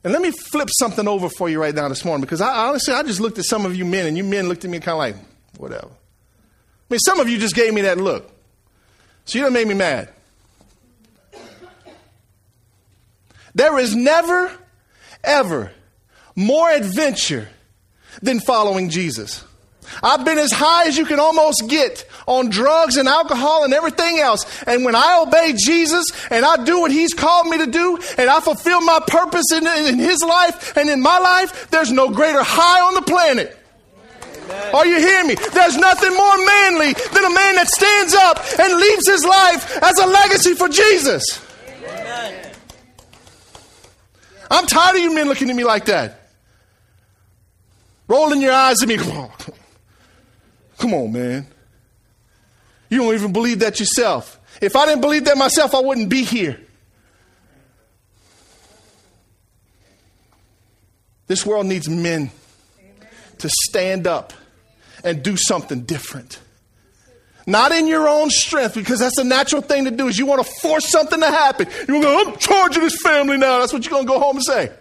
And 0.05 0.13
let 0.13 0.21
me 0.21 0.31
flip 0.31 0.69
something 0.79 1.09
over 1.09 1.31
for 1.31 1.49
you 1.49 1.59
right 1.59 1.75
now 1.75 1.89
this 1.89 2.05
morning 2.05 2.21
because 2.21 2.43
I 2.43 2.69
honestly, 2.69 2.93
I 2.93 3.03
just 3.03 3.19
looked 3.19 3.39
at 3.39 3.47
some 3.47 3.65
of 3.65 3.75
you 3.75 3.87
men 3.87 4.07
and 4.07 4.15
you 4.15 4.25
men 4.25 4.47
looked 4.47 4.63
at 4.67 4.71
me 4.71 4.79
kind 4.79 4.93
of 4.93 4.99
like, 4.99 5.17
whatever. 5.57 5.87
I 5.87 6.91
mean, 6.91 7.01
some 7.01 7.19
of 7.19 7.31
you 7.31 7.39
just 7.39 7.55
gave 7.55 7.73
me 7.73 7.81
that 7.81 7.97
look. 7.97 8.31
So 9.25 9.39
you 9.39 9.45
done 9.45 9.55
made 9.55 9.69
me 9.69 9.75
mad. 9.75 10.11
There 13.55 13.79
is 13.79 13.97
never, 13.97 14.53
ever 15.25 15.73
more 16.37 16.71
adventure 16.71 17.49
than 18.23 18.41
following 18.41 18.89
Jesus. 18.89 19.45
I've 20.03 20.25
been 20.25 20.39
as 20.39 20.53
high 20.53 20.87
as 20.87 20.97
you 20.97 21.05
can 21.05 21.21
almost 21.21 21.65
get 21.69 22.07
on 22.27 22.49
drugs 22.49 22.97
and 22.97 23.09
alcohol 23.09 23.65
and 23.65 23.75
everything 23.75 24.19
else. 24.19 24.45
And 24.65 24.85
when 24.85 24.95
I 24.95 25.25
obey 25.27 25.55
Jesus 25.57 26.07
and 26.31 26.45
I 26.45 26.65
do 26.65 26.81
what 26.81 26.91
He's 26.91 27.13
called 27.13 27.49
me 27.49 27.59
to 27.59 27.67
do 27.67 27.99
and 28.17 28.31
I 28.31 28.41
fulfill 28.41 28.81
my 28.81 29.01
purpose 29.07 29.53
in, 29.53 29.67
in 29.67 29.99
His 29.99 30.23
life 30.23 30.77
and 30.77 30.89
in 30.89 31.01
my 31.01 31.19
life, 31.19 31.71
there's 31.71 31.91
no 31.91 32.09
greater 32.11 32.43
high 32.43 32.81
on 32.81 32.95
the 32.95 33.03
planet. 33.03 33.57
Amen. 34.45 34.75
Are 34.75 34.87
you 34.87 34.99
hearing 34.99 35.29
me? 35.29 35.35
There's 35.35 35.77
nothing 35.77 36.15
more 36.15 36.47
manly 36.47 36.93
than 36.93 37.25
a 37.25 37.35
man 37.35 37.55
that 37.57 37.69
stands 37.69 38.15
up 38.15 38.39
and 38.59 38.81
leaves 38.81 39.09
his 39.09 39.25
life 39.25 39.83
as 39.83 39.99
a 39.99 40.07
legacy 40.07 40.55
for 40.55 40.69
Jesus. 40.69 41.41
Amen. 41.69 42.53
I'm 44.51 44.67
tired 44.67 44.97
of 44.97 45.03
you 45.03 45.15
men 45.15 45.29
looking 45.29 45.51
at 45.51 45.57
me 45.57 45.65
like 45.65 45.85
that 45.87 46.20
rolling 48.11 48.43
your 48.43 48.53
eyes 48.53 48.83
at 48.83 48.89
me. 48.89 48.99
Come 50.79 50.95
on, 50.95 51.13
man. 51.13 51.47
You 52.89 52.99
don't 52.99 53.15
even 53.15 53.33
believe 53.33 53.61
that 53.61 53.79
yourself. 53.79 54.41
If 54.61 54.75
I 54.75 54.85
didn't 54.85 55.01
believe 55.01 55.25
that 55.27 55.39
myself, 55.39 55.75
I 55.75 55.81
wouldn't 55.81 56.09
be 56.09 56.25
here. 56.25 56.61
This 61.29 61.47
world 61.47 61.67
needs 61.67 61.89
men 61.89 62.33
to 63.39 63.49
stand 63.49 64.09
up 64.09 64.33
and 65.05 65.23
do 65.23 65.37
something 65.37 65.83
different. 65.83 66.41
Not 67.47 67.71
in 67.73 67.87
your 67.87 68.09
own 68.09 68.31
strength, 68.31 68.75
because 68.75 68.99
that's 68.99 69.19
a 69.19 69.25
natural 69.25 69.63
thing 69.63 69.85
to 69.85 69.91
do, 69.93 70.09
is 70.09 70.19
you 70.19 70.27
want 70.27 70.45
to 70.45 70.53
force 70.61 70.89
something 70.89 71.21
to 71.21 71.27
happen. 71.27 71.69
You're 71.87 72.03
going 72.03 72.03
to 72.03 72.25
go, 72.25 72.33
I'm 72.33 72.39
charging 72.39 72.83
this 72.83 73.01
family 73.01 73.39
now. 73.39 73.61
That's 73.61 73.73
what 73.73 73.85
you're 73.85 73.93
going 73.93 74.07
to 74.07 74.13
go 74.13 74.19
home 74.19 74.37
and 74.37 74.45
say. 74.45 74.73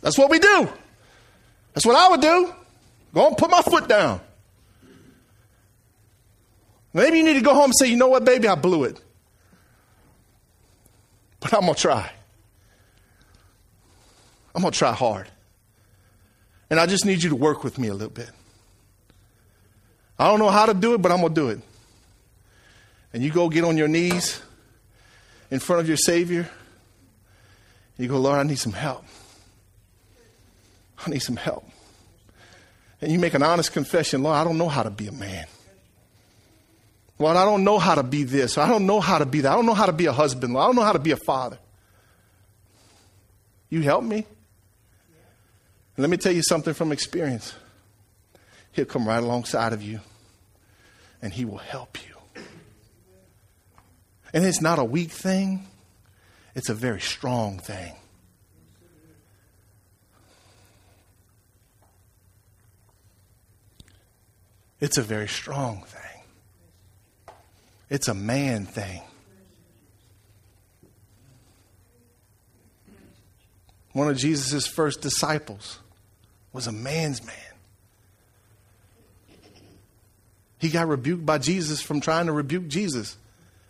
That's 0.00 0.18
what 0.18 0.30
we 0.30 0.38
do. 0.38 0.68
That's 1.74 1.86
what 1.86 1.96
I 1.96 2.08
would 2.08 2.20
do. 2.20 2.54
Go 3.14 3.26
and 3.26 3.36
put 3.36 3.50
my 3.50 3.62
foot 3.62 3.88
down. 3.88 4.20
Maybe 6.92 7.18
you 7.18 7.24
need 7.24 7.34
to 7.34 7.40
go 7.40 7.54
home 7.54 7.66
and 7.66 7.76
say, 7.76 7.86
you 7.86 7.96
know 7.96 8.08
what, 8.08 8.24
baby, 8.24 8.48
I 8.48 8.54
blew 8.54 8.84
it. 8.84 9.00
But 11.38 11.54
I'm 11.54 11.60
going 11.60 11.74
to 11.74 11.80
try. 11.80 12.10
I'm 14.54 14.62
going 14.62 14.72
to 14.72 14.78
try 14.78 14.92
hard. 14.92 15.28
And 16.68 16.78
I 16.78 16.86
just 16.86 17.04
need 17.04 17.22
you 17.22 17.30
to 17.30 17.36
work 17.36 17.64
with 17.64 17.78
me 17.78 17.88
a 17.88 17.94
little 17.94 18.10
bit. 18.10 18.30
I 20.18 20.28
don't 20.28 20.38
know 20.38 20.50
how 20.50 20.66
to 20.66 20.74
do 20.74 20.94
it, 20.94 20.98
but 20.98 21.10
I'm 21.12 21.20
going 21.20 21.34
to 21.34 21.40
do 21.40 21.48
it. 21.48 21.60
And 23.12 23.22
you 23.22 23.30
go 23.30 23.48
get 23.48 23.64
on 23.64 23.76
your 23.76 23.88
knees 23.88 24.40
in 25.50 25.58
front 25.60 25.80
of 25.80 25.88
your 25.88 25.96
Savior. 25.96 26.48
You 27.96 28.08
go, 28.08 28.18
Lord, 28.18 28.38
I 28.38 28.42
need 28.42 28.58
some 28.58 28.72
help. 28.72 29.04
I 31.04 31.10
need 31.10 31.20
some 31.20 31.36
help. 31.36 31.64
And 33.00 33.10
you 33.10 33.18
make 33.18 33.34
an 33.34 33.42
honest 33.42 33.72
confession, 33.72 34.22
Lord, 34.22 34.36
I 34.36 34.44
don't 34.44 34.58
know 34.58 34.68
how 34.68 34.82
to 34.82 34.90
be 34.90 35.06
a 35.06 35.12
man. 35.12 35.46
Lord, 37.18 37.36
I 37.36 37.44
don't 37.44 37.64
know 37.64 37.78
how 37.78 37.94
to 37.94 38.02
be 38.02 38.24
this. 38.24 38.58
I 38.58 38.68
don't 38.68 38.86
know 38.86 39.00
how 39.00 39.18
to 39.18 39.26
be 39.26 39.42
that. 39.42 39.52
I 39.52 39.54
don't 39.54 39.66
know 39.66 39.74
how 39.74 39.86
to 39.86 39.92
be 39.92 40.06
a 40.06 40.12
husband. 40.12 40.54
Lord, 40.54 40.64
I 40.64 40.66
don't 40.68 40.76
know 40.76 40.82
how 40.82 40.92
to 40.92 40.98
be 40.98 41.10
a 41.10 41.16
father. 41.16 41.58
You 43.68 43.82
help 43.82 44.04
me? 44.04 44.26
And 45.96 45.98
let 45.98 46.10
me 46.10 46.16
tell 46.16 46.32
you 46.32 46.42
something 46.42 46.74
from 46.74 46.92
experience. 46.92 47.54
He'll 48.72 48.84
come 48.84 49.06
right 49.06 49.22
alongside 49.22 49.72
of 49.72 49.82
you 49.82 50.00
and 51.22 51.32
he 51.32 51.44
will 51.44 51.58
help 51.58 51.98
you. 52.02 52.42
And 54.32 54.44
it's 54.44 54.60
not 54.60 54.78
a 54.78 54.84
weak 54.84 55.10
thing, 55.10 55.66
it's 56.54 56.68
a 56.68 56.74
very 56.74 57.00
strong 57.00 57.58
thing. 57.58 57.94
It's 64.80 64.96
a 64.96 65.02
very 65.02 65.28
strong 65.28 65.82
thing. 65.82 66.22
It's 67.90 68.08
a 68.08 68.14
man 68.14 68.66
thing. 68.66 69.02
One 73.92 74.08
of 74.08 74.16
Jesus' 74.16 74.66
first 74.66 75.00
disciples 75.00 75.80
was 76.52 76.66
a 76.66 76.72
man's 76.72 77.24
man. 77.24 77.36
He 80.58 80.68
got 80.68 80.88
rebuked 80.88 81.24
by 81.26 81.38
Jesus 81.38 81.80
from 81.82 82.00
trying 82.00 82.26
to 82.26 82.32
rebuke 82.32 82.68
Jesus. 82.68 83.16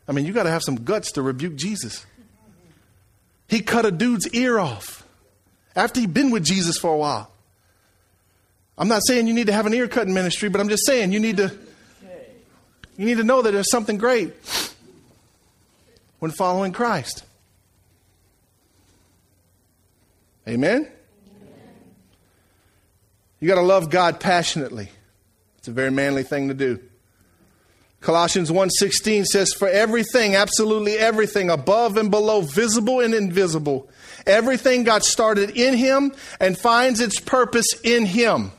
I 0.07 0.13
mean, 0.13 0.27
you 0.27 0.33
got 0.33 0.43
to 0.43 0.51
have 0.51 0.63
some 0.63 0.77
guts 0.85 1.13
to 1.13 1.23
rebuke 1.23 1.55
Jesus. 1.55 2.05
He 3.49 3.61
cut 3.61 3.87
a 3.87 3.91
dude's 3.91 4.29
ear 4.29 4.59
off 4.59 5.07
after 5.75 6.01
he'd 6.01 6.13
been 6.13 6.31
with 6.31 6.45
Jesus 6.45 6.79
for 6.79 6.93
a 6.93 6.97
while. 6.97 7.31
I'm 8.81 8.89
not 8.89 9.03
saying 9.07 9.27
you 9.27 9.35
need 9.35 9.49
to 9.49 9.53
have 9.53 9.67
an 9.67 9.75
ear 9.75 9.87
cutting 9.87 10.15
ministry, 10.15 10.49
but 10.49 10.59
I'm 10.59 10.71
just 10.71 10.87
saying 10.87 11.13
you 11.13 11.21
need 11.21 11.37
to 11.37 11.53
you 12.97 13.05
need 13.05 13.19
to 13.19 13.25
know 13.25 13.43
that 13.43 13.53
there's 13.53 13.71
something 13.71 13.99
great 13.99 14.33
when 16.19 16.31
following 16.31 16.73
Christ. 16.73 17.25
Amen. 20.49 20.89
You 23.39 23.49
got 23.49 23.57
to 23.57 23.63
love 23.63 23.91
God 23.91 24.19
passionately. 24.19 24.89
It's 25.59 25.69
a 25.69 25.73
very 25.73 25.91
manly 25.91 26.23
thing 26.23 26.49
to 26.49 26.55
do. 26.55 26.81
Colossians 28.01 28.51
1:16 28.51 29.27
says 29.27 29.53
for 29.53 29.69
everything 29.69 30.37
absolutely 30.37 30.97
everything 30.97 31.51
above 31.51 31.99
and 31.99 32.11
below 32.11 32.41
visible 32.41 33.01
and 33.01 33.13
invisible 33.13 33.91
everything 34.27 34.85
got 34.85 35.05
started 35.05 35.51
in 35.51 35.75
him 35.75 36.13
and 36.41 36.57
finds 36.57 37.01
its 37.01 37.21
purpose 37.21 37.67
in 37.85 38.07
him. 38.07 38.53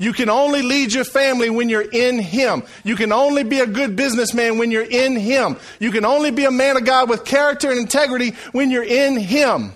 You 0.00 0.14
can 0.14 0.30
only 0.30 0.62
lead 0.62 0.94
your 0.94 1.04
family 1.04 1.50
when 1.50 1.68
you're 1.68 1.82
in 1.82 2.18
him. 2.18 2.62
You 2.84 2.96
can 2.96 3.12
only 3.12 3.44
be 3.44 3.60
a 3.60 3.66
good 3.66 3.96
businessman 3.96 4.56
when 4.56 4.70
you're 4.70 4.82
in 4.82 5.14
him. 5.14 5.58
You 5.78 5.90
can 5.90 6.06
only 6.06 6.30
be 6.30 6.46
a 6.46 6.50
man 6.50 6.78
of 6.78 6.86
God 6.86 7.10
with 7.10 7.26
character 7.26 7.70
and 7.70 7.78
integrity 7.78 8.30
when 8.52 8.70
you're 8.70 8.82
in 8.82 9.18
him. 9.18 9.74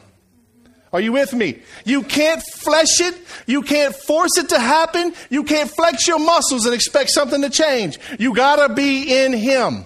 Are 0.95 1.01
you 1.01 1.13
with 1.13 1.35
me? 1.35 1.59
You 1.85 2.05
can't 2.05 2.43
flesh 2.55 3.03
it. 3.03 3.15
You 3.47 3.61
can't 3.61 3.95
force 3.95 4.39
it 4.39 4.49
to 4.49 4.59
happen. 4.59 5.13
You 5.29 5.45
can't 5.45 5.69
flex 5.69 6.09
your 6.09 6.19
muscles 6.19 6.65
and 6.65 6.75
expect 6.75 7.11
something 7.11 7.43
to 7.43 7.51
change. 7.51 7.99
You 8.19 8.35
got 8.35 8.67
to 8.67 8.73
be 8.73 9.25
in 9.25 9.35
Him. 9.35 9.85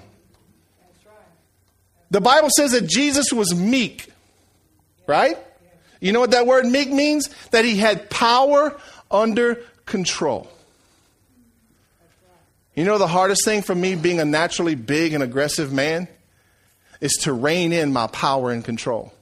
The 2.11 2.21
Bible 2.21 2.51
says 2.55 2.73
that 2.73 2.87
Jesus 2.87 3.33
was 3.33 3.55
meek, 3.55 4.13
right? 5.07 5.37
You 6.01 6.13
know 6.13 6.21
what 6.21 6.31
that 6.31 6.47
word 6.47 6.67
meek 6.67 6.91
means? 6.91 7.29
That 7.51 7.65
he 7.65 7.79
had 7.79 8.09
power 8.11 8.79
under 9.11 9.65
control. 9.89 10.49
You 12.75 12.85
know 12.85 12.99
the 12.99 13.09
hardest 13.09 13.45
thing 13.45 13.63
for 13.63 13.75
me 13.75 13.97
being 13.97 14.21
a 14.21 14.25
naturally 14.25 14.77
big 14.77 15.13
and 15.13 15.23
aggressive 15.23 15.73
man 15.73 16.07
is 17.01 17.13
to 17.23 17.33
rein 17.33 17.73
in 17.73 17.93
my 17.93 18.07
power 18.07 18.53
and 18.53 18.65
control. 18.65 19.13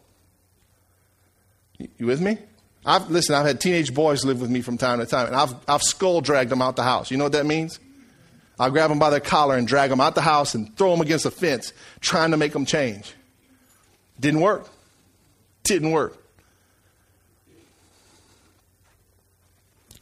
You 1.78 2.06
with 2.06 2.20
me? 2.20 2.38
I've, 2.84 3.10
listen, 3.10 3.34
I've 3.34 3.46
had 3.46 3.60
teenage 3.60 3.94
boys 3.94 4.24
live 4.24 4.40
with 4.40 4.50
me 4.50 4.60
from 4.60 4.78
time 4.78 4.98
to 4.98 5.06
time, 5.06 5.26
and 5.26 5.36
I've, 5.36 5.54
I've 5.66 5.82
skull 5.82 6.20
dragged 6.20 6.50
them 6.50 6.62
out 6.62 6.76
the 6.76 6.82
house. 6.82 7.10
You 7.10 7.16
know 7.16 7.24
what 7.24 7.32
that 7.32 7.46
means? 7.46 7.80
I'll 8.58 8.70
grab 8.70 8.90
them 8.90 8.98
by 8.98 9.10
their 9.10 9.20
collar 9.20 9.56
and 9.56 9.66
drag 9.66 9.90
them 9.90 10.00
out 10.00 10.14
the 10.14 10.22
house 10.22 10.54
and 10.54 10.74
throw 10.76 10.90
them 10.90 11.00
against 11.00 11.26
a 11.26 11.30
fence, 11.30 11.72
trying 12.00 12.30
to 12.30 12.36
make 12.36 12.52
them 12.52 12.64
change. 12.64 13.14
Didn't 14.20 14.40
work. 14.40 14.68
Didn't 15.64 15.90
work. 15.90 16.16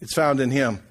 It's 0.00 0.14
found 0.14 0.40
in 0.40 0.50
him. 0.50 0.82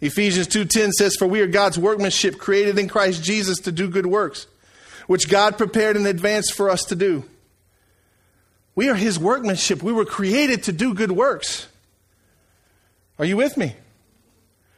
Ephesians 0.00 0.48
2:10 0.48 0.92
says 0.92 1.16
for 1.16 1.26
we 1.26 1.40
are 1.40 1.46
God's 1.46 1.78
workmanship 1.78 2.38
created 2.38 2.78
in 2.78 2.88
Christ 2.88 3.22
Jesus 3.22 3.58
to 3.60 3.72
do 3.72 3.88
good 3.88 4.06
works 4.06 4.46
which 5.06 5.28
God 5.28 5.58
prepared 5.58 5.96
in 5.96 6.06
advance 6.06 6.50
for 6.50 6.70
us 6.70 6.84
to 6.84 6.96
do. 6.96 7.24
We 8.74 8.88
are 8.88 8.94
his 8.94 9.18
workmanship. 9.18 9.82
We 9.82 9.92
were 9.92 10.04
created 10.04 10.64
to 10.64 10.72
do 10.72 10.94
good 10.94 11.12
works. 11.12 11.68
Are 13.18 13.24
you 13.24 13.36
with 13.36 13.56
me? 13.56 13.76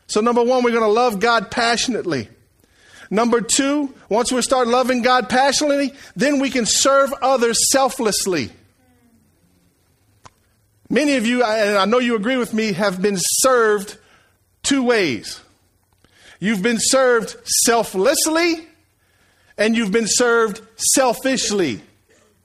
So, 0.07 0.21
number 0.21 0.43
one, 0.43 0.65
we're 0.65 0.71
going 0.71 0.83
to 0.83 0.89
love 0.89 1.21
God 1.21 1.51
passionately. 1.51 2.29
Number 3.11 3.41
two, 3.41 3.95
once 4.09 4.33
we 4.33 4.43
start 4.43 4.67
loving 4.67 5.03
God 5.03 5.29
passionately, 5.29 5.93
then 6.17 6.41
we 6.41 6.51
can 6.51 6.67
serve 6.67 7.13
others 7.23 7.71
selflessly. 7.71 8.51
Many 10.91 11.17
of 11.17 11.27
you, 11.27 11.43
and 11.43 11.79
I 11.79 11.85
know 11.87 11.99
you 11.99 12.15
agree 12.15 12.37
with 12.37 12.53
me, 12.53 12.73
have 12.73 13.01
been 13.01 13.17
served 13.19 13.97
two 14.63 14.83
ways. 14.83 15.41
You've 16.41 16.63
been 16.63 16.79
served 16.79 17.37
selflessly, 17.65 18.67
and 19.57 19.77
you've 19.77 19.93
been 19.93 20.07
served 20.07 20.61
selfishly. 20.77 21.81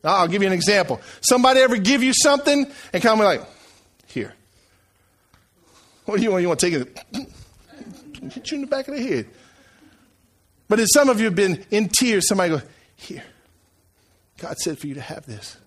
I'll 0.04 0.28
give 0.28 0.42
you 0.42 0.48
an 0.48 0.54
example. 0.54 1.02
Somebody 1.22 1.60
ever 1.60 1.78
give 1.78 2.02
you 2.02 2.14
something 2.14 2.72
and 2.94 3.02
of 3.20 3.26
like, 3.26 3.42
here. 4.08 4.34
What 6.06 6.18
do 6.18 6.24
you 6.24 6.32
want? 6.32 6.42
You 6.42 6.48
want 6.48 6.60
to 6.62 6.70
take 6.70 6.82
it? 6.82 7.00
Hit 8.34 8.52
you 8.52 8.56
in 8.56 8.62
the 8.62 8.68
back 8.68 8.88
of 8.88 8.96
the 8.96 9.02
head. 9.02 9.28
But 10.68 10.78
then 10.78 10.88
some 10.88 11.10
of 11.10 11.20
you 11.20 11.26
have 11.26 11.36
been 11.36 11.66
in 11.72 11.90
tears. 11.90 12.28
Somebody 12.28 12.52
go, 12.52 12.62
here. 12.96 13.24
God 14.38 14.58
said 14.58 14.80
for 14.80 14.88
you 14.88 14.94
to 14.94 15.02
have 15.02 15.26
this. 15.26 15.58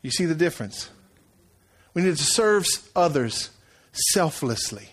You 0.00 0.10
see 0.10 0.24
the 0.24 0.34
difference? 0.34 0.88
We 1.94 2.02
need 2.02 2.16
to 2.16 2.22
serve 2.22 2.66
others 2.96 3.50
selflessly. 3.92 4.88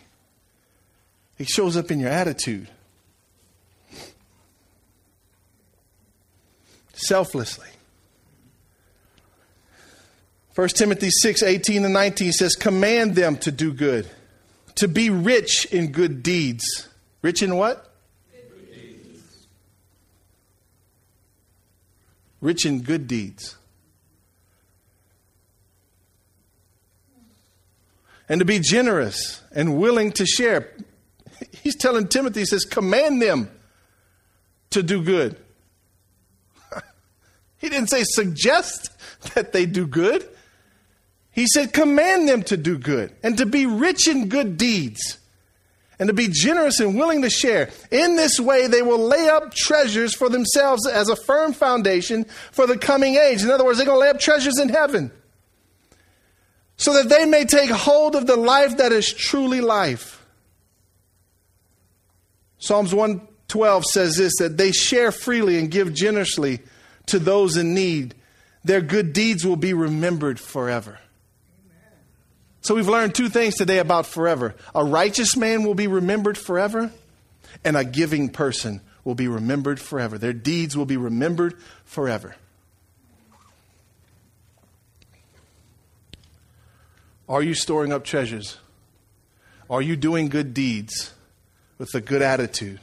It 1.37 1.47
shows 1.47 1.77
up 1.77 1.91
in 1.91 1.99
your 1.99 2.09
attitude. 2.09 2.67
Selflessly. 6.93 7.69
1 10.55 10.67
Timothy 10.69 11.09
6 11.09 11.41
18 11.41 11.85
and 11.85 11.93
19 11.93 12.33
says, 12.33 12.55
Command 12.55 13.15
them 13.15 13.37
to 13.37 13.51
do 13.51 13.71
good, 13.71 14.09
to 14.75 14.89
be 14.89 15.09
rich 15.09 15.65
in 15.71 15.93
good 15.93 16.21
deeds. 16.21 16.89
Rich 17.21 17.41
in 17.41 17.55
what? 17.55 17.85
Rich 22.41 22.65
in 22.65 22.81
good 22.81 23.07
deeds. 23.07 23.55
And 28.29 28.39
to 28.39 28.45
be 28.45 28.59
generous 28.59 29.41
and 29.51 29.77
willing 29.77 30.11
to 30.13 30.25
share. 30.25 30.71
He's 31.51 31.75
telling 31.75 32.07
Timothy, 32.07 32.41
he 32.41 32.45
says, 32.45 32.63
Command 32.63 33.21
them 33.21 33.49
to 34.69 34.83
do 34.83 35.03
good. 35.03 35.35
he 37.57 37.69
didn't 37.69 37.89
say 37.89 38.03
suggest 38.03 38.91
that 39.33 39.51
they 39.51 39.65
do 39.65 39.87
good. 39.87 40.27
He 41.31 41.47
said, 41.47 41.73
command 41.73 42.27
them 42.27 42.43
to 42.43 42.57
do 42.57 42.77
good 42.77 43.13
and 43.23 43.37
to 43.37 43.45
be 43.45 43.65
rich 43.65 44.07
in 44.07 44.29
good 44.29 44.57
deeds 44.57 45.17
and 45.97 46.07
to 46.07 46.13
be 46.13 46.27
generous 46.29 46.79
and 46.79 46.97
willing 46.97 47.21
to 47.21 47.29
share. 47.29 47.69
In 47.91 48.15
this 48.15 48.39
way, 48.39 48.67
they 48.67 48.81
will 48.81 48.99
lay 48.99 49.29
up 49.29 49.53
treasures 49.53 50.13
for 50.13 50.29
themselves 50.29 50.87
as 50.87 51.09
a 51.09 51.15
firm 51.15 51.53
foundation 51.53 52.25
for 52.51 52.67
the 52.67 52.77
coming 52.77 53.15
age. 53.15 53.43
In 53.43 53.51
other 53.51 53.63
words, 53.63 53.77
they're 53.77 53.85
going 53.85 53.97
to 53.97 54.01
lay 54.01 54.09
up 54.09 54.19
treasures 54.19 54.59
in 54.59 54.69
heaven 54.69 55.11
so 56.79 56.93
that 56.93 57.09
they 57.09 57.25
may 57.25 57.43
take 57.43 57.69
hold 57.69 58.15
of 58.15 58.25
the 58.25 58.37
life 58.37 58.77
that 58.77 58.93
is 58.93 59.13
truly 59.13 59.59
life. 59.59 60.25
Psalms 62.57 62.95
112 62.95 63.85
says 63.85 64.15
this 64.15 64.37
that 64.39 64.57
they 64.57 64.71
share 64.71 65.11
freely 65.11 65.59
and 65.59 65.69
give 65.69 65.93
generously 65.93 66.59
to 67.07 67.19
those 67.19 67.57
in 67.57 67.73
need. 67.73 68.15
Their 68.63 68.79
good 68.79 69.11
deeds 69.11 69.45
will 69.45 69.57
be 69.57 69.73
remembered 69.73 70.39
forever. 70.39 70.99
So 72.61 72.75
we've 72.75 72.87
learned 72.87 73.13
two 73.13 73.29
things 73.29 73.55
today 73.55 73.79
about 73.79 74.05
forever. 74.05 74.55
A 74.73 74.83
righteous 74.83 75.35
man 75.35 75.63
will 75.63 75.75
be 75.75 75.87
remembered 75.87 76.37
forever, 76.37 76.91
and 77.63 77.75
a 77.75 77.83
giving 77.83 78.29
person 78.29 78.79
will 79.03 79.15
be 79.15 79.27
remembered 79.27 79.81
forever. 79.81 80.17
Their 80.17 80.33
deeds 80.33 80.77
will 80.77 80.85
be 80.85 80.97
remembered 80.97 81.59
forever. 81.83 82.35
Are 87.29 87.43
you 87.43 87.53
storing 87.53 87.93
up 87.93 88.03
treasures? 88.03 88.57
Are 89.69 89.83
you 89.83 89.95
doing 89.95 90.29
good 90.29 90.55
deeds 90.55 91.13
with 91.77 91.93
a 91.93 92.01
good 92.01 92.23
attitude? 92.23 92.79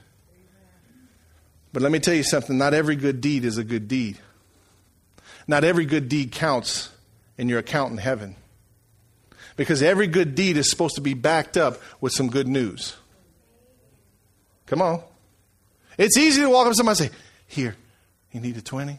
But 1.72 1.82
let 1.82 1.90
me 1.90 1.98
tell 1.98 2.14
you 2.14 2.22
something 2.22 2.56
not 2.56 2.72
every 2.72 2.94
good 2.94 3.20
deed 3.20 3.44
is 3.44 3.58
a 3.58 3.64
good 3.64 3.88
deed. 3.88 4.18
Not 5.48 5.64
every 5.64 5.84
good 5.84 6.08
deed 6.08 6.30
counts 6.30 6.90
in 7.36 7.48
your 7.48 7.58
account 7.58 7.90
in 7.90 7.98
heaven. 7.98 8.36
Because 9.56 9.82
every 9.82 10.06
good 10.06 10.34
deed 10.36 10.56
is 10.56 10.70
supposed 10.70 10.94
to 10.94 11.00
be 11.00 11.14
backed 11.14 11.56
up 11.56 11.80
with 12.00 12.12
some 12.12 12.28
good 12.28 12.46
news. 12.46 12.96
Come 14.66 14.80
on. 14.80 15.02
It's 15.98 16.16
easy 16.16 16.42
to 16.42 16.50
walk 16.50 16.66
up 16.66 16.72
to 16.72 16.76
somebody 16.76 17.04
and 17.04 17.12
say, 17.12 17.18
Here, 17.46 17.74
you 18.30 18.40
need 18.40 18.56
a 18.56 18.62
20? 18.62 18.98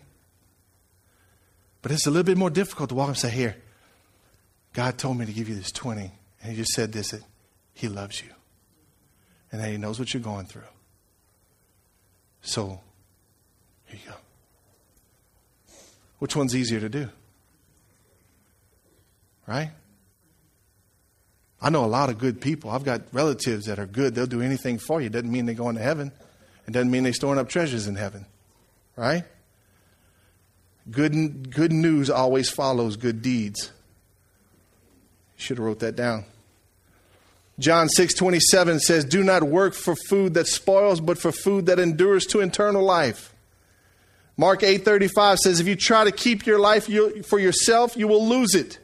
But 1.82 1.92
it's 1.92 2.06
a 2.06 2.12
little 2.12 2.24
bit 2.24 2.38
more 2.38 2.50
difficult 2.50 2.90
to 2.90 2.96
walk 2.96 3.06
up 3.06 3.10
and 3.10 3.18
say, 3.18 3.30
Here, 3.30 3.56
God 4.78 5.00
told 5.00 5.18
me 5.18 5.26
to 5.26 5.34
give 5.34 5.50
you 5.50 5.56
this 5.56 5.72
20. 5.72 6.12
And 6.44 6.52
He 6.52 6.56
just 6.56 6.74
said 6.74 6.94
this 6.94 7.10
that 7.10 7.24
He 7.74 7.88
loves 7.88 8.22
you. 8.22 8.30
And 9.52 9.60
that 9.60 9.72
He 9.72 9.78
knows 9.78 9.98
what 9.98 10.14
you're 10.14 10.22
going 10.22 10.46
through. 10.46 10.62
So, 12.44 12.80
here 13.86 14.00
you 14.06 14.12
go. 14.12 14.16
Which 16.20 16.36
one's 16.36 16.56
easier 16.56 16.80
to 16.80 16.90
do? 16.90 17.10
Right? 19.48 19.72
I 21.60 21.72
know 21.72 21.84
a 21.84 21.88
lot 21.88 22.12
of 22.12 22.20
good 22.20 22.40
people. 22.40 22.70
I've 22.70 22.86
got 22.86 23.02
relatives 23.12 23.66
that 23.66 23.80
are 23.80 23.88
good. 23.88 24.14
They'll 24.14 24.28
do 24.28 24.44
anything 24.44 24.78
for 24.78 25.02
you. 25.02 25.10
Doesn't 25.10 25.32
mean 25.32 25.48
they're 25.48 25.56
going 25.56 25.76
to 25.76 25.82
heaven. 25.82 26.12
It 26.68 26.72
doesn't 26.72 26.92
mean 26.92 27.02
they're 27.02 27.14
storing 27.14 27.40
up 27.40 27.50
treasures 27.50 27.88
in 27.88 27.96
heaven. 27.96 28.28
Right? 28.96 29.24
Good, 30.92 31.52
good 31.52 31.72
news 31.72 32.12
always 32.12 32.52
follows 32.52 32.96
good 32.96 33.24
deeds. 33.24 33.72
Should 35.38 35.58
have 35.58 35.66
wrote 35.66 35.80
that 35.80 35.96
down. 35.96 36.26
John 37.60 37.90
6 37.90 38.14
27 38.14 38.80
says, 38.80 39.06
Do 39.06 39.24
not 39.24 39.44
work 39.44 39.74
for 39.74 39.96
food 39.96 40.34
that 40.34 40.48
spoils, 40.48 41.00
but 41.00 41.18
for 41.18 41.32
food 41.32 41.68
that 41.68 41.80
endures 41.80 42.26
to 42.28 42.42
eternal 42.42 42.84
life. 42.84 43.34
Mark 44.36 44.62
8 44.62 44.84
35 44.86 45.40
says, 45.40 45.60
If 45.60 45.68
you 45.68 45.76
try 45.76 46.04
to 46.04 46.12
keep 46.12 46.46
your 46.46 46.60
life 46.60 46.88
for 47.26 47.40
yourself, 47.40 47.96
you 47.96 48.08
will 48.08 48.28
lose 48.28 48.54
it. 48.54 48.80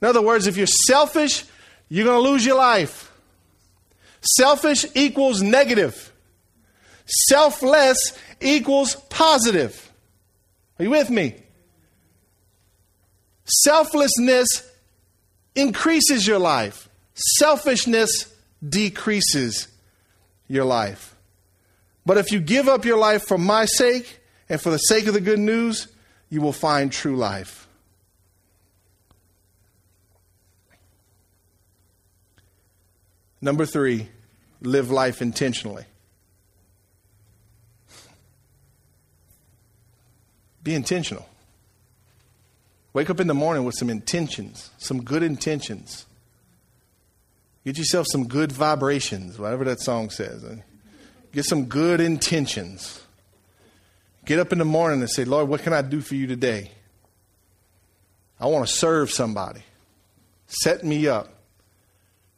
In 0.00 0.08
other 0.08 0.22
words, 0.22 0.46
if 0.46 0.56
you're 0.56 0.66
selfish, 0.66 1.44
you're 1.88 2.04
going 2.04 2.22
to 2.22 2.30
lose 2.30 2.44
your 2.44 2.56
life. 2.56 3.10
Selfish 4.20 4.86
equals 4.94 5.42
negative. 5.42 6.12
Selfless 7.06 8.16
equals 8.40 8.96
positive. 9.08 9.92
Are 10.78 10.84
you 10.84 10.90
with 10.90 11.10
me? 11.10 11.34
Selflessness 13.44 14.68
increases 15.54 16.26
your 16.26 16.38
life, 16.38 16.88
selfishness 17.14 18.32
decreases 18.66 19.68
your 20.48 20.64
life. 20.64 21.14
But 22.06 22.18
if 22.18 22.32
you 22.32 22.40
give 22.40 22.68
up 22.68 22.84
your 22.84 22.98
life 22.98 23.26
for 23.26 23.38
my 23.38 23.64
sake 23.64 24.20
and 24.48 24.60
for 24.60 24.70
the 24.70 24.78
sake 24.78 25.06
of 25.06 25.14
the 25.14 25.20
good 25.20 25.38
news, 25.38 25.88
you 26.28 26.40
will 26.40 26.52
find 26.52 26.92
true 26.92 27.16
life. 27.16 27.66
Number 33.40 33.66
three, 33.66 34.08
live 34.60 34.90
life 34.90 35.20
intentionally. 35.20 35.84
Be 40.62 40.74
intentional. 40.74 41.28
Wake 42.94 43.10
up 43.10 43.18
in 43.18 43.26
the 43.26 43.34
morning 43.34 43.64
with 43.64 43.74
some 43.76 43.90
intentions, 43.90 44.70
some 44.78 45.02
good 45.02 45.24
intentions. 45.24 46.06
Get 47.64 47.76
yourself 47.76 48.06
some 48.08 48.28
good 48.28 48.52
vibrations, 48.52 49.36
whatever 49.36 49.64
that 49.64 49.80
song 49.80 50.10
says. 50.10 50.44
Get 51.32 51.44
some 51.44 51.64
good 51.64 52.00
intentions. 52.00 53.02
Get 54.24 54.38
up 54.38 54.52
in 54.52 54.58
the 54.58 54.64
morning 54.64 55.00
and 55.00 55.10
say, 55.10 55.24
Lord, 55.24 55.48
what 55.48 55.62
can 55.62 55.72
I 55.72 55.82
do 55.82 56.00
for 56.00 56.14
you 56.14 56.28
today? 56.28 56.70
I 58.38 58.46
want 58.46 58.66
to 58.66 58.72
serve 58.72 59.10
somebody. 59.10 59.62
Set 60.46 60.84
me 60.84 61.08
up. 61.08 61.30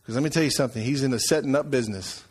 Because 0.00 0.14
let 0.14 0.24
me 0.24 0.30
tell 0.30 0.42
you 0.42 0.50
something, 0.50 0.82
he's 0.82 1.02
in 1.02 1.11
the 1.11 1.18
setting 1.18 1.54
up 1.54 1.70
business. 1.70 2.24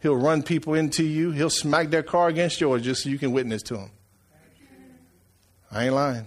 He'll 0.00 0.16
run 0.16 0.42
people 0.42 0.74
into 0.74 1.04
you, 1.04 1.30
he'll 1.30 1.50
smack 1.50 1.90
their 1.90 2.02
car 2.02 2.26
against 2.26 2.60
yours 2.60 2.82
just 2.82 3.04
so 3.04 3.10
you 3.10 3.18
can 3.18 3.30
witness 3.30 3.62
to 3.64 3.76
him. 3.76 3.90
I 5.70 5.84
ain't 5.84 5.94
lying. 5.94 6.26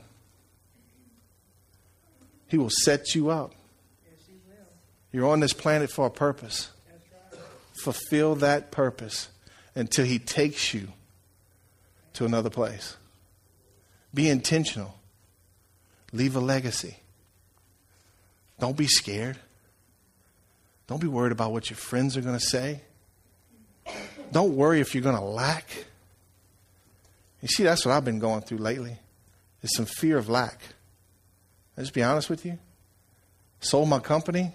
He 2.55 2.57
will 2.57 2.69
set 2.69 3.13
you 3.15 3.31
up. 3.31 3.53
You're 5.11 5.27
on 5.27 5.41
this 5.41 5.51
planet 5.51 5.91
for 5.91 6.05
a 6.05 6.09
purpose. 6.09 6.69
Fulfill 7.83 8.35
that 8.35 8.71
purpose 8.71 9.27
until 9.75 10.05
he 10.05 10.19
takes 10.19 10.73
you 10.73 10.87
to 12.13 12.23
another 12.23 12.49
place. 12.49 12.95
Be 14.13 14.29
intentional. 14.29 14.95
Leave 16.13 16.37
a 16.37 16.39
legacy. 16.39 16.95
Don't 18.57 18.77
be 18.77 18.87
scared. 18.87 19.37
Don't 20.87 21.01
be 21.01 21.07
worried 21.07 21.33
about 21.33 21.51
what 21.51 21.69
your 21.69 21.75
friends 21.75 22.15
are 22.15 22.21
going 22.21 22.39
to 22.39 22.45
say. 22.45 22.79
Don't 24.31 24.55
worry 24.55 24.79
if 24.79 24.95
you're 24.95 25.03
going 25.03 25.17
to 25.17 25.21
lack. 25.21 25.67
You 27.41 27.49
see, 27.49 27.63
that's 27.63 27.85
what 27.85 27.91
I've 27.91 28.05
been 28.05 28.19
going 28.19 28.43
through 28.43 28.59
lately. 28.59 28.97
Is 29.61 29.75
some 29.75 29.85
fear 29.85 30.17
of 30.17 30.29
lack. 30.29 30.61
I'll 31.77 31.83
just 31.83 31.93
be 31.93 32.03
honest 32.03 32.29
with 32.29 32.45
you. 32.45 32.57
Sold 33.59 33.89
my 33.89 33.99
company. 33.99 34.51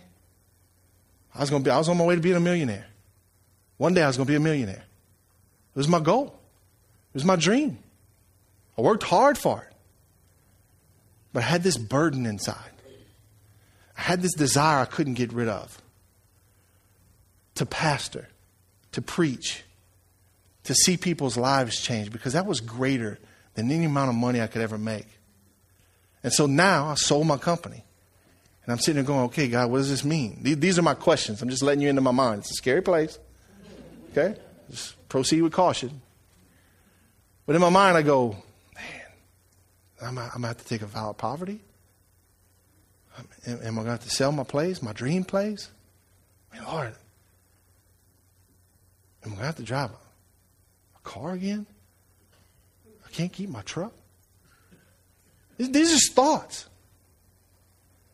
I 1.34 1.40
was 1.40 1.50
to 1.50 1.58
be. 1.60 1.70
I 1.70 1.78
was 1.78 1.88
on 1.88 1.96
my 1.96 2.04
way 2.04 2.14
to 2.14 2.20
being 2.20 2.36
a 2.36 2.40
millionaire. 2.40 2.86
One 3.76 3.94
day 3.94 4.02
I 4.02 4.06
was 4.06 4.16
going 4.16 4.26
to 4.26 4.30
be 4.30 4.36
a 4.36 4.40
millionaire. 4.40 4.84
It 5.74 5.78
was 5.78 5.88
my 5.88 6.00
goal. 6.00 6.26
It 6.26 7.14
was 7.14 7.24
my 7.24 7.36
dream. 7.36 7.78
I 8.76 8.82
worked 8.82 9.04
hard 9.04 9.38
for 9.38 9.62
it. 9.62 9.76
But 11.32 11.44
I 11.44 11.46
had 11.46 11.62
this 11.62 11.76
burden 11.76 12.26
inside. 12.26 12.56
I 13.96 14.02
had 14.02 14.22
this 14.22 14.34
desire 14.34 14.80
I 14.80 14.84
couldn't 14.86 15.14
get 15.14 15.32
rid 15.32 15.48
of 15.48 15.80
to 17.56 17.66
pastor, 17.66 18.28
to 18.92 19.02
preach, 19.02 19.62
to 20.64 20.74
see 20.74 20.96
people's 20.96 21.36
lives 21.36 21.80
change 21.80 22.10
because 22.10 22.32
that 22.32 22.46
was 22.46 22.60
greater 22.60 23.18
than 23.54 23.70
any 23.70 23.84
amount 23.84 24.08
of 24.08 24.14
money 24.14 24.40
I 24.40 24.46
could 24.46 24.62
ever 24.62 24.78
make. 24.78 25.06
And 26.22 26.32
so 26.32 26.46
now 26.46 26.88
I 26.88 26.94
sold 26.94 27.26
my 27.26 27.36
company. 27.36 27.84
And 28.64 28.72
I'm 28.72 28.78
sitting 28.78 28.96
there 28.96 29.04
going, 29.04 29.24
okay, 29.26 29.48
God, 29.48 29.70
what 29.70 29.78
does 29.78 29.88
this 29.88 30.04
mean? 30.04 30.38
These 30.42 30.78
are 30.78 30.82
my 30.82 30.94
questions. 30.94 31.40
I'm 31.40 31.48
just 31.48 31.62
letting 31.62 31.80
you 31.80 31.88
into 31.88 32.02
my 32.02 32.10
mind. 32.10 32.40
It's 32.40 32.50
a 32.50 32.54
scary 32.54 32.82
place. 32.82 33.18
Okay? 34.10 34.38
Just 34.70 35.08
proceed 35.08 35.42
with 35.42 35.52
caution. 35.52 36.02
But 37.46 37.56
in 37.56 37.62
my 37.62 37.70
mind, 37.70 37.96
I 37.96 38.02
go, 38.02 38.36
man, 38.74 39.02
I'm, 40.02 40.18
I'm 40.18 40.28
going 40.28 40.42
to 40.42 40.48
have 40.48 40.58
to 40.58 40.64
take 40.66 40.82
a 40.82 40.86
vow 40.86 41.10
of 41.10 41.18
poverty? 41.18 41.60
Am, 43.46 43.56
I 43.56 43.58
going 43.60 43.84
to 43.84 43.90
have 43.90 44.04
to 44.04 44.10
sell 44.10 44.30
my 44.30 44.44
place, 44.44 44.82
my 44.82 44.92
dream 44.92 45.24
place? 45.24 45.70
I 46.52 46.56
mean, 46.56 46.66
Lord, 46.66 46.94
Am 49.24 49.32
I 49.32 49.34
going 49.34 49.40
to 49.40 49.46
have 49.46 49.56
to 49.56 49.62
drive 49.62 49.90
a 49.90 51.00
car 51.02 51.32
again? 51.32 51.66
I 53.06 53.10
can't 53.10 53.32
keep 53.32 53.50
my 53.50 53.62
truck. 53.62 53.92
These 55.68 55.94
are 55.94 56.14
thoughts. 56.14 56.66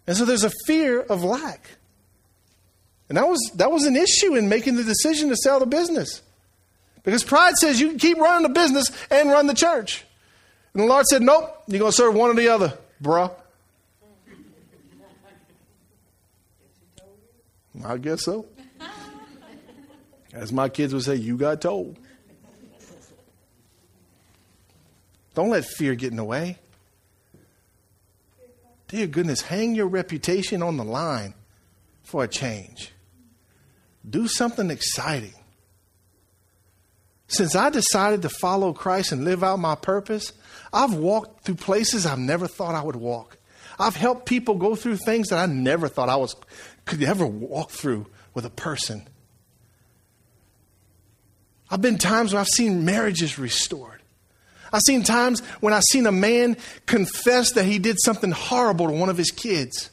And 0.06 0.16
so 0.16 0.24
there's 0.24 0.44
a 0.44 0.52
fear 0.66 1.00
of 1.00 1.24
lack. 1.24 1.68
And 3.08 3.18
that 3.18 3.28
was, 3.28 3.38
that 3.54 3.70
was 3.70 3.84
an 3.84 3.96
issue 3.96 4.34
in 4.34 4.48
making 4.48 4.76
the 4.76 4.84
decision 4.84 5.28
to 5.28 5.36
sell 5.36 5.60
the 5.60 5.66
business. 5.66 6.22
Because 7.04 7.22
pride 7.22 7.54
says 7.54 7.80
you 7.80 7.90
can 7.90 7.98
keep 7.98 8.18
running 8.18 8.42
the 8.42 8.52
business 8.52 8.90
and 9.10 9.30
run 9.30 9.46
the 9.46 9.54
church. 9.54 10.04
And 10.74 10.82
the 10.82 10.86
Lord 10.86 11.06
said, 11.06 11.22
Nope, 11.22 11.62
you're 11.68 11.78
going 11.78 11.92
to 11.92 11.96
serve 11.96 12.14
one 12.14 12.30
or 12.30 12.34
the 12.34 12.48
other, 12.48 12.76
bruh. 13.02 13.32
I 17.84 17.96
guess 17.98 18.24
so. 18.24 18.46
As 20.32 20.52
my 20.52 20.68
kids 20.68 20.92
would 20.92 21.04
say, 21.04 21.14
you 21.14 21.36
got 21.36 21.60
told. 21.60 21.96
Don't 25.34 25.50
let 25.50 25.64
fear 25.64 25.94
get 25.94 26.10
in 26.10 26.16
the 26.16 26.24
way. 26.24 26.58
Dear 28.88 29.06
goodness, 29.06 29.42
hang 29.42 29.74
your 29.74 29.88
reputation 29.88 30.62
on 30.62 30.76
the 30.76 30.84
line 30.84 31.34
for 32.02 32.22
a 32.22 32.28
change. 32.28 32.92
Do 34.08 34.28
something 34.28 34.70
exciting. 34.70 35.34
Since 37.28 37.56
I 37.56 37.70
decided 37.70 38.22
to 38.22 38.28
follow 38.28 38.72
Christ 38.72 39.10
and 39.10 39.24
live 39.24 39.42
out 39.42 39.58
my 39.58 39.74
purpose, 39.74 40.32
I've 40.72 40.94
walked 40.94 41.44
through 41.44 41.56
places 41.56 42.06
I've 42.06 42.20
never 42.20 42.46
thought 42.46 42.76
I 42.76 42.82
would 42.82 42.96
walk. 42.96 43.38
I've 43.78 43.96
helped 43.96 44.26
people 44.26 44.54
go 44.54 44.76
through 44.76 44.98
things 44.98 45.28
that 45.28 45.38
I 45.38 45.46
never 45.46 45.88
thought 45.88 46.08
I 46.08 46.16
was 46.16 46.36
could 46.84 47.02
ever 47.02 47.26
walk 47.26 47.70
through 47.70 48.06
with 48.32 48.44
a 48.44 48.50
person. 48.50 49.06
I've 51.68 51.82
been 51.82 51.98
times 51.98 52.32
where 52.32 52.40
I've 52.40 52.48
seen 52.48 52.84
marriages 52.84 53.38
restored. 53.38 53.95
I've 54.72 54.82
seen 54.82 55.02
times 55.02 55.40
when 55.60 55.72
I've 55.72 55.84
seen 55.84 56.06
a 56.06 56.12
man 56.12 56.56
confess 56.86 57.52
that 57.52 57.64
he 57.64 57.78
did 57.78 57.96
something 58.04 58.30
horrible 58.30 58.88
to 58.88 58.92
one 58.92 59.08
of 59.08 59.16
his 59.16 59.30
kids. 59.30 59.90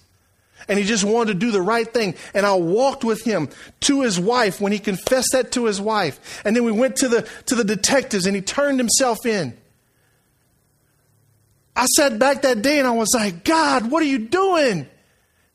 And 0.68 0.80
he 0.80 0.86
just 0.86 1.04
wanted 1.04 1.34
to 1.34 1.40
do 1.40 1.52
the 1.52 1.62
right 1.62 1.92
thing. 1.92 2.16
And 2.34 2.46
I 2.46 2.56
walked 2.56 3.04
with 3.04 3.24
him 3.24 3.50
to 3.82 4.02
his 4.02 4.20
wife 4.20 4.62
when 4.62 4.72
he 4.72 4.80
confessed 4.80 5.34
that 5.34 5.52
to 5.54 5.66
his 5.66 5.82
wife. 5.82 6.42
And 6.46 6.56
then 6.56 6.64
we 6.64 6.72
went 6.72 6.96
to 6.98 7.10
the, 7.10 7.28
to 7.48 7.56
the 7.56 7.64
detectives 7.64 8.26
and 8.26 8.36
he 8.36 8.42
turned 8.42 8.80
himself 8.80 9.26
in. 9.26 9.58
I 11.76 11.86
sat 11.86 12.20
back 12.20 12.44
that 12.44 12.62
day 12.62 12.80
and 12.80 12.88
I 12.88 12.92
was 12.92 13.14
like, 13.14 13.44
God, 13.44 13.90
what 13.90 14.04
are 14.04 14.08
you 14.08 14.20
doing? 14.20 14.88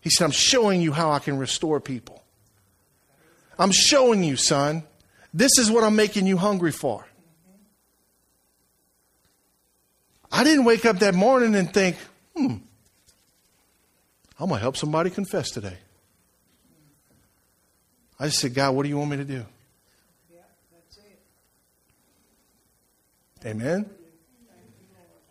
He 0.00 0.10
said, 0.10 0.24
I'm 0.24 0.30
showing 0.30 0.82
you 0.82 0.92
how 0.92 1.10
I 1.12 1.20
can 1.20 1.38
restore 1.38 1.80
people. 1.80 2.22
I'm 3.58 3.72
showing 3.72 4.22
you, 4.22 4.36
son. 4.36 4.84
This 5.32 5.58
is 5.58 5.70
what 5.70 5.84
I'm 5.84 5.96
making 5.96 6.26
you 6.26 6.36
hungry 6.36 6.72
for. 6.72 7.06
I 10.30 10.44
didn't 10.44 10.64
wake 10.64 10.84
up 10.84 10.98
that 10.98 11.14
morning 11.14 11.54
and 11.54 11.72
think, 11.72 11.96
hmm, 12.36 12.56
I'm 14.38 14.48
going 14.48 14.58
to 14.58 14.62
help 14.62 14.76
somebody 14.76 15.10
confess 15.10 15.50
today. 15.50 15.76
I 18.20 18.26
just 18.26 18.40
said, 18.40 18.54
God, 18.54 18.74
what 18.74 18.82
do 18.82 18.88
you 18.88 18.98
want 18.98 19.10
me 19.10 19.16
to 19.18 19.24
do? 19.24 19.44
Amen? 23.46 23.88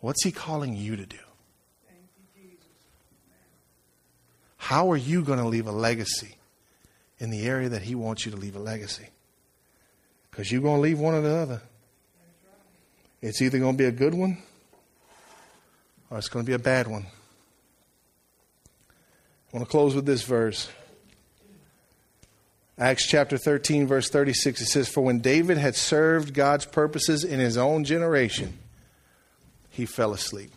What's 0.00 0.24
He 0.24 0.32
calling 0.32 0.74
you 0.74 0.96
to 0.96 1.06
do? 1.06 1.18
How 4.56 4.90
are 4.90 4.96
you 4.96 5.22
going 5.22 5.38
to 5.38 5.46
leave 5.46 5.66
a 5.66 5.72
legacy 5.72 6.36
in 7.18 7.30
the 7.30 7.46
area 7.46 7.68
that 7.68 7.82
He 7.82 7.94
wants 7.94 8.24
you 8.24 8.32
to 8.32 8.38
leave 8.38 8.56
a 8.56 8.60
legacy? 8.60 9.08
Because 10.30 10.50
you're 10.50 10.62
going 10.62 10.76
to 10.76 10.82
leave 10.82 10.98
one 10.98 11.14
or 11.14 11.20
the 11.20 11.34
other. 11.34 11.62
It's 13.20 13.42
either 13.42 13.58
going 13.58 13.74
to 13.74 13.78
be 13.78 13.86
a 13.86 13.92
good 13.92 14.14
one 14.14 14.38
or 16.10 16.18
it's 16.18 16.28
going 16.28 16.44
to 16.44 16.48
be 16.48 16.54
a 16.54 16.58
bad 16.58 16.86
one. 16.86 17.06
I 19.52 19.56
want 19.56 19.66
to 19.66 19.70
close 19.70 19.94
with 19.94 20.06
this 20.06 20.22
verse. 20.22 20.68
Acts 22.78 23.06
chapter 23.06 23.36
13, 23.36 23.86
verse 23.86 24.08
36, 24.08 24.60
it 24.60 24.66
says, 24.66 24.88
For 24.88 25.00
when 25.00 25.18
David 25.18 25.58
had 25.58 25.74
served 25.74 26.32
God's 26.32 26.64
purposes 26.64 27.24
in 27.24 27.40
his 27.40 27.56
own 27.56 27.84
generation, 27.84 28.56
he 29.70 29.84
fell 29.84 30.12
asleep. 30.12 30.52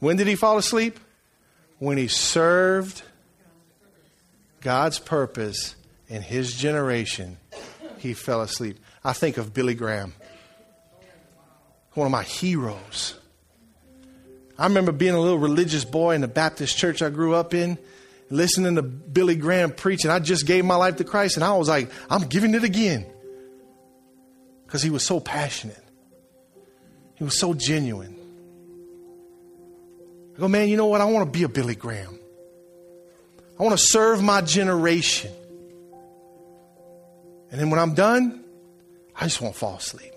When 0.00 0.16
did 0.16 0.26
he 0.26 0.34
fall 0.34 0.58
asleep? 0.58 0.98
When 1.78 1.96
he 1.96 2.08
served 2.08 3.02
God's 4.60 4.98
purpose 4.98 5.76
in 6.08 6.22
his 6.22 6.54
generation, 6.54 7.38
he 7.98 8.12
fell 8.12 8.42
asleep. 8.42 8.78
I 9.04 9.12
think 9.12 9.38
of 9.38 9.54
Billy 9.54 9.74
Graham, 9.74 10.12
one 11.94 12.06
of 12.06 12.10
my 12.10 12.22
heroes. 12.22 13.14
I 14.58 14.66
remember 14.66 14.92
being 14.92 15.14
a 15.14 15.20
little 15.20 15.38
religious 15.38 15.84
boy 15.84 16.14
in 16.14 16.20
the 16.20 16.28
Baptist 16.28 16.76
church 16.76 17.02
I 17.02 17.10
grew 17.10 17.34
up 17.34 17.54
in, 17.54 17.78
listening 18.30 18.76
to 18.76 18.82
Billy 18.82 19.34
Graham 19.34 19.72
preach, 19.72 20.04
and 20.04 20.12
I 20.12 20.18
just 20.18 20.46
gave 20.46 20.64
my 20.64 20.76
life 20.76 20.96
to 20.96 21.04
Christ, 21.04 21.36
and 21.36 21.44
I 21.44 21.52
was 21.54 21.68
like, 21.68 21.90
I'm 22.08 22.28
giving 22.28 22.54
it 22.54 22.64
again. 22.64 23.06
Because 24.64 24.82
he 24.82 24.90
was 24.90 25.04
so 25.04 25.20
passionate, 25.20 25.82
he 27.14 27.24
was 27.24 27.38
so 27.38 27.54
genuine. 27.54 28.18
I 30.34 30.40
go, 30.40 30.48
man, 30.48 30.68
you 30.68 30.78
know 30.78 30.86
what? 30.86 31.02
I 31.02 31.04
want 31.04 31.30
to 31.30 31.38
be 31.38 31.44
a 31.44 31.48
Billy 31.48 31.74
Graham. 31.74 32.18
I 33.60 33.62
want 33.62 33.78
to 33.78 33.84
serve 33.84 34.22
my 34.22 34.40
generation. 34.40 35.30
And 37.50 37.60
then 37.60 37.68
when 37.68 37.78
I'm 37.78 37.94
done, 37.94 38.42
I 39.14 39.24
just 39.24 39.42
want 39.42 39.54
to 39.54 39.60
fall 39.60 39.76
asleep. 39.76 40.12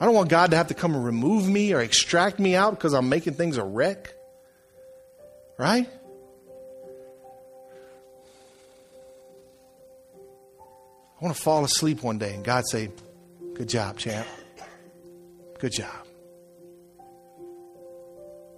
I 0.00 0.06
don't 0.06 0.14
want 0.14 0.28
God 0.28 0.50
to 0.50 0.56
have 0.56 0.68
to 0.68 0.74
come 0.74 0.94
and 0.94 1.04
remove 1.04 1.48
me 1.48 1.72
or 1.72 1.80
extract 1.80 2.38
me 2.38 2.54
out 2.56 2.70
because 2.70 2.94
I'm 2.94 3.08
making 3.08 3.34
things 3.34 3.56
a 3.56 3.64
wreck. 3.64 4.12
Right? 5.58 5.88
I 11.20 11.24
want 11.24 11.36
to 11.36 11.42
fall 11.42 11.64
asleep 11.64 12.02
one 12.02 12.18
day 12.18 12.34
and 12.34 12.44
God 12.44 12.64
say, 12.68 12.90
Good 13.54 13.68
job, 13.68 13.98
champ. 13.98 14.26
Good 15.60 15.72
job. 15.72 16.06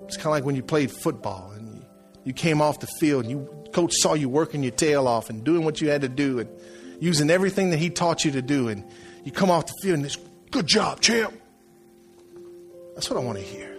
It's 0.04 0.16
kind 0.16 0.26
of 0.26 0.32
like 0.32 0.44
when 0.44 0.56
you 0.56 0.62
played 0.62 0.90
football 0.90 1.52
and 1.52 1.84
you 2.24 2.32
came 2.32 2.62
off 2.62 2.80
the 2.80 2.86
field 2.98 3.24
and 3.24 3.30
you 3.30 3.48
coach 3.72 3.92
saw 3.94 4.14
you 4.14 4.28
working 4.28 4.62
your 4.62 4.72
tail 4.72 5.06
off 5.06 5.28
and 5.28 5.44
doing 5.44 5.64
what 5.64 5.80
you 5.80 5.90
had 5.90 6.00
to 6.00 6.08
do 6.08 6.38
and 6.38 6.48
using 6.98 7.28
everything 7.28 7.70
that 7.70 7.76
he 7.76 7.90
taught 7.90 8.24
you 8.24 8.30
to 8.32 8.42
do. 8.42 8.68
And 8.68 8.84
you 9.22 9.32
come 9.32 9.50
off 9.50 9.66
the 9.66 9.74
field 9.82 9.98
and 9.98 10.06
it's, 10.06 10.16
good 10.50 10.66
job, 10.66 11.00
champ. 11.00 11.34
That's 12.94 13.10
what 13.10 13.18
I 13.20 13.24
want 13.24 13.38
to 13.38 13.44
hear. 13.44 13.76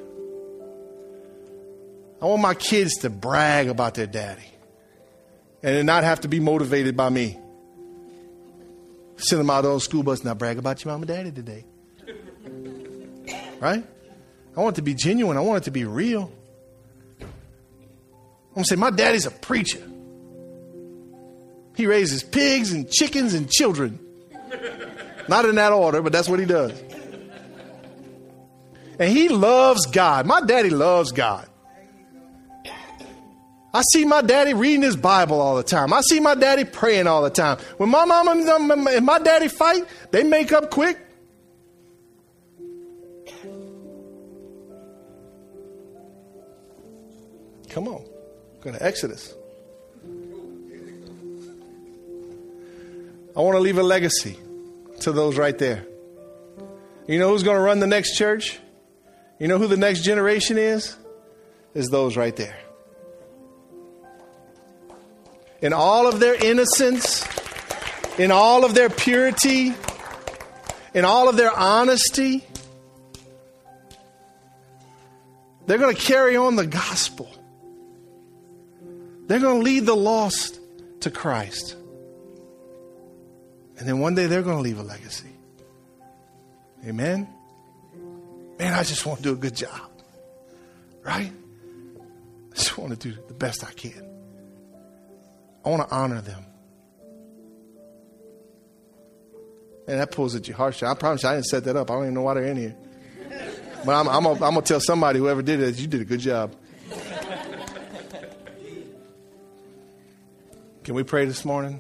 I 2.22 2.26
want 2.26 2.42
my 2.42 2.54
kids 2.54 2.96
to 2.98 3.10
brag 3.10 3.68
about 3.68 3.94
their 3.94 4.08
daddy 4.08 4.50
and 5.64 5.86
not 5.86 6.04
have 6.04 6.22
to 6.22 6.28
be 6.28 6.40
motivated 6.40 6.98
by 6.98 7.10
me. 7.10 7.38
Send 9.18 9.40
them 9.40 9.50
out 9.50 9.66
on 9.66 9.76
the 9.76 9.80
school 9.80 10.04
bus, 10.04 10.24
now 10.24 10.34
brag 10.34 10.58
about 10.60 10.84
your 10.84 10.94
mom 10.94 11.02
and 11.02 11.08
daddy 11.08 11.32
today. 11.32 11.66
Right? 13.60 13.84
I 14.56 14.60
want 14.60 14.76
it 14.76 14.78
to 14.78 14.82
be 14.84 14.94
genuine. 14.94 15.38
I 15.38 15.42
want 15.42 15.64
it 15.64 15.66
to 15.66 15.72
be 15.72 15.86
real. 15.86 16.32
I'm 17.20 17.28
going 18.54 18.64
to 18.64 18.66
say, 18.66 18.76
my 18.76 18.90
daddy's 18.90 19.26
a 19.26 19.32
preacher. 19.32 19.82
He 21.76 21.86
raises 21.86 22.24
pigs 22.24 22.72
and 22.72 22.90
chickens 22.90 23.36
and 23.36 23.50
children. 23.50 24.00
Not 25.28 25.46
in 25.46 25.56
that 25.56 25.74
order, 25.74 26.02
but 26.02 26.12
that's 26.12 26.30
what 26.30 26.40
he 26.40 26.46
does. 26.46 26.72
And 29.00 29.12
he 29.12 29.30
loves 29.30 29.86
God. 29.86 30.26
My 30.26 30.42
daddy 30.42 30.70
loves 30.70 31.12
God. 31.12 31.48
I 33.74 33.84
see 33.94 34.06
my 34.06 34.22
daddy 34.22 34.54
reading 34.56 34.82
his 34.82 34.96
Bible 34.96 35.40
all 35.40 35.56
the 35.56 35.64
time. 35.64 35.94
I 35.94 36.02
see 36.02 36.20
my 36.20 36.34
daddy 36.34 36.64
praying 36.64 37.06
all 37.06 37.22
the 37.22 37.30
time. 37.30 37.60
When 37.78 37.90
my 37.90 38.06
mom 38.06 38.28
and 38.28 39.06
my 39.06 39.20
daddy 39.20 39.50
fight, 39.50 39.84
they 40.12 40.24
make 40.24 40.52
up 40.52 40.72
quick. 40.72 40.98
Come 47.70 47.88
on. 47.88 48.04
Go 48.62 48.72
to 48.72 48.84
Exodus. 48.84 49.36
I 53.36 53.42
want 53.42 53.56
to 53.56 53.60
leave 53.60 53.78
a 53.78 53.84
legacy 53.84 54.40
to 55.02 55.12
those 55.12 55.38
right 55.38 55.58
there. 55.58 55.86
You 57.08 57.20
know 57.20 57.30
who's 57.30 57.44
going 57.44 57.56
to 57.56 57.62
run 57.62 57.80
the 57.80 57.88
next 57.88 58.18
church? 58.18 58.60
You 59.40 59.48
know 59.48 59.58
who 59.58 59.68
the 59.68 59.78
next 59.78 60.02
generation 60.02 60.58
is? 60.58 60.96
Is 61.74 61.88
those 61.88 62.18
right 62.18 62.36
there. 62.36 62.58
In 65.62 65.74
all 65.74 66.08
of 66.08 66.20
their 66.20 66.36
innocence, 66.36 67.26
in 68.18 68.32
all 68.32 68.66
of 68.66 68.74
their 68.74 68.90
purity, 68.90 69.74
in 70.94 71.06
all 71.06 71.30
of 71.30 71.38
their 71.38 71.52
honesty, 71.52 72.44
they're 75.66 75.78
going 75.78 75.96
to 75.96 76.02
carry 76.02 76.36
on 76.36 76.56
the 76.56 76.66
gospel. 76.66 77.30
They're 79.28 79.40
going 79.40 79.60
to 79.60 79.64
lead 79.64 79.86
the 79.86 79.96
lost 79.96 80.60
to 81.02 81.12
Christ. 81.12 81.76
And 83.78 83.88
then 83.88 84.00
one 84.00 84.16
day 84.16 84.26
they're 84.26 84.42
going 84.42 84.58
to 84.58 84.62
leave 84.62 84.80
a 84.80 84.84
legacy. 84.84 85.30
Amen? 86.86 87.28
Man, 88.58 88.74
I 88.74 88.84
just 88.84 89.06
want 89.06 89.20
to 89.20 89.24
do 89.24 89.34
a 89.34 89.36
good 89.36 89.56
job. 89.56 89.92
Right? 91.04 91.32
I 92.52 92.56
just 92.56 92.78
want 92.78 93.00
to 93.00 93.10
do 93.10 93.18
the 93.28 93.34
best 93.34 93.64
I 93.64 93.72
can. 93.72 94.04
I 95.64 95.70
want 95.70 95.88
to 95.88 95.96
honor 95.96 96.22
them. 96.22 96.44
And 99.88 100.00
that 100.00 100.12
pulls 100.12 100.36
at 100.36 100.48
your 100.48 100.58
heart. 100.58 100.82
I 100.84 100.94
promise 100.96 101.24
you, 101.24 101.30
I 101.30 101.36
didn't 101.36 101.46
set 101.46 101.64
that 101.66 101.76
up. 101.76 101.90
I 101.90 101.94
don't 101.94 102.04
even 102.04 102.14
know 102.16 102.24
why 102.24 102.34
they're 102.34 102.46
in 102.46 102.58
here. 102.58 102.76
But 103.86 103.94
I'm, 103.94 104.10
I'm 104.10 104.24
going 104.24 104.56
to 104.56 104.62
tell 104.62 104.80
somebody, 104.80 105.20
whoever 105.20 105.42
did 105.42 105.62
it, 105.62 105.80
you 105.80 105.88
did 105.88 106.02
a 106.02 106.06
good 106.06 106.20
job. 106.20 106.56
Can 110.84 110.96
we 110.96 111.04
pray 111.04 111.26
this 111.26 111.46
morning? 111.46 111.80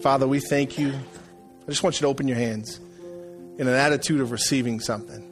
Father, 0.00 0.26
we 0.26 0.40
thank 0.40 0.78
you. 0.78 0.92
I 0.92 1.70
just 1.70 1.82
want 1.82 1.96
you 1.96 2.04
to 2.04 2.08
open 2.08 2.26
your 2.26 2.36
hands 2.38 2.80
in 3.58 3.68
an 3.68 3.74
attitude 3.74 4.20
of 4.20 4.32
receiving 4.32 4.80
something. 4.80 5.28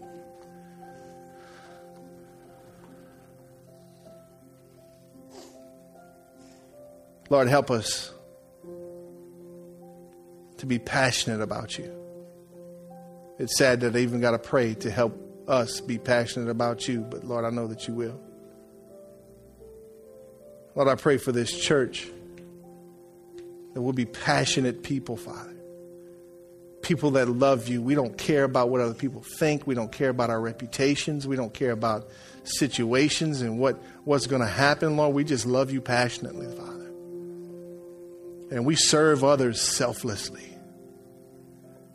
Lord, 7.30 7.48
help 7.48 7.70
us 7.70 8.12
to 10.58 10.66
be 10.66 10.78
passionate 10.78 11.40
about 11.40 11.78
you. 11.78 11.92
It's 13.38 13.56
sad 13.56 13.80
that 13.80 13.96
I 13.96 14.00
even 14.00 14.20
got 14.20 14.32
to 14.32 14.38
pray 14.38 14.74
to 14.74 14.90
help 14.90 15.16
us 15.48 15.80
be 15.80 15.96
passionate 15.96 16.50
about 16.50 16.86
you, 16.86 17.00
but 17.00 17.24
Lord, 17.24 17.44
I 17.44 17.50
know 17.50 17.66
that 17.68 17.88
you 17.88 17.94
will. 17.94 18.20
Lord, 20.74 20.88
I 20.88 20.96
pray 20.96 21.16
for 21.16 21.32
this 21.32 21.56
church 21.58 22.06
we'll 23.82 23.92
be 23.92 24.06
passionate 24.06 24.82
people, 24.82 25.16
Father. 25.16 25.56
People 26.82 27.12
that 27.12 27.28
love 27.28 27.68
you. 27.68 27.82
We 27.82 27.94
don't 27.94 28.16
care 28.16 28.44
about 28.44 28.70
what 28.70 28.80
other 28.80 28.94
people 28.94 29.22
think. 29.22 29.66
We 29.66 29.74
don't 29.74 29.92
care 29.92 30.08
about 30.08 30.30
our 30.30 30.40
reputations. 30.40 31.26
We 31.26 31.36
don't 31.36 31.52
care 31.52 31.72
about 31.72 32.08
situations 32.44 33.42
and 33.42 33.58
what, 33.58 33.82
what's 34.04 34.26
going 34.26 34.42
to 34.42 34.48
happen, 34.48 34.96
Lord. 34.96 35.14
We 35.14 35.24
just 35.24 35.46
love 35.46 35.70
you 35.70 35.80
passionately, 35.80 36.46
Father. 36.56 36.86
And 38.50 38.66
we 38.66 38.76
serve 38.76 39.22
others 39.22 39.60
selflessly. 39.60 40.46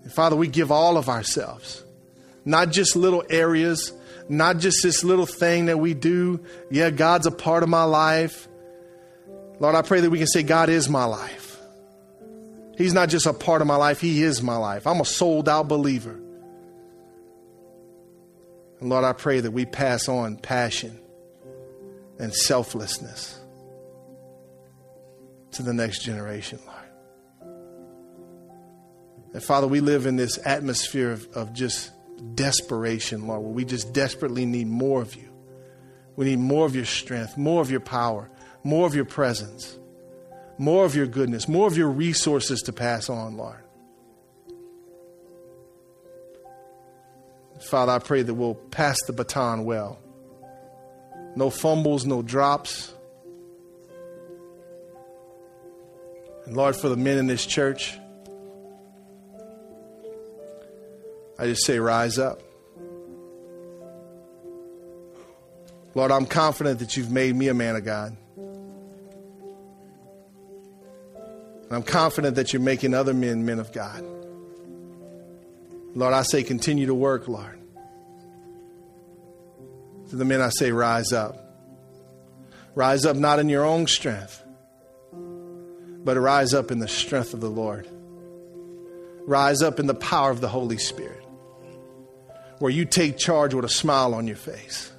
And 0.03 0.13
Father, 0.13 0.35
we 0.35 0.47
give 0.47 0.71
all 0.71 0.97
of 0.97 1.09
ourselves, 1.09 1.83
not 2.45 2.71
just 2.71 2.95
little 2.95 3.23
areas, 3.29 3.91
not 4.29 4.59
just 4.59 4.83
this 4.83 5.03
little 5.03 5.25
thing 5.25 5.65
that 5.65 5.79
we 5.79 5.93
do. 5.93 6.39
Yeah, 6.71 6.91
God's 6.91 7.25
a 7.25 7.31
part 7.31 7.63
of 7.63 7.69
my 7.69 7.83
life. 7.83 8.47
Lord, 9.59 9.75
I 9.75 9.81
pray 9.81 10.01
that 10.01 10.09
we 10.09 10.17
can 10.17 10.27
say, 10.27 10.43
God 10.43 10.69
is 10.69 10.89
my 10.89 11.05
life. 11.05 11.44
He's 12.77 12.93
not 12.93 13.09
just 13.09 13.25
a 13.25 13.33
part 13.33 13.61
of 13.61 13.67
my 13.67 13.75
life, 13.75 14.01
He 14.01 14.23
is 14.23 14.41
my 14.41 14.57
life. 14.57 14.85
I'm 14.87 15.01
a 15.01 15.05
sold 15.05 15.47
out 15.47 15.67
believer. 15.67 16.19
And 18.79 18.89
Lord, 18.89 19.05
I 19.05 19.13
pray 19.13 19.39
that 19.39 19.51
we 19.51 19.65
pass 19.65 20.09
on 20.09 20.37
passion 20.37 20.99
and 22.19 22.33
selflessness 22.33 23.39
to 25.51 25.63
the 25.63 25.73
next 25.73 25.99
generation, 26.01 26.59
Lord. 26.65 26.75
And 29.33 29.43
Father, 29.43 29.67
we 29.67 29.79
live 29.79 30.05
in 30.05 30.15
this 30.15 30.39
atmosphere 30.45 31.11
of, 31.11 31.27
of 31.33 31.53
just 31.53 31.91
desperation, 32.35 33.27
Lord, 33.27 33.41
where 33.43 33.51
we 33.51 33.65
just 33.65 33.93
desperately 33.93 34.45
need 34.45 34.67
more 34.67 35.01
of 35.01 35.15
you. 35.15 35.29
We 36.15 36.25
need 36.25 36.39
more 36.39 36.65
of 36.65 36.75
your 36.75 36.85
strength, 36.85 37.37
more 37.37 37.61
of 37.61 37.69
your 37.69 37.81
power, 37.81 38.29
more 38.63 38.87
of 38.87 38.95
your 38.95 39.05
presence, 39.05 39.77
more 40.57 40.85
of 40.85 40.95
your 40.95 41.07
goodness, 41.07 41.47
more 41.47 41.67
of 41.67 41.77
your 41.77 41.89
resources 41.89 42.61
to 42.63 42.73
pass 42.73 43.09
on, 43.09 43.37
Lord. 43.37 43.59
Father, 47.61 47.93
I 47.93 47.99
pray 47.99 48.21
that 48.21 48.33
we'll 48.33 48.55
pass 48.55 48.97
the 49.07 49.13
baton 49.13 49.65
well. 49.65 49.99
No 51.35 51.49
fumbles, 51.49 52.05
no 52.05 52.21
drops. 52.21 52.93
And 56.45 56.55
Lord, 56.55 56.75
for 56.75 56.89
the 56.89 56.97
men 56.97 57.17
in 57.17 57.27
this 57.27 57.45
church, 57.45 57.97
I 61.37 61.47
just 61.47 61.65
say, 61.65 61.79
rise 61.79 62.17
up. 62.19 62.41
Lord, 65.95 66.11
I'm 66.11 66.25
confident 66.25 66.79
that 66.79 66.95
you've 66.97 67.11
made 67.11 67.35
me 67.35 67.47
a 67.47 67.53
man 67.53 67.75
of 67.75 67.83
God. 67.83 68.15
I'm 71.71 71.83
confident 71.83 72.35
that 72.35 72.53
you're 72.53 72.61
making 72.61 72.93
other 72.93 73.13
men 73.13 73.45
men 73.45 73.59
of 73.59 73.71
God. 73.71 74.03
Lord, 75.95 76.13
I 76.13 76.23
say, 76.23 76.43
continue 76.43 76.87
to 76.87 76.93
work, 76.93 77.27
Lord. 77.27 77.59
To 80.09 80.15
the 80.15 80.25
men, 80.25 80.41
I 80.41 80.49
say, 80.49 80.71
rise 80.71 81.13
up. 81.13 81.41
Rise 82.75 83.05
up 83.05 83.15
not 83.15 83.39
in 83.39 83.47
your 83.47 83.63
own 83.63 83.87
strength, 83.87 84.43
but 85.13 86.17
rise 86.17 86.53
up 86.53 86.69
in 86.69 86.79
the 86.79 86.89
strength 86.89 87.33
of 87.33 87.39
the 87.39 87.49
Lord. 87.49 87.87
Rise 89.25 89.61
up 89.61 89.79
in 89.79 89.87
the 89.87 89.95
power 89.95 90.29
of 90.29 90.41
the 90.41 90.49
Holy 90.49 90.77
Spirit, 90.77 91.23
where 92.59 92.71
you 92.71 92.83
take 92.85 93.17
charge 93.17 93.53
with 93.53 93.65
a 93.65 93.69
smile 93.69 94.13
on 94.13 94.27
your 94.27 94.35
face. 94.35 94.91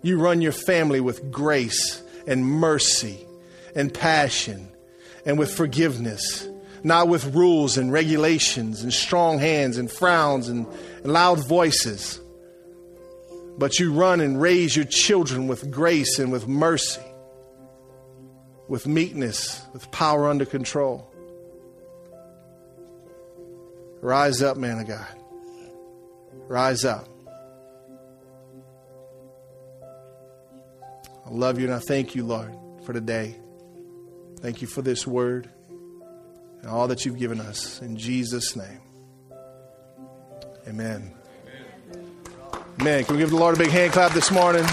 You 0.00 0.20
run 0.20 0.40
your 0.40 0.52
family 0.52 1.00
with 1.00 1.30
grace 1.30 2.00
and 2.26 2.46
mercy 2.46 3.26
and 3.74 3.92
passion 3.92 4.71
and 5.24 5.38
with 5.38 5.52
forgiveness, 5.52 6.48
not 6.82 7.08
with 7.08 7.34
rules 7.34 7.78
and 7.78 7.92
regulations 7.92 8.82
and 8.82 8.92
strong 8.92 9.38
hands 9.38 9.78
and 9.78 9.90
frowns 9.90 10.48
and 10.48 10.66
loud 11.04 11.46
voices. 11.46 12.20
But 13.58 13.78
you 13.78 13.92
run 13.92 14.20
and 14.20 14.40
raise 14.40 14.74
your 14.74 14.86
children 14.86 15.46
with 15.46 15.70
grace 15.70 16.18
and 16.18 16.32
with 16.32 16.48
mercy, 16.48 17.02
with 18.68 18.86
meekness, 18.86 19.62
with 19.72 19.90
power 19.90 20.28
under 20.28 20.46
control. 20.46 21.08
Rise 24.00 24.42
up, 24.42 24.56
man 24.56 24.80
of 24.80 24.88
God. 24.88 25.06
Rise 26.48 26.84
up. 26.84 27.08
I 31.24 31.30
love 31.30 31.58
you 31.60 31.66
and 31.66 31.74
I 31.74 31.78
thank 31.78 32.14
you, 32.14 32.24
Lord, 32.26 32.52
for 32.84 32.92
today. 32.92 33.36
Thank 34.42 34.60
you 34.60 34.66
for 34.66 34.82
this 34.82 35.06
word 35.06 35.48
and 36.62 36.68
all 36.68 36.88
that 36.88 37.06
you've 37.06 37.18
given 37.18 37.40
us. 37.40 37.80
In 37.80 37.96
Jesus' 37.96 38.56
name. 38.56 38.80
Amen. 40.66 41.14
Amen. 42.80 43.04
Can 43.04 43.14
we 43.14 43.22
give 43.22 43.30
the 43.30 43.36
Lord 43.36 43.54
a 43.54 43.58
big 43.58 43.70
hand 43.70 43.92
clap 43.92 44.12
this 44.12 44.32
morning? 44.32 44.64